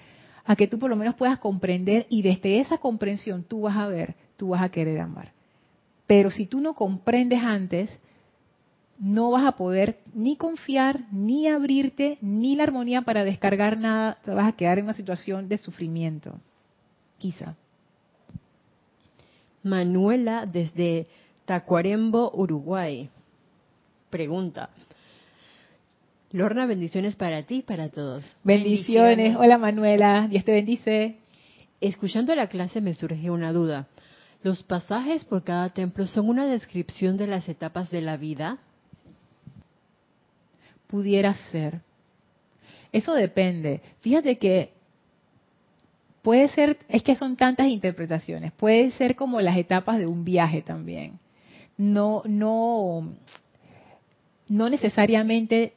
a 0.45 0.55
que 0.57 0.68
tú 0.68 0.78
por 0.78 0.91
lo 0.91 0.97
menos 0.97 1.16
puedas 1.16 1.39
comprender 1.39 2.07
y 2.09 2.22
desde 2.22 2.61
esa 2.61 2.78
comprensión 2.78 3.45
tú 3.45 3.62
vas 3.62 3.76
a 3.76 3.89
ver, 3.89 4.14
tú 4.37 4.49
vas 4.49 4.62
a 4.62 4.68
querer 4.68 5.01
amar. 5.01 5.32
Pero 6.07 6.30
si 6.30 6.47
tú 6.47 6.61
no 6.61 6.74
comprendes 6.74 7.43
antes, 7.43 7.91
no 8.99 9.30
vas 9.30 9.45
a 9.45 9.53
poder 9.53 9.99
ni 10.14 10.37
confiar, 10.37 11.01
ni 11.11 11.49
abrirte, 11.49 12.18
ni 12.20 12.57
la 12.57 12.62
armonía 12.62 13.03
para 13.03 13.24
descargar 13.24 13.78
nada, 13.78 14.18
te 14.24 14.32
vas 14.32 14.49
a 14.49 14.57
quedar 14.57 14.78
en 14.78 14.84
una 14.84 14.95
situación 14.95 15.49
de 15.49 15.59
sufrimiento. 15.59 16.39
Quizá. 17.18 17.57
Manuela 19.62 20.47
desde 20.47 21.09
Tacuarembo, 21.47 22.33
Uruguay. 22.35 23.09
Pregunta. 24.11 24.71
Lorna, 26.33 26.67
bendiciones 26.67 27.15
para 27.15 27.45
ti 27.45 27.59
y 27.59 27.63
para 27.63 27.89
todos. 27.89 28.25
Bendiciones. 28.43 29.37
Hola 29.37 29.57
Manuela, 29.57 30.27
Dios 30.29 30.45
te 30.45 30.53
bendice. 30.53 31.17
Escuchando 31.81 32.35
la 32.35 32.49
clase 32.49 32.81
me 32.81 32.95
surgió 32.95 33.33
una 33.33 33.53
duda. 33.53 33.87
¿Los 34.43 34.65
pasajes 34.65 35.25
por 35.25 35.45
cada 35.45 35.71
templo 35.71 36.09
son 36.09 36.29
una 36.29 36.47
descripción 36.47 37.17
de 37.17 37.29
las 37.29 37.49
etapas 37.49 37.91
de 37.91 38.01
la 38.01 38.17
vida? 38.17 38.59
Pudiera 40.89 41.33
ser. 41.53 41.81
Eso 42.91 43.15
depende. 43.15 43.83
Fíjate 44.01 44.37
que 44.39 44.73
puede 46.23 46.49
ser, 46.49 46.79
es 46.89 47.05
que 47.05 47.15
son 47.15 47.37
tantas 47.37 47.69
interpretaciones, 47.69 48.53
puede 48.53 48.91
ser 48.93 49.15
como 49.15 49.41
las 49.41 49.57
etapas 49.57 49.99
de 49.99 50.07
un 50.07 50.25
viaje 50.25 50.61
también 50.61 51.21
no, 51.77 52.22
no, 52.24 53.14
no 54.49 54.70
necesariamente 54.70 55.72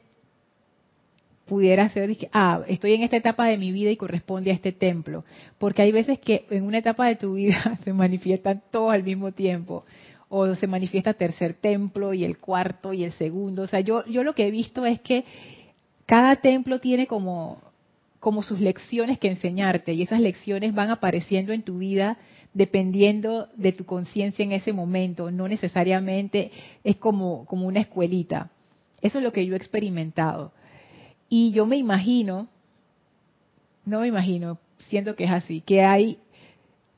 pudiera 1.50 1.88
ser 1.88 2.16
ah, 2.32 2.62
estoy 2.68 2.94
en 2.94 3.02
esta 3.02 3.16
etapa 3.16 3.46
de 3.46 3.58
mi 3.58 3.72
vida 3.72 3.90
y 3.90 3.96
corresponde 3.96 4.52
a 4.52 4.54
este 4.54 4.70
templo. 4.70 5.24
Porque 5.58 5.82
hay 5.82 5.90
veces 5.90 6.20
que 6.20 6.46
en 6.50 6.62
una 6.62 6.78
etapa 6.78 7.08
de 7.08 7.16
tu 7.16 7.34
vida 7.34 7.76
se 7.84 7.92
manifiestan 7.92 8.62
todos 8.70 8.92
al 8.92 9.02
mismo 9.02 9.32
tiempo. 9.32 9.84
O 10.28 10.54
se 10.54 10.68
manifiesta 10.68 11.12
tercer 11.12 11.54
templo 11.54 12.14
y 12.14 12.24
el 12.24 12.38
cuarto 12.38 12.92
y 12.92 13.02
el 13.02 13.10
segundo. 13.12 13.62
O 13.62 13.66
sea, 13.66 13.80
yo, 13.80 14.06
yo 14.06 14.22
lo 14.22 14.32
que 14.32 14.46
he 14.46 14.50
visto 14.52 14.86
es 14.86 15.00
que 15.00 15.24
cada 16.06 16.36
templo 16.36 16.78
tiene 16.78 17.08
como, 17.08 17.60
como 18.20 18.42
sus 18.42 18.60
lecciones 18.60 19.18
que 19.18 19.28
enseñarte 19.28 19.94
y 19.94 20.02
esas 20.02 20.20
lecciones 20.20 20.74
van 20.74 20.90
apareciendo 20.90 21.52
en 21.52 21.62
tu 21.62 21.78
vida 21.78 22.18
dependiendo 22.52 23.48
de 23.56 23.72
tu 23.72 23.84
conciencia 23.84 24.44
en 24.44 24.52
ese 24.52 24.72
momento, 24.72 25.30
no 25.30 25.48
necesariamente 25.48 26.50
es 26.84 26.96
como, 26.96 27.46
como 27.46 27.66
una 27.66 27.80
escuelita. 27.80 28.50
Eso 29.00 29.18
es 29.18 29.24
lo 29.24 29.32
que 29.32 29.46
yo 29.46 29.54
he 29.54 29.56
experimentado. 29.56 30.52
Y 31.28 31.52
yo 31.52 31.64
me 31.64 31.76
imagino, 31.76 32.48
no 33.86 34.00
me 34.00 34.08
imagino, 34.08 34.58
siento 34.78 35.16
que 35.16 35.24
es 35.24 35.30
así, 35.30 35.62
que 35.62 35.82
hay 35.82 36.18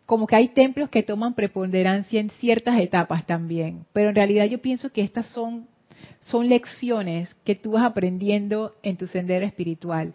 como 0.06 0.26
que 0.26 0.36
hay 0.36 0.48
templos 0.48 0.90
que 0.90 1.02
toman 1.02 1.34
preponderancia 1.34 2.20
en 2.20 2.30
ciertas 2.30 2.78
etapas 2.80 3.24
también, 3.24 3.86
pero 3.92 4.08
en 4.08 4.16
realidad 4.16 4.46
yo 4.46 4.60
pienso 4.60 4.90
que 4.90 5.02
estas 5.02 5.26
son 5.26 5.68
son 6.20 6.48
lecciones 6.48 7.34
que 7.44 7.54
tú 7.54 7.72
vas 7.72 7.84
aprendiendo 7.84 8.74
en 8.82 8.96
tu 8.96 9.06
sendero 9.06 9.46
espiritual. 9.46 10.14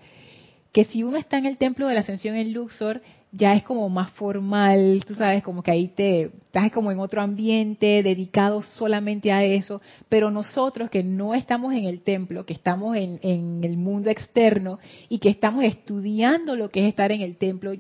Que 0.78 0.86
si 0.86 1.02
uno 1.02 1.18
está 1.18 1.40
en 1.40 1.48
el 1.48 1.58
templo 1.58 1.88
de 1.88 1.96
la 1.96 2.02
ascensión 2.02 2.36
en 2.36 2.54
Luxor, 2.54 3.02
ya 3.32 3.56
es 3.56 3.64
como 3.64 3.90
más 3.90 4.12
formal, 4.12 5.04
tú 5.08 5.16
sabes, 5.16 5.42
como 5.42 5.64
que 5.64 5.72
ahí 5.72 5.88
te 5.88 6.26
estás 6.26 6.72
como 6.72 6.92
en 6.92 7.00
otro 7.00 7.20
ambiente 7.20 8.04
dedicado 8.04 8.62
solamente 8.62 9.32
a 9.32 9.44
eso, 9.44 9.82
pero 10.08 10.30
nosotros 10.30 10.92
que 10.92 11.02
no 11.02 11.34
estamos 11.34 11.74
en 11.74 11.86
el 11.86 12.02
templo, 12.02 12.46
que 12.46 12.54
estamos 12.54 12.96
en, 12.96 13.20
en 13.24 13.64
el 13.64 13.76
mundo 13.76 14.12
externo 14.12 14.78
y 15.10 15.18
que 15.18 15.30
estamos 15.30 15.64
estudiando 15.64 16.56
lo 16.56 16.70
que 16.70 16.82
es 16.84 16.90
estar 16.90 17.12
en 17.12 17.22
el 17.22 17.38
templo, 17.38 17.74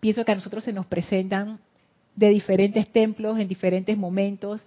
pienso 0.00 0.24
que 0.24 0.32
a 0.32 0.34
nosotros 0.34 0.64
se 0.64 0.72
nos 0.72 0.86
presentan 0.86 1.60
de 2.16 2.30
diferentes 2.30 2.88
templos 2.88 3.38
en 3.38 3.46
diferentes 3.46 3.96
momentos. 3.96 4.66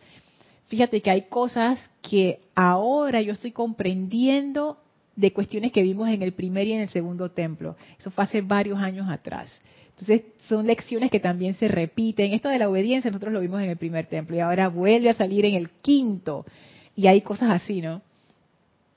Fíjate 0.68 1.02
que 1.02 1.12
hay 1.12 1.24
cosas 1.24 1.86
que 2.02 2.40
ahora 2.56 3.22
yo 3.22 3.34
estoy 3.34 3.52
comprendiendo 3.52 4.78
de 5.18 5.34
cuestiones 5.34 5.74
que 5.74 5.82
vimos 5.82 6.08
en 6.10 6.22
el 6.22 6.32
primer 6.32 6.68
y 6.68 6.74
en 6.74 6.82
el 6.82 6.90
segundo 6.90 7.30
templo. 7.32 7.76
Eso 8.00 8.12
fue 8.12 8.24
hace 8.24 8.42
varios 8.42 8.80
años 8.80 9.10
atrás. 9.10 9.52
Entonces 9.90 10.22
son 10.48 10.68
lecciones 10.68 11.10
que 11.10 11.20
también 11.20 11.56
se 11.56 11.68
repiten. 11.68 12.32
Esto 12.32 12.50
de 12.50 12.60
la 12.60 12.70
obediencia 12.70 13.10
nosotros 13.10 13.34
lo 13.34 13.42
vimos 13.42 13.62
en 13.62 13.72
el 13.72 13.78
primer 13.78 14.06
templo 14.06 14.36
y 14.36 14.40
ahora 14.40 14.70
vuelve 14.70 15.10
a 15.10 15.16
salir 15.16 15.44
en 15.46 15.56
el 15.56 15.72
quinto. 15.82 16.46
Y 16.96 17.08
hay 17.08 17.22
cosas 17.22 17.50
así, 17.50 17.82
¿no? 17.82 18.04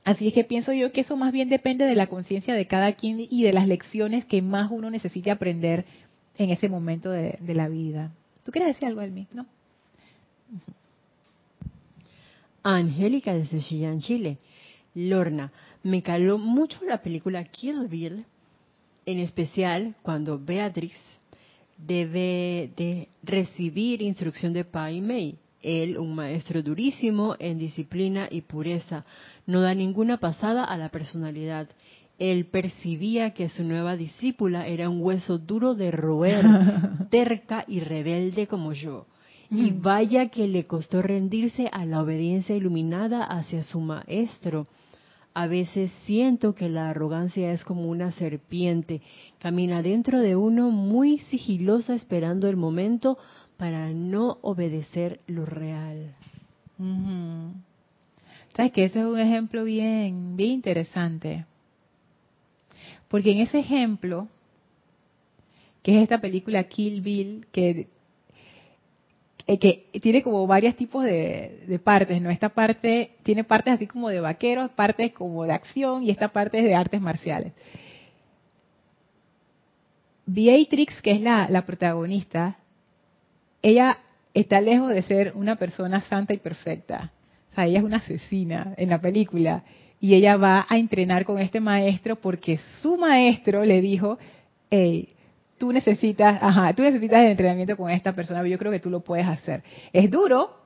Así 0.05 0.29
es 0.29 0.35
que 0.35 0.45
pienso 0.45 0.73
yo 0.73 0.93
que 0.93 1.01
eso 1.03 1.17
más 1.17 1.33
bien 1.33 1.49
depende 1.49 1.87
de 1.87 1.95
la 1.95 2.07
conciencia 2.07 2.55
de 2.55 2.67
cada 2.67 2.93
quien 2.93 3.27
y 3.31 3.43
de 3.43 3.53
las 3.53 3.67
lecciones 3.67 4.25
que 4.25 4.43
más 4.43 4.71
uno 4.71 4.91
necesite 4.91 5.31
aprender 5.31 5.85
en 6.37 6.51
ese 6.51 6.69
momento 6.69 7.11
de, 7.11 7.39
la 7.47 7.69
vida. 7.69 8.13
¿Tú 8.45 8.53
quieres 8.53 8.75
decir 8.75 8.89
algo, 8.89 9.01
Elmi? 9.03 9.27
¿No? 9.33 9.47
Angélica 12.63 13.33
desde 13.35 13.61
Chillán, 13.61 14.01
Chile. 14.01 14.39
Lorna, 14.95 15.53
me 15.83 16.03
caló 16.03 16.39
mucho 16.39 16.85
la 16.85 17.03
película 17.03 17.45
Kill 17.45 17.87
Bill 17.89 18.25
en 19.07 19.19
especial 19.21 19.95
cuando 20.03 20.39
Beatrix 20.39 20.95
debe 21.77 22.71
de 22.77 23.09
recibir 23.23 24.03
instrucción 24.03 24.53
de 24.53 24.65
Pai 24.65 25.01
Mei 25.01 25.39
Él, 25.63 25.99
un 25.99 26.15
maestro 26.15 26.63
durísimo 26.63 27.37
en 27.39 27.59
disciplina 27.59 28.29
y 28.31 28.43
pureza, 28.43 29.05
no 29.47 29.61
da 29.61 29.75
ninguna 29.75 30.19
pasada 30.19 30.65
a 30.65 30.77
la 30.77 30.89
personalidad. 30.89 31.69
Él 32.19 32.47
percibía 32.47 33.31
que 33.33 33.49
su 33.49 33.65
nueva 33.65 33.97
discípula 33.97 34.67
era 34.67 34.91
un 34.91 35.01
hueso 35.03 35.39
duro 35.39 35.75
de 35.75 35.91
roer, 35.91 36.45
terca 37.11 37.65
y 37.67 37.81
rebelde 37.81 38.47
como 38.47 38.73
yo. 38.73 39.07
Y 39.51 39.73
Mm. 39.73 39.83
vaya 39.83 40.29
que 40.29 40.47
le 40.47 40.67
costó 40.67 41.03
rendirse 41.03 41.69
a 41.73 41.85
la 41.85 42.03
obediencia 42.03 42.55
iluminada 42.55 43.25
hacia 43.25 43.63
su 43.65 43.81
maestro. 43.81 44.67
A 45.41 45.47
veces 45.47 45.91
siento 46.05 46.55
que 46.55 46.69
la 46.69 46.91
arrogancia 46.91 47.51
es 47.51 47.65
como 47.65 47.85
una 47.89 48.13
serpiente, 48.13 49.01
camina 49.39 49.81
dentro 49.81 50.21
de 50.21 50.37
uno 50.37 50.71
muy 50.71 51.19
sigilosa 51.31 51.95
esperando 51.95 52.47
el 52.47 52.59
momento 52.59 53.17
para 53.57 53.89
no 53.89 54.37
obedecer 54.43 55.21
lo 55.27 55.47
real. 55.47 56.15
Sabes 58.55 58.73
que 58.73 58.85
ese 58.85 59.01
es 59.01 59.07
un 59.07 59.19
ejemplo 59.19 59.65
bien, 59.65 60.37
bien 60.37 60.51
interesante. 60.51 61.47
Porque 63.09 63.33
en 63.33 63.39
ese 63.39 63.61
ejemplo, 63.61 64.29
que 65.83 65.97
es 65.97 66.03
esta 66.03 66.21
película 66.21 66.65
Kill 66.65 67.01
Bill, 67.01 67.47
que, 67.51 67.89
eh, 69.47 69.59
que 69.59 69.87
tiene 70.01 70.23
como 70.23 70.47
varios 70.47 70.77
tipos 70.77 71.05
de, 71.05 71.81
partes, 71.83 72.21
¿no? 72.21 72.31
Esta 72.31 72.51
parte 72.51 73.13
tiene 73.23 73.45
partes 73.45 73.75
así 73.75 73.87
como 73.87 74.09
de 74.09 74.21
vaqueros, 74.21 74.71
partes 74.73 75.13
como 75.13 75.45
de 75.45 75.53
acción 75.53 76.03
y 76.03 76.11
esta 76.11 76.29
parte 76.29 76.59
es 76.59 76.65
de 76.65 76.75
artes 76.75 77.01
marciales. 77.01 77.53
Beatrix, 80.27 81.01
que 81.03 81.13
es 81.13 81.21
la, 81.21 81.49
la 81.49 81.67
protagonista, 81.67 82.59
ella 83.63 83.99
está 84.35 84.61
lejos 84.61 84.91
de 84.91 85.03
ser 85.03 85.33
una 85.35 85.57
persona 85.57 86.03
santa 86.03 86.35
y 86.35 86.39
perfecta. 86.39 87.13
O 87.51 87.55
sea, 87.55 87.67
ella 87.67 87.79
es 87.79 87.85
una 87.85 87.97
asesina 87.97 88.75
en 88.77 88.91
la 88.91 89.01
película. 89.01 89.65
Y 90.01 90.15
ella 90.15 90.37
va 90.37 90.67
a 90.69 90.79
entrenar 90.79 91.25
con 91.25 91.39
este 91.39 91.61
maestro 91.61 92.17
porque 92.17 92.59
su 92.81 92.97
maestro 92.97 93.65
le 93.65 93.81
dijo, 93.81 94.19
hey, 94.71 95.11
tú 95.61 95.75
necesitas, 95.75 96.43
ajá, 96.43 96.73
tú 96.73 96.83
necesitas 96.83 97.21
el 97.21 97.33
entrenamiento 97.33 97.77
con 97.77 97.91
esta 97.91 98.15
persona, 98.15 98.43
yo 98.49 98.59
creo 98.59 98.73
que 98.73 98.81
tú 98.81 98.89
lo 98.89 99.01
puedes 99.01 99.27
hacer. 99.27 99.63
Es 99.93 100.11
duro, 100.11 100.57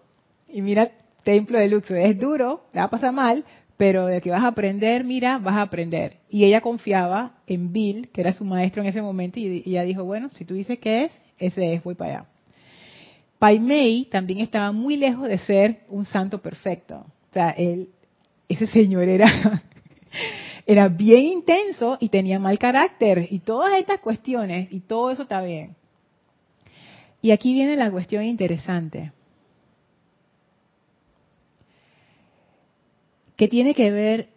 y 0.49 0.63
mira, 0.63 0.93
templo 1.25 1.59
de 1.59 1.67
Luxor, 1.67 1.97
es 1.97 2.17
duro, 2.17 2.67
le 2.73 2.79
va 2.79 2.87
a 2.87 2.91
pasar 2.91 3.13
mal, 3.13 3.45
pero 3.77 4.07
de 4.07 4.21
que 4.21 4.31
vas 4.31 4.45
a 4.45 4.47
aprender, 4.47 5.03
mira, 5.03 5.39
vas 5.39 5.57
a 5.57 5.63
aprender. 5.63 6.19
Y 6.31 6.45
ella 6.45 6.61
confiaba 6.61 7.39
en 7.49 7.73
Bill, 7.73 8.09
que 8.13 8.21
era 8.21 8.33
su 8.33 8.45
maestro 8.45 8.83
en 8.83 8.89
ese 8.89 9.03
momento, 9.03 9.41
y, 9.41 9.65
y 9.67 9.71
ella 9.71 9.83
dijo, 9.83 10.05
bueno, 10.05 10.31
si 10.35 10.45
tú 10.45 10.55
dices 10.55 10.79
que 10.79 11.07
es, 11.07 11.13
ese 11.39 11.75
es, 11.75 11.83
voy 11.83 11.97
para 11.97 12.19
allá. 12.19 12.27
Pai 13.41 13.59
Mei 13.59 14.05
también 14.05 14.39
estaba 14.39 14.71
muy 14.71 14.97
lejos 14.97 15.27
de 15.27 15.39
ser 15.39 15.81
un 15.89 16.05
santo 16.05 16.41
perfecto. 16.41 17.05
O 17.31 17.33
sea, 17.33 17.51
él, 17.51 17.89
ese 18.49 18.69
señor 18.69 19.09
era, 19.09 19.27
era 20.67 20.89
bien 20.89 21.25
intenso 21.25 21.99
y 22.01 22.09
tenía 22.09 22.39
mal 22.39 22.59
carácter 22.59 23.29
y 23.31 23.41
todas 23.41 23.79
estas 23.79 24.01
cuestiones 24.01 24.73
y 24.73 24.81
todo 24.81 25.11
eso 25.11 25.23
está 25.23 25.43
bien. 25.43 25.77
Y 27.21 27.31
aquí 27.31 27.53
viene 27.53 27.77
la 27.77 27.91
cuestión 27.91 28.25
interesante. 28.25 29.13
Que 33.37 33.49
tiene 33.49 33.75
que 33.75 33.91
ver 33.91 34.29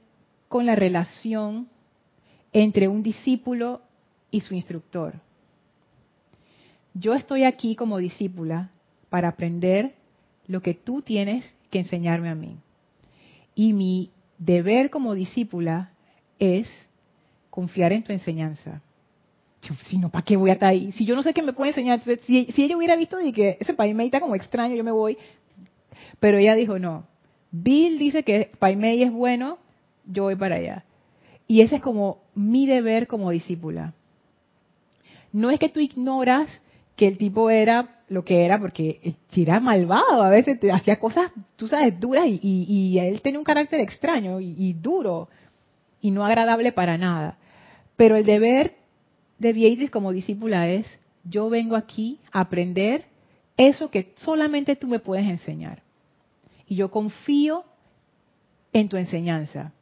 con 0.48 0.66
la 0.66 0.76
relación 0.76 1.68
entre 2.52 2.88
un 2.88 3.04
discípulo 3.04 3.82
y 4.32 4.42
su 4.42 4.54
instructor. 4.54 5.16
Yo 6.94 7.14
estoy 7.14 7.44
aquí 7.44 7.76
como 7.76 8.00
discípula 8.00 8.72
para 9.10 9.30
aprender 9.30 9.96
lo 10.48 10.62
que 10.62 10.74
tú 10.74 11.02
tienes 11.02 11.56
que 11.70 11.80
enseñarme 11.80 12.30
a 12.30 12.36
mí. 12.36 12.58
Y 13.54 13.74
mi 13.74 14.12
deber 14.40 14.90
como 14.90 15.14
discípula 15.14 15.92
es 16.40 16.70
confiar 17.50 17.94
en 17.94 18.04
tu 18.04 18.12
enseñanza. 18.12 18.82
Si 19.86 19.98
no, 19.98 20.10
¿para 20.10 20.24
qué 20.24 20.38
voy 20.38 20.52
a 20.52 20.54
estar 20.54 20.70
ahí? 20.70 20.92
Si 20.92 21.06
yo 21.06 21.16
no 21.16 21.24
sé 21.24 21.34
qué 21.34 21.42
me 21.42 21.54
puede 21.54 21.72
enseñar, 21.72 22.02
si, 22.26 22.54
ella 22.56 22.78
hubiera 22.78 22.96
visto 22.96 23.18
de 23.18 23.34
que 23.34 23.58
ese 23.60 23.74
Paimei 23.74 24.08
está 24.08 24.20
como 24.20 24.36
extraño, 24.36 24.76
yo 24.76 24.84
me 24.84 24.92
voy. 24.92 25.18
Pero 26.20 26.38
ella 26.38 26.56
dijo, 26.56 26.80
no, 26.80 27.06
Bill 27.52 27.98
dice 27.98 28.24
que 28.24 28.52
Paimei 28.60 29.04
es 29.04 29.12
bueno, 29.12 29.58
yo 30.06 30.24
voy 30.24 30.36
para 30.36 30.56
allá. 30.56 30.86
Y 31.48 31.62
ese 31.62 31.78
es 31.78 31.82
como 31.82 32.20
mi 32.36 32.68
deber 32.68 33.08
como 33.08 33.32
discípula. 33.32 33.94
No 35.34 35.50
es 35.50 35.60
que 35.60 35.70
tú 35.70 35.80
ignoras 35.80 36.48
que 36.96 37.08
el 37.08 37.18
tipo 37.18 37.50
era 37.50 37.98
lo 38.10 38.24
que 38.24 38.46
era, 38.46 38.60
porque 38.60 39.16
era 39.36 39.60
malvado, 39.60 40.24
a 40.24 40.30
veces 40.30 40.60
te 40.60 40.72
hacía 40.72 41.00
cosas, 41.00 41.32
tú 41.56 41.68
sabes, 41.68 42.00
duras 42.00 42.26
y, 42.26 42.40
y, 42.42 42.66
y 42.70 43.00
él 43.00 43.22
tenía 43.22 43.40
un 43.40 43.46
carácter 43.46 43.80
extraño 43.82 44.40
y, 44.40 44.56
y, 44.58 44.74
duro 44.74 45.30
y 46.02 46.12
no 46.12 46.26
agradable 46.26 46.72
para 46.72 46.98
nada. 46.98 47.38
Pero 47.96 48.16
el 48.16 48.26
deber 48.26 48.76
de 49.40 49.54
Beatriz 49.54 49.92
como 49.92 50.12
discípula 50.12 50.70
es, 50.70 51.00
yo 51.24 51.50
vengo 51.50 51.76
aquí 51.76 52.20
a 52.32 52.42
aprender 52.42 53.06
eso 53.58 53.90
que 53.90 54.14
solamente 54.16 54.76
tú 54.76 54.88
me 54.88 55.00
puedes 55.00 55.28
enseñar. 55.28 55.82
Y 56.68 56.76
yo 56.76 56.92
confío 56.92 57.64
en 58.74 58.90
tu 58.90 58.98
enseñanza. 58.98 59.74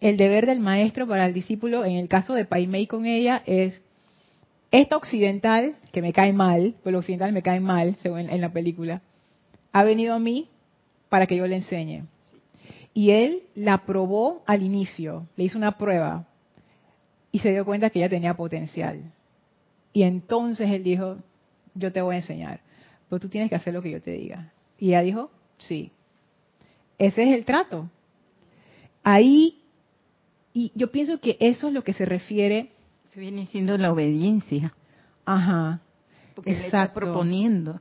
El 0.00 0.16
deber 0.16 0.46
del 0.46 0.60
maestro 0.60 1.06
para 1.06 1.26
el 1.26 1.32
discípulo, 1.32 1.84
en 1.84 1.96
el 1.96 2.08
caso 2.08 2.34
de 2.34 2.44
Paimei 2.44 2.86
con 2.86 3.06
ella, 3.06 3.42
es 3.46 3.82
esta 4.72 4.96
occidental, 4.96 5.76
que 5.92 6.02
me 6.02 6.12
cae 6.12 6.32
mal, 6.32 6.74
pues 6.82 6.92
el 6.92 6.96
occidental 6.96 7.32
me 7.32 7.42
cae 7.42 7.60
mal, 7.60 7.94
según 7.96 8.20
en 8.20 8.40
la 8.40 8.52
película, 8.52 9.02
ha 9.72 9.84
venido 9.84 10.14
a 10.14 10.18
mí 10.18 10.48
para 11.08 11.26
que 11.26 11.36
yo 11.36 11.46
le 11.46 11.56
enseñe. 11.56 12.04
Y 12.94 13.10
él 13.10 13.42
la 13.54 13.84
probó 13.86 14.42
al 14.46 14.62
inicio, 14.62 15.26
le 15.36 15.44
hizo 15.44 15.58
una 15.58 15.78
prueba 15.78 16.26
y 17.30 17.38
se 17.38 17.50
dio 17.50 17.64
cuenta 17.64 17.90
que 17.90 17.98
ella 17.98 18.08
tenía 18.08 18.34
potencial. 18.34 19.12
Y 19.92 20.02
entonces 20.02 20.70
él 20.70 20.84
dijo, 20.84 21.16
yo 21.74 21.92
te 21.92 22.02
voy 22.02 22.16
a 22.16 22.18
enseñar, 22.18 22.60
pero 23.08 23.20
tú 23.20 23.28
tienes 23.28 23.48
que 23.48 23.56
hacer 23.56 23.72
lo 23.72 23.82
que 23.82 23.90
yo 23.90 24.00
te 24.02 24.12
diga. 24.12 24.52
Y 24.78 24.88
ella 24.88 25.02
dijo, 25.02 25.30
sí. 25.58 25.90
Ese 26.98 27.22
es 27.22 27.36
el 27.36 27.44
trato. 27.44 27.88
Ahí, 29.02 29.62
y 30.52 30.70
yo 30.74 30.92
pienso 30.92 31.18
que 31.18 31.36
eso 31.40 31.68
es 31.68 31.74
lo 31.74 31.82
que 31.82 31.94
se 31.94 32.04
refiere 32.04 32.70
se 33.12 33.20
viene 33.20 33.44
siendo 33.46 33.76
la 33.76 33.92
obediencia. 33.92 34.72
Ajá. 35.26 35.80
Porque 36.34 36.52
Exacto. 36.52 36.62
le 36.62 36.66
está 36.66 36.94
proponiendo. 36.94 37.80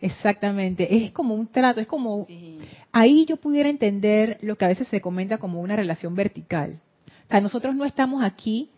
Exactamente. 0.00 1.04
Es 1.04 1.12
como 1.12 1.34
un 1.34 1.46
trato, 1.46 1.80
es 1.80 1.86
como... 1.86 2.26
Sí. 2.26 2.58
Ahí 2.98 3.26
yo 3.26 3.36
pudiera 3.36 3.68
entender 3.68 4.38
lo 4.40 4.56
que 4.56 4.64
a 4.64 4.68
veces 4.68 4.88
se 4.88 5.02
comenta 5.02 5.36
como 5.36 5.60
una 5.60 5.76
relación 5.76 6.14
vertical. 6.14 6.80
O 7.26 7.28
sea, 7.28 7.42
nosotros 7.42 7.76
no 7.76 7.84
estamos 7.84 8.24
aquí 8.24 8.70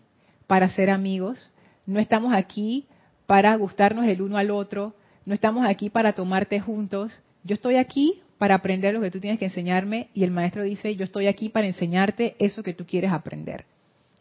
para 0.48 0.68
ser 0.68 0.90
amigos, 0.90 1.52
no 1.86 2.00
estamos 2.00 2.34
aquí 2.34 2.88
para 3.26 3.54
gustarnos 3.54 4.06
el 4.06 4.20
uno 4.20 4.36
al 4.36 4.50
otro, 4.50 4.96
no 5.24 5.34
estamos 5.34 5.64
aquí 5.64 5.88
para 5.88 6.14
tomarte 6.14 6.58
juntos. 6.58 7.22
Yo 7.44 7.54
estoy 7.54 7.76
aquí 7.76 8.20
para 8.38 8.56
aprender 8.56 8.92
lo 8.92 9.00
que 9.00 9.12
tú 9.12 9.20
tienes 9.20 9.38
que 9.38 9.44
enseñarme 9.44 10.08
y 10.14 10.24
el 10.24 10.32
maestro 10.32 10.64
dice, 10.64 10.96
yo 10.96 11.04
estoy 11.04 11.28
aquí 11.28 11.48
para 11.48 11.68
enseñarte 11.68 12.34
eso 12.40 12.64
que 12.64 12.74
tú 12.74 12.86
quieres 12.86 13.12
aprender 13.12 13.66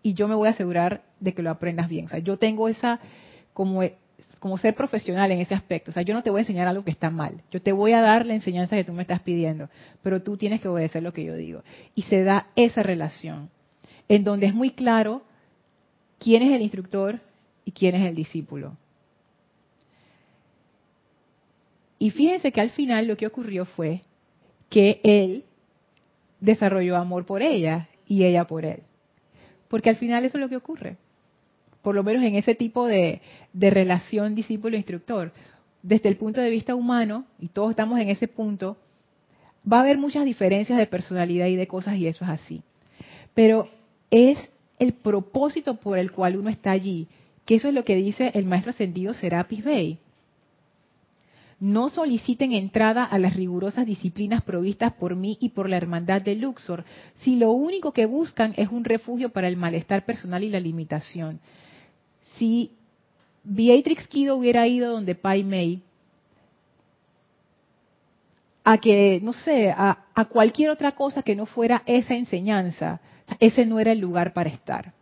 y 0.03 0.13
yo 0.13 0.27
me 0.27 0.35
voy 0.35 0.47
a 0.47 0.51
asegurar 0.51 1.01
de 1.19 1.33
que 1.33 1.41
lo 1.41 1.49
aprendas 1.49 1.89
bien. 1.89 2.05
O 2.05 2.09
sea, 2.09 2.19
yo 2.19 2.37
tengo 2.37 2.69
esa, 2.69 2.99
como, 3.51 3.81
como 4.39 4.57
ser 4.57 4.75
profesional 4.75 5.31
en 5.31 5.39
ese 5.39 5.55
aspecto. 5.55 5.91
O 5.91 5.93
sea, 5.93 6.03
yo 6.03 6.13
no 6.13 6.23
te 6.23 6.29
voy 6.29 6.39
a 6.39 6.41
enseñar 6.41 6.67
algo 6.67 6.83
que 6.83 6.91
está 6.91 7.09
mal. 7.09 7.41
Yo 7.51 7.61
te 7.61 7.71
voy 7.71 7.93
a 7.93 8.01
dar 8.01 8.25
la 8.25 8.35
enseñanza 8.35 8.75
que 8.75 8.83
tú 8.83 8.93
me 8.93 9.01
estás 9.01 9.21
pidiendo, 9.21 9.69
pero 10.01 10.21
tú 10.21 10.37
tienes 10.37 10.61
que 10.61 10.67
obedecer 10.67 11.03
lo 11.03 11.13
que 11.13 11.23
yo 11.23 11.35
digo. 11.35 11.63
Y 11.95 12.03
se 12.03 12.23
da 12.23 12.47
esa 12.55 12.83
relación, 12.83 13.49
en 14.07 14.23
donde 14.23 14.47
es 14.47 14.53
muy 14.53 14.71
claro 14.71 15.23
quién 16.19 16.43
es 16.43 16.53
el 16.53 16.61
instructor 16.61 17.19
y 17.65 17.71
quién 17.71 17.95
es 17.95 18.07
el 18.07 18.15
discípulo. 18.15 18.77
Y 21.99 22.11
fíjense 22.11 22.51
que 22.51 22.61
al 22.61 22.69
final 22.69 23.07
lo 23.07 23.17
que 23.17 23.27
ocurrió 23.27 23.65
fue 23.65 24.01
que 24.69 25.01
él 25.03 25.45
desarrolló 26.39 26.95
amor 26.95 27.25
por 27.25 27.41
ella 27.41 27.89
y 28.05 28.23
ella 28.23 28.45
por 28.45 28.65
él. 28.65 28.83
Porque 29.67 29.89
al 29.89 29.95
final 29.95 30.23
eso 30.23 30.37
es 30.37 30.41
lo 30.41 30.49
que 30.49 30.57
ocurre. 30.57 30.97
Por 31.87 31.95
lo 31.95 32.03
menos 32.03 32.25
en 32.25 32.35
ese 32.35 32.53
tipo 32.53 32.85
de, 32.85 33.21
relación 33.53 34.35
discípulo-instructor. 34.35 35.31
Desde 35.81 36.09
el 36.09 36.17
punto 36.17 36.41
de 36.41 36.49
vista 36.49 36.75
humano, 36.75 37.23
y 37.39 37.47
todos 37.47 37.69
estamos 37.69 37.97
en 38.01 38.09
ese 38.09 38.27
punto, 38.27 38.75
va 39.63 39.77
a 39.77 39.81
haber 39.83 39.97
muchas 39.97 40.25
diferencias 40.25 40.77
de 40.77 40.85
personalidad 40.85 41.47
y 41.47 41.55
de 41.55 41.65
cosas 41.65 41.95
y 41.95 42.07
eso 42.07 42.25
es 42.25 42.31
así. 42.31 42.61
Pero 43.33 43.69
es 44.11 44.37
el 44.79 44.95
propósito 44.95 45.77
por 45.77 45.97
el 45.97 46.11
cual 46.11 46.35
uno 46.35 46.49
está 46.49 46.71
allí, 46.71 47.07
que 47.45 47.55
eso 47.55 47.69
es 47.69 47.73
lo 47.73 47.85
que 47.85 47.95
dice 47.95 48.31
el 48.33 48.43
maestro 48.43 48.71
ascendido 48.71 49.13
Serapis 49.13 49.63
Bey. 49.63 49.97
No 51.61 51.87
soliciten 51.87 52.51
entrada 52.51 53.05
a 53.05 53.17
las 53.17 53.33
rigurosas 53.33 53.85
disciplinas 53.85 54.43
provistas 54.43 54.91
por 54.91 55.15
mí 55.15 55.37
y 55.39 55.51
por 55.51 55.69
la 55.69 55.77
hermandad 55.77 56.21
de 56.21 56.35
Luxor, 56.35 56.83
si 57.13 57.37
lo 57.37 57.51
único 57.51 57.93
que 57.93 58.05
buscan 58.07 58.53
es 58.57 58.67
un 58.73 58.83
refugio 58.83 59.29
para 59.29 59.47
el 59.47 59.55
malestar 59.55 60.03
personal 60.03 60.43
y 60.43 60.49
la 60.49 60.59
limitación. 60.59 61.39
Si 62.37 62.71
Beatrix 63.43 64.07
Kido 64.07 64.35
hubiera 64.35 64.67
ido 64.67 64.91
donde 64.91 65.15
Pai 65.15 65.43
Mei, 65.43 65.81
a 68.63 68.77
que, 68.77 69.19
no 69.23 69.31
sé, 69.31 69.69
a, 69.71 70.05
a 70.13 70.25
cualquier 70.25 70.69
otra 70.69 70.91
cosa 70.91 71.23
que 71.23 71.35
no 71.35 71.45
fuera 71.45 71.83
esa 71.85 72.15
enseñanza, 72.15 72.99
ese 73.39 73.65
no 73.65 73.79
era 73.79 73.93
el 73.93 73.99
lugar 73.99 74.33
para 74.33 74.49
estar. 74.49 74.93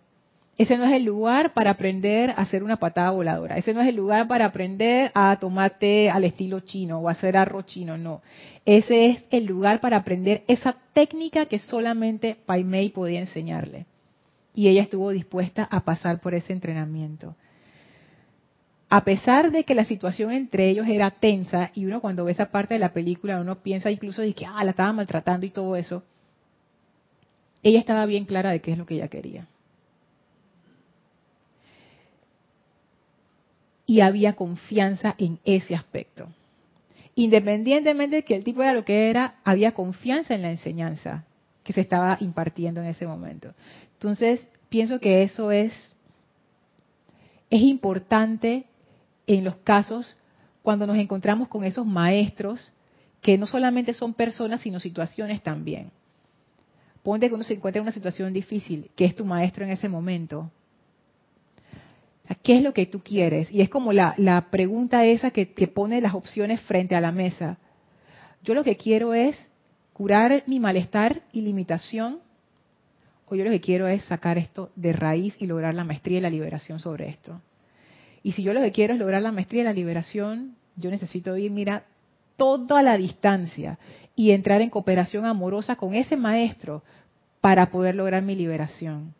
Ese 0.57 0.77
no 0.77 0.85
es 0.85 0.93
el 0.93 1.03
lugar 1.03 1.53
para 1.53 1.71
aprender 1.71 2.29
a 2.29 2.35
hacer 2.35 2.63
una 2.63 2.77
patada 2.77 3.11
voladora. 3.11 3.57
Ese 3.57 3.73
no 3.73 3.81
es 3.81 3.89
el 3.89 3.95
lugar 3.95 4.27
para 4.27 4.45
aprender 4.45 5.11
a 5.13 5.35
tomar 5.37 5.79
té 5.79 6.09
al 6.09 6.23
estilo 6.23 6.61
chino 6.61 6.99
o 6.99 7.09
hacer 7.09 7.35
arroz 7.35 7.65
chino, 7.65 7.97
no. 7.97 8.21
Ese 8.65 9.07
es 9.07 9.23
el 9.31 9.45
lugar 9.45 9.81
para 9.81 9.97
aprender 9.97 10.43
esa 10.47 10.75
técnica 10.93 11.47
que 11.47 11.59
solamente 11.59 12.37
Pai 12.45 12.63
Mei 12.63 12.89
podía 12.89 13.19
enseñarle. 13.19 13.85
Y 14.55 14.69
ella 14.69 14.81
estuvo 14.81 15.11
dispuesta 15.11 15.67
a 15.69 15.81
pasar 15.81 16.19
por 16.21 16.33
ese 16.33 16.53
entrenamiento. 16.53 17.35
A 18.89 19.03
pesar 19.03 19.51
de 19.51 19.63
que 19.63 19.75
la 19.75 19.85
situación 19.85 20.31
entre 20.31 20.69
ellos 20.69 20.87
era 20.87 21.11
tensa, 21.11 21.71
y 21.75 21.85
uno 21.85 22.01
cuando 22.01 22.25
ve 22.25 22.31
esa 22.31 22.51
parte 22.51 22.75
de 22.75 22.79
la 22.79 22.93
película, 22.93 23.39
uno 23.39 23.61
piensa 23.61 23.91
incluso 23.91 24.21
de 24.21 24.33
que 24.33 24.45
ah, 24.45 24.63
la 24.63 24.71
estaba 24.71 24.93
maltratando 24.93 25.45
y 25.45 25.49
todo 25.49 25.75
eso, 25.75 26.03
ella 27.61 27.79
estaba 27.79 28.05
bien 28.05 28.25
clara 28.25 28.51
de 28.51 28.61
qué 28.61 28.71
es 28.71 28.77
lo 28.77 28.85
que 28.85 28.95
ella 28.95 29.07
quería. 29.07 29.47
y 33.85 34.01
había 34.01 34.33
confianza 34.33 35.15
en 35.17 35.39
ese 35.45 35.75
aspecto. 35.75 36.27
Independientemente 37.15 38.17
de 38.17 38.23
que 38.23 38.35
el 38.35 38.43
tipo 38.43 38.61
era 38.61 38.73
lo 38.73 38.83
que 38.83 39.09
era, 39.09 39.35
había 39.43 39.73
confianza 39.73 40.35
en 40.35 40.41
la 40.41 40.51
enseñanza 40.51 41.25
que 41.63 41.73
se 41.73 41.81
estaba 41.81 42.17
impartiendo 42.19 42.81
en 42.81 42.87
ese 42.87 43.07
momento. 43.07 43.53
Entonces, 43.95 44.47
pienso 44.69 44.99
que 44.99 45.23
eso 45.23 45.51
es, 45.51 45.95
es 47.49 47.61
importante 47.61 48.65
en 49.27 49.43
los 49.43 49.55
casos 49.57 50.15
cuando 50.61 50.87
nos 50.87 50.97
encontramos 50.97 51.47
con 51.47 51.63
esos 51.63 51.85
maestros 51.85 52.71
que 53.21 53.37
no 53.37 53.47
solamente 53.47 53.93
son 53.93 54.13
personas, 54.13 54.61
sino 54.61 54.79
situaciones 54.79 55.41
también. 55.41 55.91
Ponte 57.01 57.27
que 57.27 57.35
uno 57.35 57.43
se 57.43 57.53
encuentra 57.53 57.79
en 57.79 57.83
una 57.83 57.91
situación 57.91 58.33
difícil, 58.33 58.89
que 58.95 59.05
es 59.05 59.15
tu 59.15 59.25
maestro 59.25 59.63
en 59.63 59.71
ese 59.71 59.89
momento. 59.89 60.51
¿Qué 62.41 62.57
es 62.57 62.63
lo 62.63 62.73
que 62.73 62.87
tú 62.87 63.01
quieres? 63.01 63.51
Y 63.51 63.61
es 63.61 63.69
como 63.69 63.93
la, 63.93 64.47
pregunta 64.51 65.05
esa 65.05 65.31
que, 65.31 65.53
que 65.53 65.67
pone 65.67 66.01
las 66.01 66.15
opciones 66.15 66.61
frente 66.61 66.95
a 66.95 67.01
la 67.01 67.11
mesa. 67.11 67.57
Yo 68.43 68.53
lo 68.53 68.63
que 68.63 68.77
quiero 68.77 69.13
es 69.13 69.49
curar 69.93 70.43
mi 70.47 70.59
malestar 70.59 71.21
y 71.31 71.41
limitación, 71.41 72.19
o 73.27 73.35
yo 73.35 73.43
lo 73.43 73.51
que 73.51 73.61
quiero 73.61 73.87
es 73.87 74.03
sacar 74.05 74.37
esto 74.37 74.71
de 74.75 74.93
raíz 74.93 75.35
y 75.39 75.47
lograr 75.47 75.73
la 75.73 75.83
maestría 75.83 76.19
y 76.19 76.21
la 76.21 76.29
liberación 76.29 76.79
sobre 76.79 77.09
esto. 77.09 77.41
Y 78.23 78.33
si 78.33 78.43
yo 78.43 78.53
lo 78.53 78.61
que 78.61 78.71
quiero 78.71 78.93
es 78.93 78.99
lograr 78.99 79.21
la 79.21 79.31
maestría 79.31 79.61
y 79.61 79.65
la 79.65 79.73
liberación, 79.73 80.55
yo 80.75 80.89
necesito 80.89 81.35
ir, 81.37 81.51
mira, 81.51 81.85
toda 82.37 82.81
la 82.81 82.97
distancia 82.97 83.79
y 84.15 84.31
entrar 84.31 84.61
en 84.61 84.69
cooperación 84.69 85.25
amorosa 85.25 85.75
con 85.75 85.95
ese 85.95 86.17
maestro 86.17 86.83
para 87.41 87.71
poder 87.71 87.95
lograr 87.95 88.23
mi 88.23 88.35
liberación. 88.35 89.13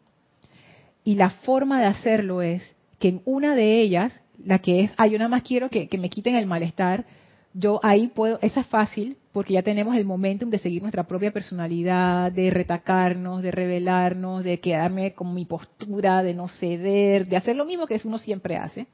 Y 1.03 1.16
la 1.16 1.30
forma 1.30 1.80
de 1.80 1.86
hacerlo 1.86 2.41
es 2.41 2.76
que 2.99 3.10
en 3.10 3.22
una 3.26 3.56
de 3.56 3.80
ellas, 3.82 4.22
la 4.43 4.60
que 4.60 4.82
es, 4.82 4.91
ah, 4.97 5.08
yo 5.08 5.18
nada 5.18 5.30
más 5.30 5.43
quiero 5.43 5.70
que, 5.70 5.88
me 5.99 6.10
quiten 6.10 6.36
el 6.36 6.47
malestar, 6.47 7.06
yo 7.53 7.80
ahí 7.84 8.08
puedo, 8.08 8.39
esa 8.41 8.62
es 8.62 8.68
fácil, 8.68 9.18
porque 9.36 9.52
ya 9.52 9.64
tenemos 9.64 9.98
el 9.98 10.06
momentum 10.06 10.50
de 10.50 10.60
seguir 10.60 10.82
nuestra 10.82 11.04
propia 11.04 11.34
personalidad, 11.34 12.32
de 12.32 12.50
retacarnos, 12.52 13.44
de 13.44 13.52
revelarnos, 13.52 14.46
de 14.46 14.62
quedarme 14.62 15.12
con 15.12 15.34
mi 15.34 15.44
postura, 15.44 16.24
de 16.24 16.34
no 16.34 16.48
ceder, 16.48 17.28
de 17.28 17.36
hacer 17.36 17.58
lo 17.58 17.66
mismo 17.66 17.86
que 17.86 18.00
uno 18.06 18.18
siempre 18.18 18.56
hace. 18.56 18.88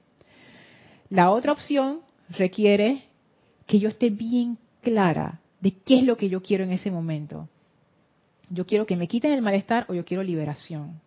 La 1.12 1.30
otra 1.30 1.52
opción 1.52 2.00
requiere 2.28 3.04
que 3.68 3.78
yo 3.78 3.90
esté 3.90 4.10
bien 4.10 4.58
clara 4.82 5.42
de 5.60 5.74
qué 5.76 6.00
es 6.00 6.06
lo 6.06 6.18
que 6.18 6.28
yo 6.28 6.42
quiero 6.42 6.64
en 6.64 6.72
ese 6.72 6.90
momento. 6.90 7.48
Yo 8.50 8.66
quiero 8.66 8.88
que 8.88 8.96
me 8.96 9.08
quiten 9.08 9.34
el 9.34 9.44
malestar 9.44 9.86
o 9.90 9.94
yo 9.94 10.04
quiero 10.06 10.24
liberación 10.24 11.02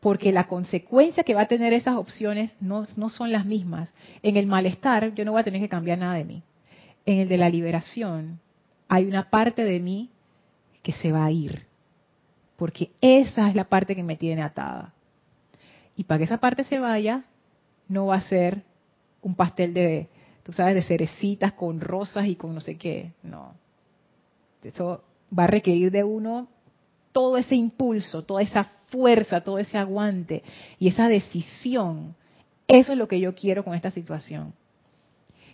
porque 0.00 0.32
la 0.32 0.48
consecuencia 0.48 1.22
que 1.22 1.34
va 1.34 1.42
a 1.42 1.48
tener 1.48 1.72
esas 1.72 1.94
opciones 1.94 2.56
no, 2.60 2.86
son 2.86 3.30
las 3.30 3.46
mismas. 3.46 3.94
En 4.24 4.36
el 4.36 4.48
malestar 4.48 5.14
yo 5.14 5.24
no 5.24 5.30
voy 5.30 5.42
a 5.42 5.44
tener 5.44 5.60
que 5.60 5.68
cambiar 5.68 5.98
nada 5.98 6.14
de 6.14 6.24
mí. 6.24 6.42
En 7.06 7.20
el 7.20 7.28
de 7.28 7.38
la 7.38 7.48
liberación 7.48 8.40
hay 8.88 9.04
una 9.04 9.30
parte 9.30 9.64
de 9.64 9.80
mí 9.80 10.10
que 10.82 10.92
se 10.92 11.12
va 11.12 11.24
a 11.24 11.30
ir, 11.30 11.66
porque 12.56 12.90
esa 13.00 13.48
es 13.48 13.54
la 13.54 13.64
parte 13.64 13.94
que 13.94 14.02
me 14.02 14.16
tiene 14.16 14.42
atada. 14.42 14.94
Y 15.96 16.04
para 16.04 16.18
que 16.18 16.24
esa 16.24 16.38
parte 16.38 16.64
se 16.64 16.78
vaya, 16.78 17.24
no 17.88 18.06
va 18.06 18.16
a 18.16 18.22
ser 18.22 18.62
un 19.22 19.34
pastel 19.34 19.74
de, 19.74 20.08
tú 20.42 20.52
sabes, 20.52 20.74
de 20.74 20.82
cerecitas 20.82 21.52
con 21.52 21.80
rosas 21.80 22.26
y 22.26 22.36
con 22.36 22.54
no 22.54 22.60
sé 22.60 22.76
qué. 22.76 23.12
No. 23.22 23.54
Eso 24.62 25.02
va 25.36 25.44
a 25.44 25.48
requerir 25.48 25.90
de 25.90 26.04
uno 26.04 26.48
todo 27.12 27.36
ese 27.36 27.54
impulso, 27.54 28.22
toda 28.24 28.42
esa 28.42 28.64
fuerza, 28.88 29.42
todo 29.42 29.58
ese 29.58 29.76
aguante 29.76 30.42
y 30.78 30.88
esa 30.88 31.08
decisión. 31.08 32.14
Eso 32.66 32.92
es 32.92 32.98
lo 32.98 33.08
que 33.08 33.20
yo 33.20 33.34
quiero 33.34 33.64
con 33.64 33.74
esta 33.74 33.90
situación. 33.90 34.52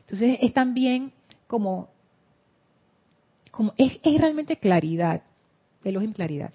Entonces 0.01 0.39
es 0.41 0.53
también 0.53 1.12
como, 1.47 1.89
como 3.55 3.73
es, 3.77 4.01
realmente 4.03 4.57
claridad, 4.57 5.23
en 5.85 6.13
claridad, 6.13 6.51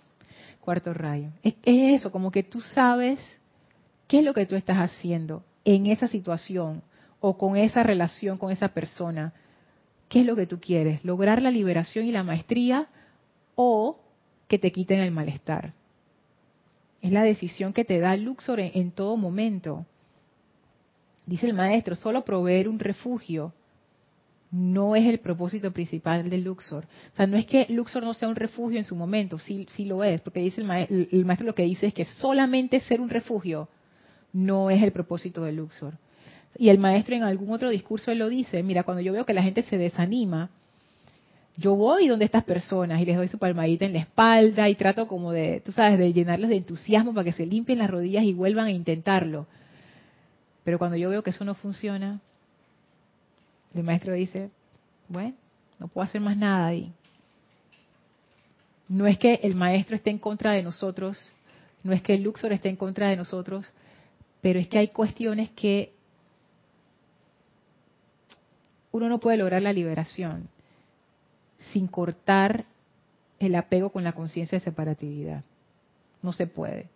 cuarto 0.60 0.94
rayo. 0.94 1.30
Es, 1.44 1.54
es 1.64 2.02
eso, 2.02 2.12
como 2.12 2.32
que 2.32 2.44
tú 2.44 2.62
sabes 2.62 3.20
qué 4.08 4.20
es 4.20 4.26
lo 4.26 4.34
que 4.34 4.46
tú 4.46 4.56
estás 4.56 4.78
haciendo 4.78 5.44
en 5.64 5.86
esa 5.86 6.08
situación 6.08 6.82
o 7.22 7.38
con 7.38 7.56
esa 7.56 7.84
relación 7.84 8.38
con 8.38 8.52
esa 8.52 8.70
persona. 8.70 9.34
¿Qué 10.08 10.22
es 10.22 10.26
lo 10.26 10.36
que 10.36 10.48
tú 10.48 10.60
quieres? 10.60 11.06
¿Lograr 11.06 11.42
la 11.42 11.52
liberación 11.52 12.06
y 12.06 12.12
la 12.12 12.24
maestría 12.24 12.88
o 13.56 14.00
que 14.48 14.58
te 14.58 14.72
quiten 14.72 15.00
el 15.00 15.12
malestar? 15.12 15.74
Es 17.02 17.12
la 17.12 17.24
decisión 17.24 17.72
que 17.72 17.86
te 17.86 18.00
da 18.00 18.18
Luxor 18.18 18.60
en, 18.60 18.92
todo 18.92 19.16
momento. 19.16 19.86
Dice 21.26 21.46
el 21.46 21.54
maestro, 21.54 21.96
solo 21.96 22.26
proveer 22.26 22.68
un 22.68 22.80
refugio 22.80 23.54
no 24.52 24.96
es 24.96 25.06
el 25.06 25.20
propósito 25.20 25.72
principal 25.72 26.30
de 26.30 26.38
Luxor. 26.40 26.86
O 27.14 27.16
sea, 27.16 27.28
no 27.28 27.38
es 27.38 27.46
que 27.46 27.68
Luxor 27.70 28.04
no 28.04 28.14
sea 28.14 28.30
un 28.30 28.36
refugio 28.36 28.80
en 28.80 28.86
su 28.86 28.96
momento, 28.96 29.38
sí, 29.38 29.68
sí 29.70 29.86
lo 29.86 30.04
es, 30.04 30.22
porque 30.22 30.40
dice 30.40 30.62
el, 30.62 31.10
el 31.12 31.26
maestro 31.26 31.46
lo 31.46 31.56
que 31.56 31.64
dice 31.64 31.88
es 31.88 31.94
que 31.94 32.06
solamente 32.06 32.80
ser 32.80 33.00
un 33.02 33.10
refugio 33.10 33.70
no 34.34 34.70
es 34.70 34.82
el 34.82 34.92
propósito 34.92 35.44
de 35.44 35.52
Luxor. 35.52 35.94
Y 36.58 36.70
el 36.70 36.80
maestro 36.80 37.16
en 37.16 37.24
algún 37.24 37.52
otro 37.52 37.70
discurso 37.70 38.12
él 38.12 38.20
lo 38.20 38.30
dice, 38.30 38.64
mira, 38.64 38.84
cuando 38.84 39.02
yo 39.02 39.14
veo 39.14 39.26
que 39.26 39.34
la 39.34 39.44
gente 39.44 39.62
se 39.64 39.78
desanima, 39.78 40.50
yo 41.58 41.76
voy 41.76 42.08
donde 42.08 42.26
estas 42.26 42.46
personas 42.46 43.02
y 43.02 43.06
les 43.06 43.18
doy 43.18 43.28
su 43.28 43.38
palmadita 43.38 43.86
en 43.86 43.94
la 43.94 44.00
espalda 44.00 44.70
y 44.70 44.76
trato 44.76 45.08
como 45.08 45.32
de, 45.32 45.62
tú 45.64 45.72
sabes, 45.74 46.00
de 46.00 46.14
llenarles 46.14 46.50
de 46.50 46.58
entusiasmo 46.58 47.14
para 47.14 47.26
que 47.26 47.34
se 47.34 47.46
limpien 47.46 47.80
las 47.80 47.90
rodillas 47.90 48.24
y 48.24 48.34
vuelvan 48.34 48.66
a 48.66 48.72
intentarlo. 48.72 49.46
Pero 50.64 50.80
cuando 50.80 50.98
yo 50.98 51.10
veo 51.10 51.22
que 51.22 51.32
eso 51.32 51.44
no 51.44 51.56
funciona, 51.56 52.22
el 53.74 53.84
maestro 53.84 54.14
dice, 54.14 54.50
bueno, 55.08 55.36
no 55.80 55.88
puedo 55.88 56.06
hacer 56.06 56.22
más 56.22 56.38
nada 56.38 56.68
ahí. 56.68 56.92
No 58.88 59.06
es 59.06 59.18
que 59.20 59.36
el 59.44 59.56
maestro 59.56 59.96
esté 59.96 60.10
en 60.10 60.18
contra 60.18 60.52
de 60.54 60.64
nosotros, 60.64 61.32
no 61.84 61.94
es 61.94 62.02
que 62.02 62.16
el 62.16 62.24
Luxor 62.24 62.52
esté 62.52 62.70
en 62.70 62.76
contra 62.76 63.10
de 63.10 63.16
nosotros, 63.16 63.72
pero 64.42 64.60
es 64.60 64.68
que 64.68 64.80
hay 64.80 64.88
cuestiones 64.88 65.50
que 65.52 65.94
uno 68.92 69.08
no 69.08 69.20
puede 69.20 69.38
lograr 69.38 69.62
la 69.62 69.74
liberación 69.74 70.50
sin 71.72 71.88
cortar 71.88 72.66
el 73.38 73.56
apego 73.56 73.92
con 73.92 74.04
la 74.04 74.14
conciencia 74.14 74.58
de 74.58 74.64
separatividad. 74.64 75.44
No 76.22 76.34
se 76.34 76.48
puede. 76.48 76.90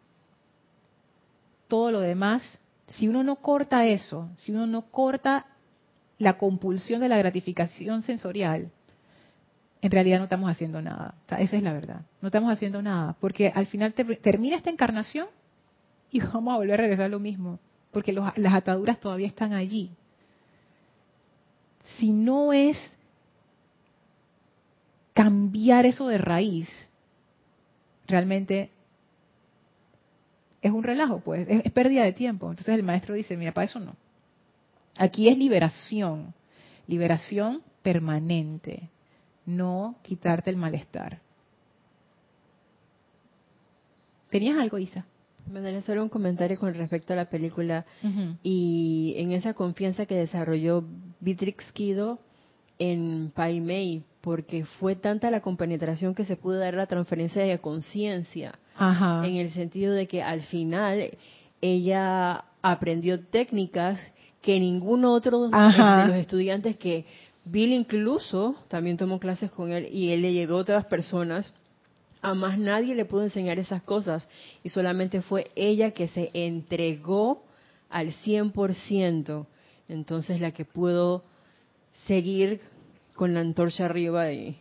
Todo 1.68 1.92
lo 1.92 2.00
demás, 2.00 2.60
si 2.88 3.08
uno 3.08 3.24
no 3.24 3.38
corta 3.38 3.86
eso, 3.86 4.30
si 4.38 4.52
uno 4.52 4.68
no 4.68 4.84
corta 4.90 5.46
la 6.24 6.38
compulsión 6.38 7.02
de 7.02 7.10
la 7.10 7.18
gratificación 7.18 8.02
sensorial, 8.02 8.72
en 9.82 9.92
realidad 9.92 10.18
no 10.18 10.24
estamos 10.24 10.50
haciendo 10.50 10.82
nada. 10.82 11.16
esa 11.38 11.58
es 11.58 11.64
la 11.64 11.74
verdad. 11.74 12.02
No 12.22 12.28
estamos 12.28 12.52
haciendo 12.52 12.82
nada. 12.82 13.18
Porque 13.20 13.52
al 13.54 13.68
final 13.68 13.94
termina 13.94 14.56
esta 14.56 14.70
encarnación 14.70 15.28
y 16.10 16.20
vamos 16.34 16.54
a 16.54 16.58
volver 16.58 16.74
a 16.76 16.78
regresar 16.78 17.06
a 17.06 17.10
lo 17.10 17.20
mismo. 17.20 17.60
Porque 17.92 18.14
las 18.14 18.54
ataduras 18.54 19.00
todavía 19.00 19.28
están 19.28 19.54
allí. 19.54 19.92
Si 21.98 22.12
no 22.12 22.54
es 22.54 22.78
cambiar 25.14 25.86
eso 25.86 26.08
de 26.08 26.18
raíz 26.18 26.70
realmente 28.08 28.70
es 30.62 30.72
un 30.72 30.84
relajo, 30.84 31.20
pues, 31.20 31.48
es, 31.50 31.72
pérdida 31.72 32.04
de 32.04 32.14
tiempo. 32.14 32.50
Entonces 32.50 32.74
el 32.76 32.84
maestro 32.84 33.16
dice, 33.16 33.36
mira, 33.36 33.52
para 33.52 33.66
eso 33.66 33.80
no. 33.80 33.96
Aquí 34.98 35.28
es 35.28 35.38
liberación, 35.38 36.34
liberación 36.88 37.62
permanente, 37.82 38.90
no 39.46 39.96
quitarte 40.04 40.50
el 40.50 40.58
malestar. 40.58 41.20
¿Tenías 44.30 44.58
algo, 44.58 44.78
Isa? 44.78 45.06
Me 45.52 45.82
solo 45.82 46.04
un 46.04 46.10
comentario 46.10 46.58
con 46.58 46.74
respecto 46.74 47.14
a 47.14 47.18
la 47.18 47.26
película 47.26 47.86
y 48.42 49.14
en 49.18 49.32
esa 49.34 49.54
confianza 49.54 50.06
que 50.06 50.16
desarrolló 50.16 50.86
Beatrix 51.20 51.72
Kido 51.74 52.20
en 52.80 53.32
Pai 53.36 53.60
Mei 53.60 54.04
porque 54.22 54.64
fue 54.64 54.96
tanta 54.96 55.30
la 55.30 55.42
compenetración 55.42 56.16
que 56.16 56.24
se 56.24 56.38
pudo 56.38 56.60
dar 56.60 56.76
la 56.76 56.88
transferencia 56.88 57.44
de 57.44 57.60
conciencia, 57.60 58.58
en 58.80 59.36
el 59.36 59.52
sentido 59.52 59.94
de 59.94 60.08
que 60.08 60.24
al 60.24 60.44
final 60.44 61.12
ella 61.62 62.46
aprendió 62.62 63.20
técnicas 63.26 64.00
que 64.44 64.60
ninguno 64.60 65.14
otro 65.14 65.50
de 65.50 66.08
los 66.08 66.16
estudiantes 66.18 66.76
que 66.76 67.06
Bill 67.46 67.72
incluso 67.72 68.56
también 68.68 68.98
tomó 68.98 69.18
clases 69.18 69.50
con 69.50 69.72
él 69.72 69.88
y 69.90 70.12
él 70.12 70.22
le 70.22 70.34
llegó 70.34 70.56
a 70.58 70.62
otras 70.62 70.86
personas. 70.86 71.52
A 72.22 72.34
más 72.34 72.60
nadie 72.60 72.94
le 72.94 73.06
pudo 73.06 73.24
enseñar 73.24 73.58
esas 73.58 73.82
cosas 73.84 74.28
y 74.62 74.70
solamente 74.70 75.22
fue 75.22 75.48
ella 75.56 75.92
que 75.92 76.10
se 76.10 76.30
entregó 76.34 77.44
al 77.90 78.14
100%. 78.14 79.48
Entonces 79.88 80.42
la 80.42 80.52
que 80.52 80.66
pudo 80.66 81.24
seguir 82.06 82.60
con 83.16 83.34
la 83.34 83.40
antorcha 83.40 83.86
arriba 83.86 84.32
y 84.32 84.58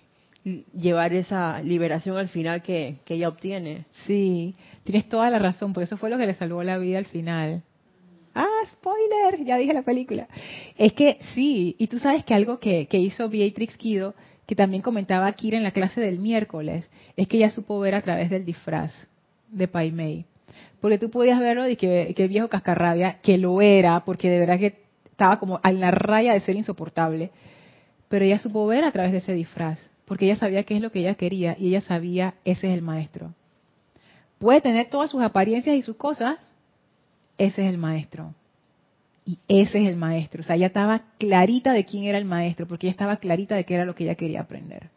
llevar 0.76 1.12
esa 1.12 1.60
liberación 1.60 2.16
al 2.16 2.28
final 2.28 2.62
que, 2.62 2.98
que 3.04 3.14
ella 3.14 3.28
obtiene. 3.28 3.86
Sí, 4.06 4.54
tienes 4.84 5.08
toda 5.08 5.28
la 5.28 5.40
razón, 5.40 5.72
por 5.72 5.82
eso 5.82 5.96
fue 5.96 6.08
lo 6.08 6.18
que 6.18 6.26
le 6.26 6.34
salvó 6.34 6.62
la 6.62 6.78
vida 6.78 6.98
al 6.98 7.06
final. 7.06 7.62
Ah, 8.34 8.46
spoiler, 8.72 9.44
ya 9.44 9.56
dije 9.56 9.74
la 9.74 9.82
película. 9.82 10.28
Es 10.76 10.92
que 10.94 11.18
sí, 11.34 11.76
y 11.78 11.86
tú 11.86 11.98
sabes 11.98 12.24
que 12.24 12.34
algo 12.34 12.58
que, 12.58 12.88
hizo 12.90 13.28
Beatrix 13.28 13.76
Kido, 13.76 14.14
que 14.46 14.54
también 14.54 14.82
comentaba 14.82 15.30
Kira 15.32 15.56
en 15.56 15.62
la 15.62 15.72
clase 15.72 16.00
del 16.00 16.18
miércoles, 16.18 16.88
es 17.16 17.28
que 17.28 17.36
ella 17.36 17.50
supo 17.50 17.78
ver 17.80 17.94
a 17.94 18.02
través 18.02 18.30
del 18.30 18.44
disfraz 18.44 18.92
de 19.50 19.68
Pai 19.68 19.92
Mei. 19.92 20.24
Porque 20.80 20.98
tú 20.98 21.10
podías 21.10 21.38
verlo 21.38 21.64
de 21.64 21.76
que, 21.76 22.12
que 22.16 22.26
viejo 22.26 22.48
cascarrabia, 22.48 23.18
que 23.22 23.38
lo 23.38 23.60
era, 23.60 24.04
porque 24.04 24.30
de 24.30 24.38
verdad 24.38 24.58
que 24.58 24.82
estaba 25.10 25.38
como 25.38 25.60
en 25.62 25.80
la 25.80 25.90
raya 25.90 26.32
de 26.32 26.40
ser 26.40 26.56
insoportable, 26.56 27.30
pero 28.08 28.24
ella 28.24 28.38
supo 28.38 28.66
ver 28.66 28.84
a 28.84 28.92
través 28.92 29.12
de 29.12 29.18
ese 29.18 29.34
disfraz, 29.34 29.78
porque 30.06 30.24
ella 30.24 30.36
sabía 30.36 30.64
qué 30.64 30.76
es 30.76 30.80
lo 30.80 30.90
que 30.90 31.00
ella 31.00 31.14
quería 31.14 31.56
y 31.58 31.68
ella 31.68 31.80
sabía 31.82 32.34
ese 32.44 32.68
es 32.68 32.74
el 32.74 32.82
maestro. 32.82 33.34
Puede 34.38 34.60
tener 34.60 34.90
todas 34.90 35.10
sus 35.10 35.22
apariencias 35.22 35.76
y 35.76 35.82
sus 35.82 35.96
cosas, 35.96 36.38
ese 37.38 37.66
es 37.66 37.70
el 37.72 37.78
maestro. 37.78 38.34
Y 39.24 39.38
ese 39.48 39.82
es 39.82 39.88
el 39.88 39.96
maestro. 39.96 40.40
O 40.40 40.44
sea, 40.44 40.56
ella 40.56 40.66
estaba 40.66 41.02
clarita 41.18 41.72
de 41.72 41.84
quién 41.84 42.04
era 42.04 42.18
el 42.18 42.24
maestro, 42.24 42.66
porque 42.66 42.86
ella 42.86 42.92
estaba 42.92 43.16
clarita 43.18 43.54
de 43.54 43.64
qué 43.64 43.74
era 43.74 43.84
lo 43.84 43.94
que 43.94 44.04
ella 44.04 44.16
quería 44.16 44.40
aprender. 44.40 44.90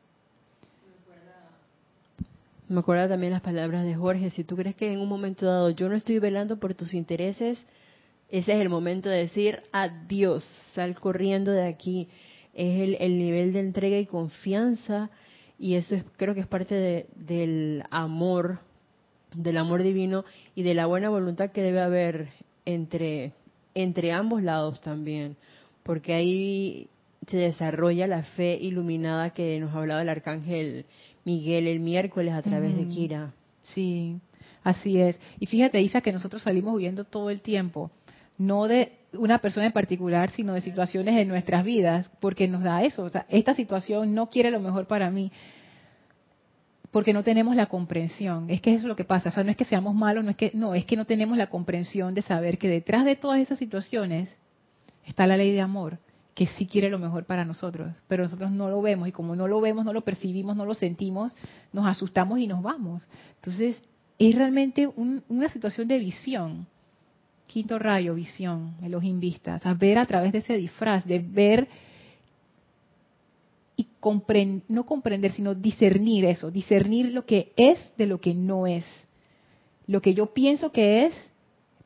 Me 2.68 2.80
acuerdo 2.80 3.08
también 3.08 3.32
las 3.32 3.42
palabras 3.42 3.86
de 3.86 3.94
Jorge, 3.94 4.32
si 4.32 4.44
tú 4.44 4.56
crees 4.56 4.76
que 4.76 4.92
en 4.92 5.00
un 5.00 5.08
momento 5.08 5.46
dado 5.46 5.70
yo 5.70 5.88
no 5.88 5.96
estoy 5.96 6.18
velando 6.18 6.58
por 6.58 6.74
tus 6.74 6.96
intereses, 6.96 7.60
ese 8.30 8.54
es 8.54 8.60
el 8.60 8.70
momento 8.70 9.08
de 9.08 9.18
decir 9.18 9.62
adiós, 9.72 10.44
sal 10.74 11.00
corriendo 11.00 11.52
de 11.52 11.68
aquí. 11.68 12.08
Es 12.56 12.82
el, 12.82 12.98
el 13.00 13.20
nivel 13.20 13.54
de 13.54 13.60
entrega 13.60 14.00
y 14.00 14.08
confianza 14.08 15.12
y 15.60 15.76
eso 15.76 15.96
es, 15.96 16.04
creo 16.18 16.34
que 16.34 16.42
es 16.42 16.48
parte 16.48 17.08
del 17.16 17.84
amor 17.92 18.60
del 19.36 19.58
amor 19.58 19.84
divino 19.84 20.26
y 20.56 20.64
de 20.64 20.74
la 20.74 20.86
buena 20.86 21.10
voluntad 21.10 21.52
que 21.52 21.62
debe 21.62 21.82
haber 21.82 22.30
entre, 22.66 23.34
entre 23.74 24.12
ambos 24.12 24.42
lados 24.44 24.82
también, 24.82 25.36
porque 25.84 26.14
ahí 26.14 26.90
se 27.28 27.38
desarrolla 27.38 28.08
la 28.08 28.24
fe 28.24 28.58
iluminada 28.60 29.32
que 29.32 29.60
nos 29.60 29.74
hablaba 29.74 30.02
el 30.02 30.10
arcángel 30.10 30.86
Miguel 31.24 31.68
el 31.68 31.80
miércoles 31.80 32.34
a 32.34 32.42
través 32.42 32.78
de 32.78 32.88
Kira. 32.88 33.34
Sí, 33.64 34.20
así 34.64 35.00
es. 35.00 35.20
Y 35.40 35.48
fíjate, 35.48 35.82
Isa, 35.82 36.02
que 36.02 36.12
nosotros 36.12 36.44
salimos 36.44 36.76
huyendo 36.76 37.04
todo 37.04 37.32
el 37.32 37.42
tiempo, 37.42 37.90
no 38.38 38.68
de 38.68 38.92
una 39.14 39.40
persona 39.40 39.66
en 39.66 39.72
particular, 39.72 40.30
sino 40.32 40.54
de 40.54 40.62
situaciones 40.62 41.18
en 41.18 41.28
nuestras 41.28 41.64
vidas, 41.64 42.12
porque 42.20 42.48
nos 42.48 42.64
da 42.64 42.84
eso. 42.84 43.10
esta 43.30 43.56
situación 43.56 44.14
no 44.14 44.30
quiere 44.30 44.52
lo 44.52 44.60
mejor 44.60 44.88
para 44.88 45.10
mí 45.10 45.32
porque 46.96 47.12
no 47.12 47.24
tenemos 47.24 47.58
la 47.58 47.66
comprensión. 47.66 48.50
Es 48.50 48.62
que 48.62 48.70
eso 48.70 48.84
es 48.84 48.88
lo 48.88 48.96
que 48.96 49.04
pasa. 49.04 49.28
O 49.28 49.32
sea, 49.34 49.44
no 49.44 49.52
es 49.52 49.58
que 49.58 49.66
seamos 49.66 49.94
malos, 49.94 50.24
no 50.24 50.32
es 50.32 50.38
que 50.38 50.52
no, 50.54 50.74
es 50.74 50.86
que 50.86 50.96
no 50.96 51.04
tenemos 51.04 51.38
la 51.38 51.48
comprensión 51.48 52.14
de 52.14 52.22
saber 52.22 52.58
que 52.58 52.70
detrás 52.70 53.04
de 53.04 53.18
todas 53.18 53.42
esas 53.42 53.60
situaciones 53.60 54.34
está 55.06 55.28
la 55.28 55.36
ley 55.36 55.52
de 55.52 55.60
amor, 55.60 56.00
que 56.34 56.48
sí 56.48 56.68
quiere 56.68 56.90
lo 56.90 56.98
mejor 56.98 57.26
para 57.26 57.44
nosotros, 57.44 57.92
pero 58.08 58.24
nosotros 58.24 58.50
no 58.50 58.70
lo 58.70 58.82
vemos 58.82 59.10
y 59.10 59.12
como 59.12 59.36
no 59.36 59.46
lo 59.46 59.60
vemos, 59.60 59.84
no 59.84 59.92
lo 59.92 60.06
percibimos, 60.06 60.56
no 60.56 60.64
lo 60.64 60.74
sentimos, 60.74 61.36
nos 61.74 61.86
asustamos 61.86 62.40
y 62.40 62.48
nos 62.48 62.64
vamos. 62.64 63.06
Entonces, 63.42 63.84
es 64.18 64.34
realmente 64.34 64.88
una 64.88 65.50
situación 65.50 65.90
de 65.90 66.00
visión. 66.00 66.66
Quinto 67.46 67.78
rayo, 67.78 68.16
visión, 68.16 68.74
los 68.88 69.04
invistas, 69.04 69.66
a 69.66 69.74
ver 69.74 69.98
a 69.98 70.06
través 70.06 70.32
de 70.32 70.38
ese 70.38 70.56
disfraz, 70.56 71.04
de 71.04 71.20
ver 71.20 71.68
no 74.68 74.86
comprender, 74.86 75.32
sino 75.32 75.56
discernir 75.56 76.26
eso, 76.26 76.52
discernir 76.52 77.12
lo 77.12 77.26
que 77.26 77.52
es 77.56 77.80
de 77.98 78.06
lo 78.06 78.20
que 78.20 78.34
no 78.34 78.68
es. 78.68 78.86
Lo 79.88 80.02
que 80.02 80.14
yo 80.14 80.34
pienso 80.34 80.72
que 80.72 81.06
es, 81.06 81.14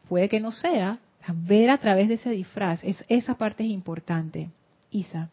puede 0.08 0.30
que 0.30 0.40
no 0.40 0.52
sea, 0.52 1.00
ver 1.34 1.70
a 1.70 1.78
través 1.78 2.08
de 2.08 2.16
ese 2.16 2.32
disfraz, 2.32 2.84
es, 2.84 3.04
esa 3.08 3.38
parte 3.38 3.64
es 3.64 3.70
importante. 3.70 4.50
Isa. 4.92 5.30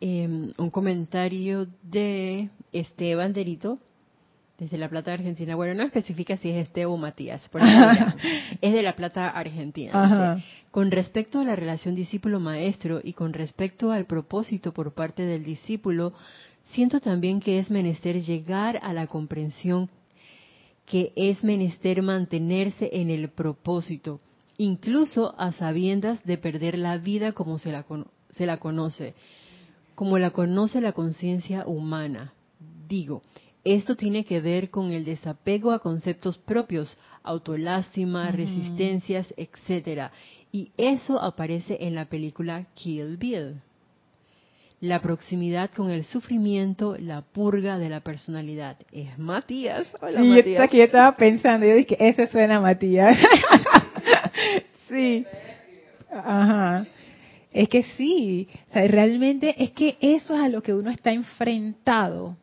Em, 0.00 0.52
un 0.56 0.70
comentario 0.70 1.66
de 1.82 2.48
Esteban 2.72 3.32
Derito 3.32 3.78
desde 4.60 4.76
La 4.76 4.90
Plata, 4.90 5.14
Argentina. 5.14 5.56
Bueno, 5.56 5.74
no 5.74 5.82
especifica 5.82 6.36
si 6.36 6.50
es 6.50 6.66
Esteban 6.68 6.92
o 6.92 6.96
Matías, 6.98 7.42
es 8.60 8.72
de 8.72 8.82
La 8.82 8.94
Plata, 8.94 9.30
Argentina. 9.30 10.44
Con 10.70 10.90
respecto 10.90 11.40
a 11.40 11.44
la 11.44 11.56
relación 11.56 11.94
discípulo-maestro 11.94 13.00
y 13.02 13.14
con 13.14 13.32
respecto 13.32 13.90
al 13.90 14.04
propósito 14.04 14.72
por 14.72 14.92
parte 14.92 15.24
del 15.24 15.44
discípulo, 15.44 16.12
siento 16.74 17.00
también 17.00 17.40
que 17.40 17.58
es 17.58 17.70
menester 17.70 18.20
llegar 18.20 18.78
a 18.82 18.92
la 18.92 19.06
comprensión 19.06 19.88
que 20.84 21.12
es 21.16 21.42
menester 21.42 22.02
mantenerse 22.02 22.90
en 22.92 23.10
el 23.10 23.28
propósito, 23.30 24.20
incluso 24.58 25.34
a 25.38 25.52
sabiendas 25.52 26.22
de 26.24 26.36
perder 26.36 26.76
la 26.76 26.98
vida 26.98 27.32
como 27.32 27.58
se 27.58 27.70
la, 27.70 27.86
se 28.32 28.44
la 28.44 28.58
conoce, 28.58 29.14
como 29.94 30.18
la 30.18 30.30
conoce 30.30 30.80
la 30.80 30.92
conciencia 30.92 31.64
humana. 31.64 32.32
Digo, 32.88 33.22
esto 33.64 33.94
tiene 33.94 34.24
que 34.24 34.40
ver 34.40 34.70
con 34.70 34.90
el 34.92 35.04
desapego 35.04 35.72
a 35.72 35.80
conceptos 35.80 36.38
propios, 36.38 36.96
autolástima, 37.22 38.30
resistencias, 38.30 39.32
etcétera. 39.36 40.12
Y 40.52 40.72
eso 40.76 41.20
aparece 41.20 41.76
en 41.80 41.94
la 41.94 42.06
película 42.06 42.66
Kill 42.74 43.16
Bill. 43.16 43.60
La 44.80 45.02
proximidad 45.02 45.70
con 45.76 45.90
el 45.90 46.04
sufrimiento, 46.04 46.96
la 46.98 47.20
purga 47.20 47.76
de 47.76 47.90
la 47.90 48.00
personalidad. 48.00 48.78
Es 48.92 49.18
Matías. 49.18 49.86
Hola, 50.00 50.22
sí, 50.22 50.28
Matías. 50.28 50.70
yo 50.72 50.82
estaba 50.82 51.16
pensando, 51.16 51.66
yo 51.66 51.74
dije, 51.74 51.96
ese 52.00 52.28
suena 52.28 52.56
a 52.56 52.60
Matías. 52.60 53.18
sí. 54.88 55.26
Ajá. 56.10 56.86
Es 57.52 57.68
que 57.68 57.82
sí, 57.82 58.48
o 58.70 58.72
sea, 58.72 58.86
realmente 58.88 59.62
es 59.62 59.72
que 59.72 59.98
eso 60.00 60.34
es 60.34 60.40
a 60.40 60.48
lo 60.48 60.62
que 60.62 60.72
uno 60.72 60.90
está 60.90 61.12
enfrentado 61.12 62.36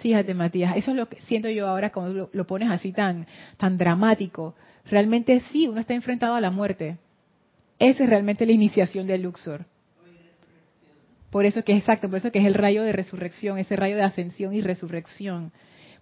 Fíjate, 0.00 0.32
Matías, 0.34 0.76
eso 0.76 0.92
es 0.92 0.96
lo 0.96 1.06
que 1.06 1.20
siento 1.22 1.48
yo 1.50 1.68
ahora 1.68 1.90
cuando 1.92 2.30
lo, 2.32 2.46
pones 2.46 2.70
así 2.70 2.92
tan, 2.92 3.26
tan 3.58 3.76
dramático. 3.76 4.54
Realmente 4.86 5.40
sí, 5.40 5.68
uno 5.68 5.80
está 5.80 5.94
enfrentado 5.94 6.34
a 6.34 6.40
la 6.40 6.50
muerte. 6.50 6.96
Esa 7.78 8.04
es 8.04 8.08
realmente 8.08 8.46
la 8.46 8.52
iniciación 8.52 9.06
del 9.06 9.22
Luxor. 9.22 9.66
Por 11.30 11.44
eso 11.44 11.62
que 11.62 11.72
es 11.72 11.78
exacto, 11.78 12.08
por 12.08 12.18
eso 12.18 12.32
que 12.32 12.40
es 12.40 12.46
el 12.46 12.54
rayo 12.54 12.82
de 12.82 12.92
resurrección, 12.92 13.58
ese 13.58 13.76
rayo 13.76 13.96
de 13.96 14.02
ascensión 14.02 14.54
y 14.54 14.62
resurrección. 14.62 15.52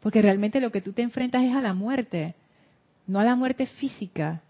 Porque 0.00 0.22
realmente 0.22 0.60
lo 0.60 0.70
que 0.70 0.80
tú 0.80 0.92
te 0.92 1.02
enfrentas 1.02 1.42
es 1.42 1.54
a 1.54 1.60
la 1.60 1.74
muerte, 1.74 2.34
no 3.06 3.18
a 3.18 3.24
la 3.24 3.34
muerte 3.34 3.66
física, 3.66 4.42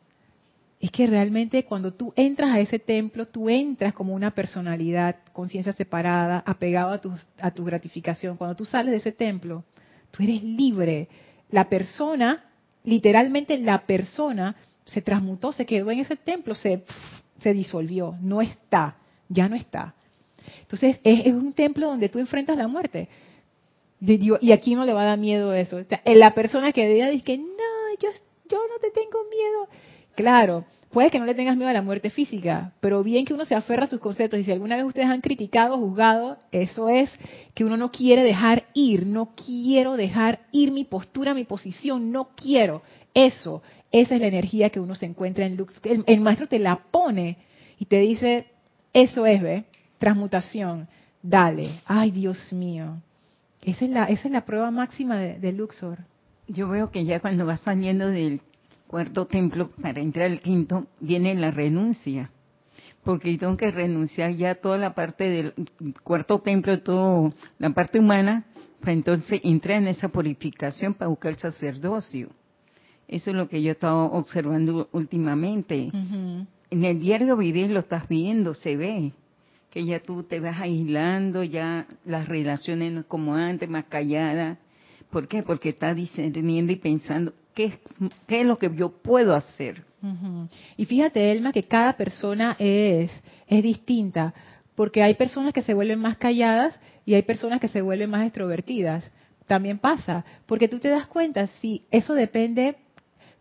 es 0.80 0.92
que 0.92 1.06
realmente 1.06 1.64
cuando 1.64 1.92
tú 1.92 2.12
entras 2.14 2.54
a 2.54 2.60
ese 2.60 2.78
templo, 2.78 3.26
tú 3.26 3.48
entras 3.48 3.92
como 3.92 4.14
una 4.14 4.30
personalidad, 4.30 5.16
conciencia 5.32 5.72
separada, 5.72 6.42
apegado 6.46 6.92
a 7.40 7.50
tu, 7.50 7.64
gratificación. 7.64 8.36
Cuando 8.36 8.54
tú 8.54 8.64
sales 8.64 8.92
de 8.92 8.98
ese 8.98 9.12
templo, 9.12 9.64
tú 10.12 10.22
eres 10.22 10.42
libre. 10.44 11.08
La 11.50 11.68
persona, 11.68 12.44
literalmente 12.84 13.58
la 13.58 13.86
persona, 13.86 14.54
se 14.84 15.02
transmutó, 15.02 15.52
se 15.52 15.66
quedó 15.66 15.90
en 15.90 15.98
ese 15.98 16.16
templo, 16.16 16.54
se, 16.54 16.84
se 17.40 17.52
disolvió, 17.52 18.16
no 18.20 18.40
está, 18.40 18.98
ya 19.28 19.48
no 19.48 19.56
está. 19.56 19.94
Entonces 20.60 21.00
es, 21.02 21.26
un 21.32 21.54
templo 21.54 21.88
donde 21.88 22.08
tú 22.08 22.20
enfrentas 22.20 22.56
la 22.56 22.68
muerte. 22.68 23.08
Y 24.00 24.52
aquí 24.52 24.76
no 24.76 24.84
le 24.84 24.92
va 24.92 25.02
a 25.02 25.06
dar 25.06 25.18
miedo 25.18 25.52
eso. 25.52 25.80
La 26.04 26.34
persona 26.34 26.72
que 26.72 26.88
diga, 26.88 27.10
que 27.24 27.36
no, 27.36 27.44
yo, 28.00 28.10
yo 28.48 28.58
no 28.68 28.78
te 28.80 28.92
tengo 28.92 29.18
miedo 29.28 29.68
Claro, 30.18 30.64
puede 30.90 31.12
que 31.12 31.20
no 31.20 31.26
le 31.26 31.34
tengas 31.36 31.56
miedo 31.56 31.70
a 31.70 31.72
la 31.72 31.80
muerte 31.80 32.10
física, 32.10 32.72
pero 32.80 33.04
bien 33.04 33.24
que 33.24 33.34
uno 33.34 33.44
se 33.44 33.54
aferra 33.54 33.84
a 33.84 33.86
sus 33.86 34.00
conceptos 34.00 34.40
y 34.40 34.42
si 34.42 34.50
alguna 34.50 34.74
vez 34.74 34.84
ustedes 34.84 35.06
han 35.06 35.20
criticado, 35.20 35.78
juzgado, 35.78 36.38
eso 36.50 36.88
es 36.88 37.08
que 37.54 37.64
uno 37.64 37.76
no 37.76 37.92
quiere 37.92 38.24
dejar 38.24 38.64
ir, 38.74 39.06
no 39.06 39.36
quiero 39.36 39.96
dejar 39.96 40.40
ir 40.50 40.72
mi 40.72 40.82
postura, 40.82 41.34
mi 41.34 41.44
posición, 41.44 42.10
no 42.10 42.30
quiero. 42.34 42.82
Eso, 43.14 43.62
esa 43.92 44.16
es 44.16 44.20
la 44.20 44.26
energía 44.26 44.70
que 44.70 44.80
uno 44.80 44.96
se 44.96 45.06
encuentra 45.06 45.46
en 45.46 45.56
Lux. 45.56 45.80
El, 45.84 46.20
maestro 46.20 46.48
te 46.48 46.58
la 46.58 46.80
pone 46.90 47.36
y 47.78 47.84
te 47.84 48.00
dice, 48.00 48.48
eso 48.92 49.24
es, 49.24 49.40
¿ve? 49.40 49.66
Transmutación. 49.98 50.88
dale. 51.22 51.80
Ay, 51.86 52.10
Dios 52.10 52.52
mío. 52.52 52.96
Esa 53.62 53.84
es 53.84 53.90
la, 53.92 54.04
esa 54.06 54.26
es 54.26 54.32
la 54.32 54.44
prueba 54.44 54.72
máxima 54.72 55.16
de 55.16 55.52
Luxor. 55.52 55.98
Yo 56.48 56.68
veo 56.68 56.90
que 56.90 57.04
ya 57.04 57.20
cuando 57.20 57.46
vas 57.46 57.60
saliendo 57.60 58.08
del 58.08 58.40
cuarto 58.88 59.26
templo 59.26 59.70
para 59.80 60.00
entrar 60.00 60.26
al 60.26 60.40
quinto, 60.40 60.86
viene 60.98 61.34
la 61.36 61.52
renuncia. 61.52 62.30
Porque 63.04 63.38
tengo 63.38 63.56
que 63.56 63.70
renunciar 63.70 64.32
ya 64.32 64.56
toda 64.56 64.76
la 64.76 64.94
parte 64.94 65.30
del 65.30 65.54
cuarto 66.02 66.40
templo, 66.40 66.80
toda 66.80 67.32
la 67.58 67.70
parte 67.70 68.00
humana, 68.00 68.44
para 68.80 68.92
entonces 68.92 69.40
entrar 69.44 69.78
en 69.78 69.88
esa 69.88 70.08
purificación 70.08 70.94
para 70.94 71.08
buscar 71.08 71.32
el 71.32 71.38
sacerdocio. 71.38 72.30
Eso 73.06 73.30
es 73.30 73.36
lo 73.36 73.48
que 73.48 73.62
yo 73.62 73.70
he 73.70 73.72
estado 73.72 74.10
observando 74.12 74.88
últimamente. 74.92 75.90
En 76.70 76.84
el 76.84 77.00
diario 77.00 77.36
vivir 77.36 77.70
lo 77.70 77.80
estás 77.80 78.08
viendo, 78.08 78.54
se 78.54 78.76
ve 78.76 79.12
que 79.70 79.84
ya 79.84 80.00
tú 80.00 80.22
te 80.22 80.40
vas 80.40 80.60
aislando, 80.60 81.44
ya 81.44 81.86
las 82.04 82.28
relaciones 82.28 82.92
no 82.92 83.06
como 83.06 83.34
antes, 83.34 83.68
más 83.68 83.84
calladas. 83.84 84.58
¿Por 85.10 85.28
qué? 85.28 85.42
Porque 85.42 85.70
estás 85.70 85.96
discerniendo 85.96 86.72
y 86.72 86.76
pensando, 86.76 87.32
¿qué, 87.58 87.72
qué 88.28 88.42
es 88.42 88.46
lo 88.46 88.56
que 88.56 88.70
yo 88.72 88.90
puedo 88.90 89.34
hacer? 89.34 89.82
Y 90.76 90.84
fíjate, 90.84 91.32
Elma, 91.32 91.50
que 91.50 91.64
cada 91.64 91.96
persona 91.96 92.54
es, 92.60 93.10
es 93.48 93.62
distinta, 93.64 94.32
porque 94.76 95.02
hay 95.02 95.14
personas 95.14 95.52
que 95.52 95.62
se 95.62 95.74
vuelven 95.74 95.98
más 95.98 96.18
calladas 96.18 96.78
y 97.04 97.14
hay 97.14 97.22
personas 97.22 97.60
que 97.60 97.66
se 97.66 97.82
vuelven 97.82 98.10
más 98.10 98.24
extrovertidas. 98.24 99.10
También 99.46 99.78
pasa, 99.78 100.24
porque 100.46 100.68
tú 100.68 100.78
te 100.78 100.88
das 100.88 101.08
cuenta, 101.08 101.48
si 101.60 101.82
eso 101.90 102.14
depende 102.14 102.76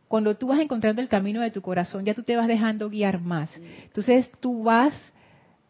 cuando 0.07 0.35
tú 0.35 0.47
vas 0.47 0.61
encontrando 0.61 0.99
el 0.99 1.09
camino 1.09 1.41
de 1.41 1.51
tu 1.51 1.61
corazón, 1.61 2.03
ya 2.03 2.15
tú 2.15 2.23
te 2.23 2.35
vas 2.35 2.47
dejando 2.47 2.89
guiar 2.89 3.21
más. 3.21 3.51
Entonces 3.83 4.31
tú 4.39 4.63
vas 4.63 4.95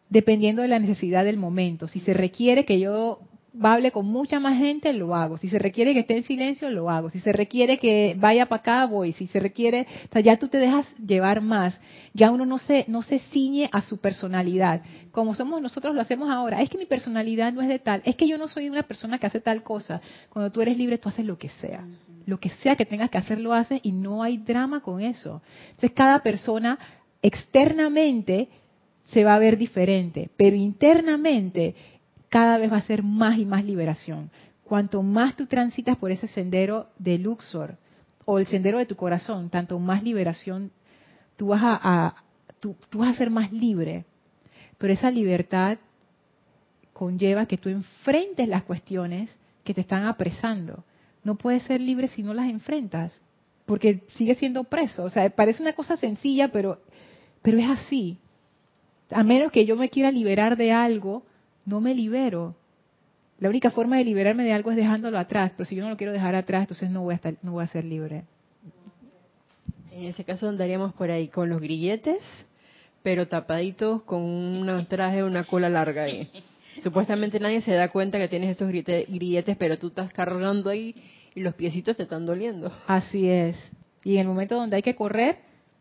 dependiendo 0.08 0.62
de 0.62 0.68
la 0.68 0.78
necesidad 0.78 1.24
del 1.24 1.36
momento. 1.36 1.86
Si 1.86 2.00
se 2.00 2.14
requiere 2.14 2.64
que 2.64 2.80
yo 2.80 3.20
hable 3.62 3.90
con 3.92 4.06
mucha 4.06 4.40
más 4.40 4.58
gente, 4.58 4.92
lo 4.92 5.14
hago. 5.14 5.36
Si 5.38 5.48
se 5.48 5.58
requiere 5.58 5.92
que 5.92 6.00
esté 6.00 6.16
en 6.16 6.24
silencio, 6.24 6.70
lo 6.70 6.90
hago. 6.90 7.10
Si 7.10 7.20
se 7.20 7.32
requiere 7.32 7.78
que 7.78 8.14
vaya 8.18 8.46
para 8.46 8.60
acá, 8.60 8.86
voy. 8.86 9.12
Si 9.12 9.26
se 9.26 9.40
requiere, 9.40 9.86
o 10.08 10.12
sea, 10.12 10.20
ya 10.20 10.36
tú 10.38 10.48
te 10.48 10.58
dejas 10.58 10.86
llevar 10.98 11.40
más. 11.40 11.80
Ya 12.14 12.30
uno 12.30 12.46
no 12.46 12.58
se, 12.58 12.84
no 12.88 13.02
se 13.02 13.18
ciñe 13.18 13.68
a 13.72 13.80
su 13.80 13.98
personalidad. 13.98 14.82
Como 15.10 15.34
somos 15.34 15.60
nosotros 15.62 15.94
lo 15.94 16.00
hacemos 16.00 16.30
ahora. 16.30 16.62
Es 16.62 16.70
que 16.70 16.78
mi 16.78 16.86
personalidad 16.86 17.52
no 17.52 17.62
es 17.62 17.68
de 17.68 17.78
tal. 17.78 18.02
Es 18.04 18.16
que 18.16 18.28
yo 18.28 18.38
no 18.38 18.48
soy 18.48 18.68
una 18.68 18.82
persona 18.82 19.18
que 19.18 19.26
hace 19.26 19.40
tal 19.40 19.62
cosa. 19.62 20.00
Cuando 20.30 20.52
tú 20.52 20.60
eres 20.60 20.76
libre, 20.76 20.98
tú 20.98 21.08
haces 21.08 21.24
lo 21.24 21.38
que 21.38 21.48
sea. 21.48 21.84
Lo 22.26 22.38
que 22.38 22.50
sea 22.50 22.76
que 22.76 22.86
tengas 22.86 23.10
que 23.10 23.18
hacer, 23.18 23.40
lo 23.40 23.54
haces 23.54 23.80
y 23.82 23.92
no 23.92 24.22
hay 24.22 24.38
drama 24.38 24.80
con 24.80 25.00
eso. 25.00 25.42
Entonces, 25.70 25.92
cada 25.92 26.20
persona 26.22 26.78
externamente 27.22 28.48
se 29.06 29.24
va 29.24 29.34
a 29.34 29.38
ver 29.38 29.56
diferente, 29.56 30.30
pero 30.36 30.54
internamente 30.54 31.74
cada 32.28 32.58
vez 32.58 32.70
va 32.72 32.76
a 32.76 32.82
ser 32.82 33.02
más 33.02 33.38
y 33.38 33.44
más 33.44 33.64
liberación. 33.64 34.30
Cuanto 34.64 35.02
más 35.02 35.36
tú 35.36 35.46
transitas 35.46 35.96
por 35.96 36.10
ese 36.10 36.28
sendero 36.28 36.88
de 36.98 37.18
Luxor 37.18 37.76
o 38.24 38.38
el 38.38 38.46
sendero 38.46 38.78
de 38.78 38.86
tu 38.86 38.96
corazón, 38.96 39.48
tanto 39.48 39.78
más 39.78 40.02
liberación 40.02 40.70
tú 41.38 41.46
vas 41.46 41.60
a, 41.62 42.16
tú, 42.60 42.76
vas 42.92 43.14
a 43.14 43.18
ser 43.18 43.30
más 43.30 43.50
libre. 43.52 44.04
Pero 44.76 44.92
esa 44.92 45.10
libertad 45.10 45.78
conlleva 46.92 47.46
que 47.46 47.56
tú 47.56 47.68
enfrentes 47.68 48.46
las 48.48 48.64
cuestiones 48.64 49.30
que 49.64 49.72
te 49.72 49.80
están 49.80 50.04
apresando. 50.04 50.84
No 51.22 51.36
puedes 51.36 51.62
ser 51.62 51.80
libre 51.80 52.08
si 52.08 52.22
no 52.22 52.34
las 52.34 52.50
enfrentas, 52.50 53.12
porque 53.66 54.02
sigues 54.08 54.38
siendo 54.38 54.64
preso. 54.64 55.04
O 55.04 55.10
sea, 55.10 55.30
parece 55.30 55.62
una 55.62 55.74
cosa 55.74 55.96
sencilla, 55.96 56.48
pero, 56.48 56.80
pero 57.40 57.58
es 57.58 57.70
así. 57.70 58.18
A 59.10 59.22
menos 59.22 59.52
que 59.52 59.64
yo 59.64 59.76
me 59.76 59.90
quiera 59.90 60.10
liberar 60.10 60.56
de 60.56 60.72
algo, 60.72 61.22
no 61.68 61.80
me 61.80 61.94
libero. 61.94 62.56
La 63.38 63.48
única 63.48 63.70
forma 63.70 63.98
de 63.98 64.04
liberarme 64.04 64.42
de 64.42 64.52
algo 64.52 64.70
es 64.70 64.76
dejándolo 64.76 65.18
atrás, 65.18 65.52
pero 65.56 65.68
si 65.68 65.76
yo 65.76 65.84
no 65.84 65.90
lo 65.90 65.96
quiero 65.96 66.12
dejar 66.12 66.34
atrás, 66.34 66.62
entonces 66.62 66.90
no 66.90 67.02
voy 67.02 67.12
a 67.12 67.16
estar, 67.16 67.34
no 67.42 67.52
voy 67.52 67.64
a 67.64 67.68
ser 67.68 67.84
libre. 67.84 68.24
En 69.92 70.04
ese 70.04 70.24
caso 70.24 70.48
andaríamos 70.48 70.94
por 70.94 71.10
ahí 71.10 71.28
con 71.28 71.48
los 71.48 71.60
grilletes, 71.60 72.18
pero 73.02 73.28
tapaditos 73.28 74.02
con 74.04 74.22
un 74.22 74.86
traje, 74.86 75.22
una 75.22 75.44
cola 75.44 75.68
larga 75.68 76.04
ahí. 76.04 76.30
Supuestamente 76.82 77.38
nadie 77.38 77.60
se 77.60 77.72
da 77.72 77.88
cuenta 77.90 78.18
que 78.18 78.28
tienes 78.28 78.56
esos 78.56 78.70
grilletes, 78.70 79.56
pero 79.56 79.78
tú 79.78 79.88
estás 79.88 80.12
cargando 80.12 80.70
ahí 80.70 80.94
y 81.34 81.40
los 81.40 81.54
piecitos 81.54 81.96
te 81.96 82.04
están 82.04 82.24
doliendo. 82.24 82.72
Así 82.86 83.28
es. 83.28 83.56
Y 84.04 84.14
en 84.14 84.20
el 84.20 84.28
momento 84.28 84.54
donde 84.54 84.76
hay 84.76 84.82
que 84.82 84.94
correr, 84.94 85.38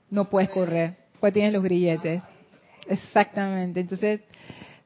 no 0.10 0.30
puedes 0.30 0.50
correr, 0.50 0.96
pues 1.20 1.34
tienes 1.34 1.54
los 1.54 1.64
grilletes. 1.64 2.22
Exactamente. 2.88 3.80
Entonces, 3.80 4.22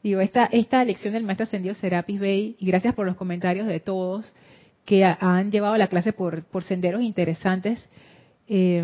digo, 0.04 0.22
esta, 0.22 0.46
esta 0.46 0.84
lección 0.84 1.14
del 1.14 1.24
maestro 1.24 1.44
ascendido 1.44 1.76
Serapis 1.76 2.20
Bey, 2.20 2.56
y 2.60 2.66
gracias 2.66 2.94
por 2.96 3.06
los 3.06 3.16
comentarios 3.16 3.68
de 3.68 3.80
todos 3.80 4.34
que 4.86 5.06
han 5.06 5.52
llevado 5.52 5.78
la 5.78 5.88
clase 5.88 6.12
por, 6.12 6.44
por 6.44 6.64
senderos 6.64 7.02
interesantes, 7.02 7.80
eh, 8.48 8.84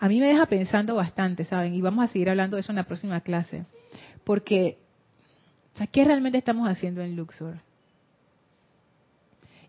a 0.00 0.08
mí 0.08 0.18
me 0.18 0.26
deja 0.26 0.46
pensando 0.46 0.94
bastante, 0.94 1.44
¿saben? 1.44 1.74
Y 1.74 1.80
vamos 1.80 2.04
a 2.04 2.12
seguir 2.12 2.30
hablando 2.30 2.56
de 2.56 2.62
eso 2.62 2.72
en 2.72 2.76
la 2.76 2.84
próxima 2.84 3.20
clase. 3.20 3.64
Porque, 4.24 4.78
¿qué 5.92 6.04
realmente 6.04 6.38
estamos 6.38 6.68
haciendo 6.68 7.02
en 7.02 7.14
Luxor? 7.14 7.60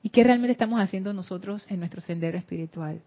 ¿Y 0.02 0.10
qué 0.10 0.24
realmente 0.24 0.54
estamos 0.54 0.80
haciendo 0.80 1.14
nosotros 1.14 1.66
en 1.70 1.80
nuestro 1.80 2.02
sendero 2.02 2.38
espiritual? 2.38 3.02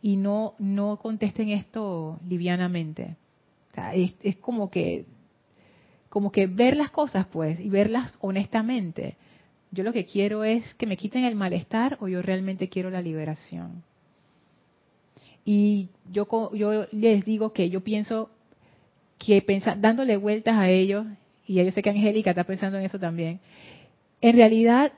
Y 0.00 0.16
no, 0.16 0.54
no 0.58 0.98
contesten 0.98 1.48
esto 1.50 2.20
livianamente. 2.28 3.16
es 3.92 4.36
como 4.36 4.70
que 4.70 5.04
como 6.14 6.30
que 6.30 6.46
ver 6.46 6.76
las 6.76 6.90
cosas 6.90 7.26
pues 7.26 7.58
y 7.58 7.68
verlas 7.68 8.16
honestamente. 8.20 9.16
Yo 9.72 9.82
lo 9.82 9.92
que 9.92 10.04
quiero 10.04 10.44
es 10.44 10.62
que 10.74 10.86
me 10.86 10.96
quiten 10.96 11.24
el 11.24 11.34
malestar 11.34 11.98
o 12.00 12.06
yo 12.06 12.22
realmente 12.22 12.68
quiero 12.68 12.88
la 12.88 13.02
liberación. 13.02 13.82
Y 15.44 15.88
yo, 16.12 16.28
yo 16.54 16.86
les 16.92 17.24
digo 17.24 17.52
que 17.52 17.68
yo 17.68 17.82
pienso 17.82 18.30
que 19.18 19.44
dándole 19.78 20.16
vueltas 20.16 20.54
a 20.54 20.70
ello, 20.70 21.04
y 21.48 21.54
yo 21.54 21.68
sé 21.72 21.82
que 21.82 21.90
Angélica 21.90 22.30
está 22.30 22.44
pensando 22.44 22.78
en 22.78 22.84
eso 22.84 23.00
también, 23.00 23.40
en 24.20 24.36
realidad 24.36 24.92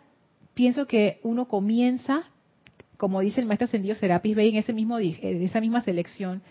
pienso 0.53 0.87
que 0.87 1.19
uno 1.23 1.49
comienza, 1.49 2.25
como 2.99 3.23
dice 3.23 3.41
el 3.41 3.47
maestro 3.47 3.65
ascendido 3.65 3.95
Serapis 3.95 4.37
Bey 4.37 4.51
en 4.51 4.57
ese 4.57 4.75
mismo, 4.75 4.99
esa 4.99 5.63
misma 5.63 5.81
selección, 5.81 6.43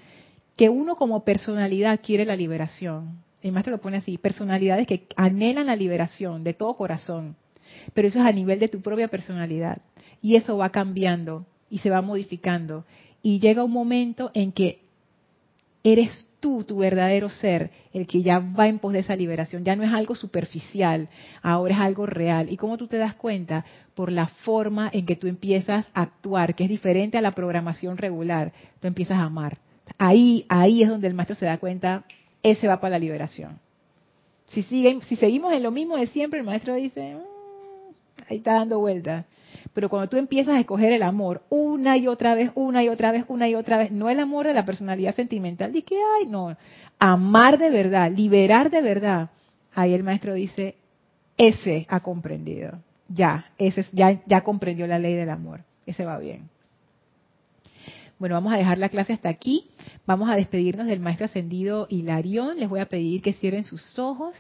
que 0.56 0.70
uno 0.70 0.96
como 0.96 1.24
personalidad 1.24 2.00
quiere 2.04 2.26
la 2.26 2.36
liberación 2.36 3.25
el 3.46 3.52
maestro 3.52 3.74
lo 3.74 3.82
pone 3.82 3.98
así, 3.98 4.18
personalidades 4.18 4.88
que 4.88 5.08
anhelan 5.16 5.68
la 5.68 5.76
liberación 5.76 6.44
de 6.44 6.56
todo 6.56 6.76
corazón, 6.76 7.36
pero 7.94 8.08
eso 8.08 8.20
es 8.20 8.26
a 8.26 8.32
nivel 8.32 8.60
de 8.60 8.70
tu 8.70 8.82
propia 8.82 9.08
personalidad. 9.08 9.84
Y 10.20 10.36
eso 10.36 10.58
va 10.58 10.72
cambiando 10.72 11.46
y 11.70 11.78
se 11.78 11.92
va 11.92 12.02
modificando. 12.02 12.86
Y 13.22 13.40
llega 13.40 13.64
un 13.64 13.72
momento 13.72 14.32
en 14.34 14.52
que 14.52 14.82
eres 15.84 16.28
tú, 16.40 16.64
tu 16.64 16.78
verdadero 16.78 17.30
ser, 17.30 17.70
el 17.94 18.08
que 18.08 18.24
ya 18.24 18.40
va 18.40 18.68
en 18.68 18.80
pos 18.80 18.94
de 18.94 19.00
esa 19.00 19.16
liberación. 19.16 19.64
Ya 19.64 19.76
no 19.76 19.84
es 19.84 19.94
algo 19.94 20.16
superficial, 20.16 21.08
ahora 21.44 21.76
es 21.76 21.82
algo 21.82 22.08
real. 22.08 22.52
¿Y 22.52 22.58
cómo 22.58 22.78
tú 22.78 22.88
te 22.88 22.98
das 22.98 23.14
cuenta? 23.14 23.64
Por 23.94 24.12
la 24.12 24.26
forma 24.26 24.90
en 24.92 25.06
que 25.06 25.16
tú 25.16 25.28
empiezas 25.28 25.86
a 25.94 26.02
actuar, 26.02 26.56
que 26.56 26.64
es 26.64 26.70
diferente 26.72 27.20
a 27.20 27.22
la 27.22 27.36
programación 27.36 27.98
regular. 27.98 28.54
Tú 28.80 28.88
empiezas 28.88 29.20
a 29.20 29.26
amar. 29.26 29.60
Ahí, 30.00 30.48
ahí 30.50 30.82
es 30.82 30.90
donde 30.90 31.08
el 31.08 31.14
maestro 31.14 31.36
se 31.36 31.46
da 31.46 31.60
cuenta, 31.60 32.06
ese 32.46 32.68
va 32.68 32.80
para 32.80 32.92
la 32.92 33.00
liberación. 33.00 33.60
Si, 34.48 34.62
siguen, 34.62 35.02
si 35.02 35.16
seguimos 35.16 35.52
en 35.54 35.64
lo 35.64 35.72
mismo 35.72 35.98
de 35.98 36.06
siempre, 36.08 36.40
el 36.40 36.46
maestro 36.46 36.76
dice, 36.76 37.16
mm, 37.16 38.24
ahí 38.30 38.38
está 38.38 38.54
dando 38.54 38.80
vueltas. 38.80 39.26
Pero 39.74 39.90
cuando 39.90 40.08
tú 40.08 40.18
empiezas 40.18 40.56
a 40.56 40.60
escoger 40.60 40.92
el 40.94 41.02
amor 41.02 41.42
una 41.50 41.98
y 41.98 42.08
otra 42.08 42.36
vez, 42.36 42.52
una 42.54 42.84
y 42.84 42.90
otra 42.90 43.12
vez, 43.12 43.26
una 43.28 43.50
y 43.50 43.56
otra 43.56 43.78
vez, 43.78 43.92
no 43.92 44.10
el 44.10 44.20
amor 44.20 44.46
de 44.46 44.54
la 44.54 44.64
personalidad 44.64 45.16
sentimental, 45.16 45.74
de 45.74 45.82
que, 45.82 45.98
ay, 46.20 46.28
no, 46.28 46.56
amar 47.00 47.58
de 47.58 47.72
verdad, 47.72 48.12
liberar 48.12 48.70
de 48.70 48.82
verdad, 48.82 49.30
ahí 49.74 49.96
el 49.96 50.04
maestro 50.04 50.36
dice, 50.36 50.76
ese 51.38 51.88
ha 51.90 52.02
comprendido, 52.02 52.80
ya, 53.10 53.48
ese 53.58 53.86
ya, 53.92 54.22
ya 54.28 54.42
comprendió 54.42 54.86
la 54.86 55.00
ley 55.00 55.16
del 55.16 55.32
amor, 55.32 55.62
ese 55.88 56.06
va 56.06 56.20
bien. 56.20 56.48
Bueno, 58.18 58.36
vamos 58.36 58.54
a 58.54 58.58
dejar 58.58 58.78
la 58.78 58.90
clase 58.90 59.12
hasta 59.12 59.28
aquí. 59.28 59.70
Vamos 60.06 60.30
a 60.30 60.36
despedirnos 60.36 60.88
del 60.88 61.02
maestro 61.02 61.26
ascendido 61.26 61.88
Hilarión. 61.90 62.58
Les 62.58 62.70
voy 62.70 62.80
a 62.80 62.88
pedir 62.88 63.22
que 63.22 63.34
cierren 63.34 63.66
sus 63.66 64.00
ojos, 64.00 64.36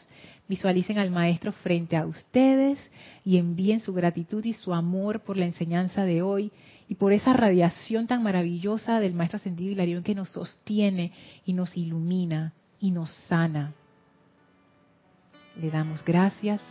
visualicen 0.47 0.97
al 0.97 1.11
maestro 1.11 1.51
frente 1.51 1.97
a 1.97 2.05
ustedes 2.05 2.79
y 3.25 3.37
envíen 3.37 3.81
su 3.81 3.93
gratitud 3.93 4.43
y 4.45 4.53
su 4.53 4.73
amor 4.73 5.21
por 5.21 5.35
la 5.35 5.45
enseñanza 5.45 6.05
de 6.05 6.21
hoy 6.21 6.51
y 6.87 6.95
por 6.95 7.11
esa 7.11 7.33
radiación 7.33 8.07
tan 8.07 8.23
maravillosa 8.23 9.01
del 9.01 9.13
maestro 9.13 9.37
ascendido 9.37 9.71
Hilarión 9.71 10.03
que 10.03 10.15
nos 10.15 10.29
sostiene 10.29 11.11
y 11.45 11.51
nos 11.51 11.75
ilumina 11.75 12.53
y 12.79 12.91
nos 12.91 13.11
sana. 13.27 13.73
Le 15.59 15.69
damos 15.69 16.03
gracias 16.05 16.61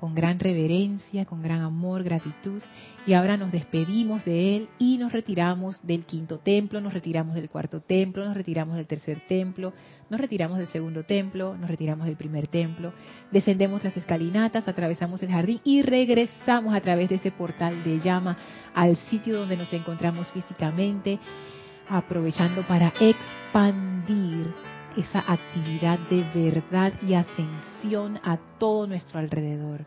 con 0.00 0.14
gran 0.14 0.40
reverencia, 0.40 1.26
con 1.26 1.42
gran 1.42 1.60
amor, 1.60 2.02
gratitud. 2.02 2.62
Y 3.06 3.12
ahora 3.12 3.36
nos 3.36 3.52
despedimos 3.52 4.24
de 4.24 4.56
Él 4.56 4.68
y 4.78 4.96
nos 4.96 5.12
retiramos 5.12 5.78
del 5.82 6.04
quinto 6.04 6.38
templo, 6.38 6.80
nos 6.80 6.94
retiramos 6.94 7.34
del 7.34 7.50
cuarto 7.50 7.80
templo, 7.80 8.24
nos 8.24 8.34
retiramos 8.34 8.76
del 8.76 8.86
tercer 8.86 9.20
templo, 9.28 9.74
nos 10.08 10.18
retiramos 10.18 10.58
del 10.58 10.68
segundo 10.68 11.04
templo, 11.04 11.54
nos 11.54 11.68
retiramos 11.68 12.06
del 12.06 12.16
primer 12.16 12.48
templo, 12.48 12.94
descendemos 13.30 13.84
las 13.84 13.94
escalinatas, 13.94 14.66
atravesamos 14.66 15.22
el 15.22 15.30
jardín 15.30 15.60
y 15.64 15.82
regresamos 15.82 16.74
a 16.74 16.80
través 16.80 17.10
de 17.10 17.16
ese 17.16 17.30
portal 17.30 17.84
de 17.84 18.00
llama 18.00 18.38
al 18.74 18.96
sitio 18.96 19.38
donde 19.38 19.58
nos 19.58 19.70
encontramos 19.74 20.30
físicamente, 20.32 21.18
aprovechando 21.90 22.66
para 22.66 22.94
expandir 23.00 24.46
esa 24.96 25.20
actividad 25.32 25.98
de 26.10 26.22
verdad 26.34 26.92
y 27.06 27.14
ascensión 27.14 28.18
a 28.22 28.38
todo 28.58 28.86
nuestro 28.86 29.18
alrededor. 29.18 29.84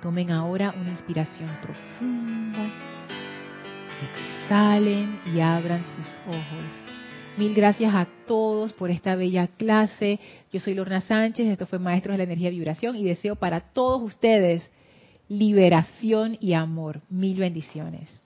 Tomen 0.00 0.30
ahora 0.30 0.74
una 0.78 0.90
inspiración 0.90 1.50
profunda, 1.62 2.70
exhalen 4.02 5.20
y 5.34 5.40
abran 5.40 5.84
sus 5.96 6.06
ojos. 6.26 6.92
Mil 7.36 7.54
gracias 7.54 7.94
a 7.94 8.06
todos 8.26 8.72
por 8.72 8.90
esta 8.90 9.16
bella 9.16 9.46
clase. 9.46 10.20
Yo 10.52 10.60
soy 10.60 10.74
Lorna 10.74 11.00
Sánchez, 11.00 11.46
esto 11.46 11.66
fue 11.66 11.78
Maestros 11.78 12.14
de 12.14 12.18
la 12.18 12.24
Energía 12.24 12.50
Vibración 12.50 12.96
y 12.96 13.04
deseo 13.04 13.36
para 13.36 13.60
todos 13.60 14.02
ustedes 14.02 14.70
liberación 15.28 16.36
y 16.40 16.52
amor. 16.52 17.00
Mil 17.08 17.38
bendiciones. 17.38 18.21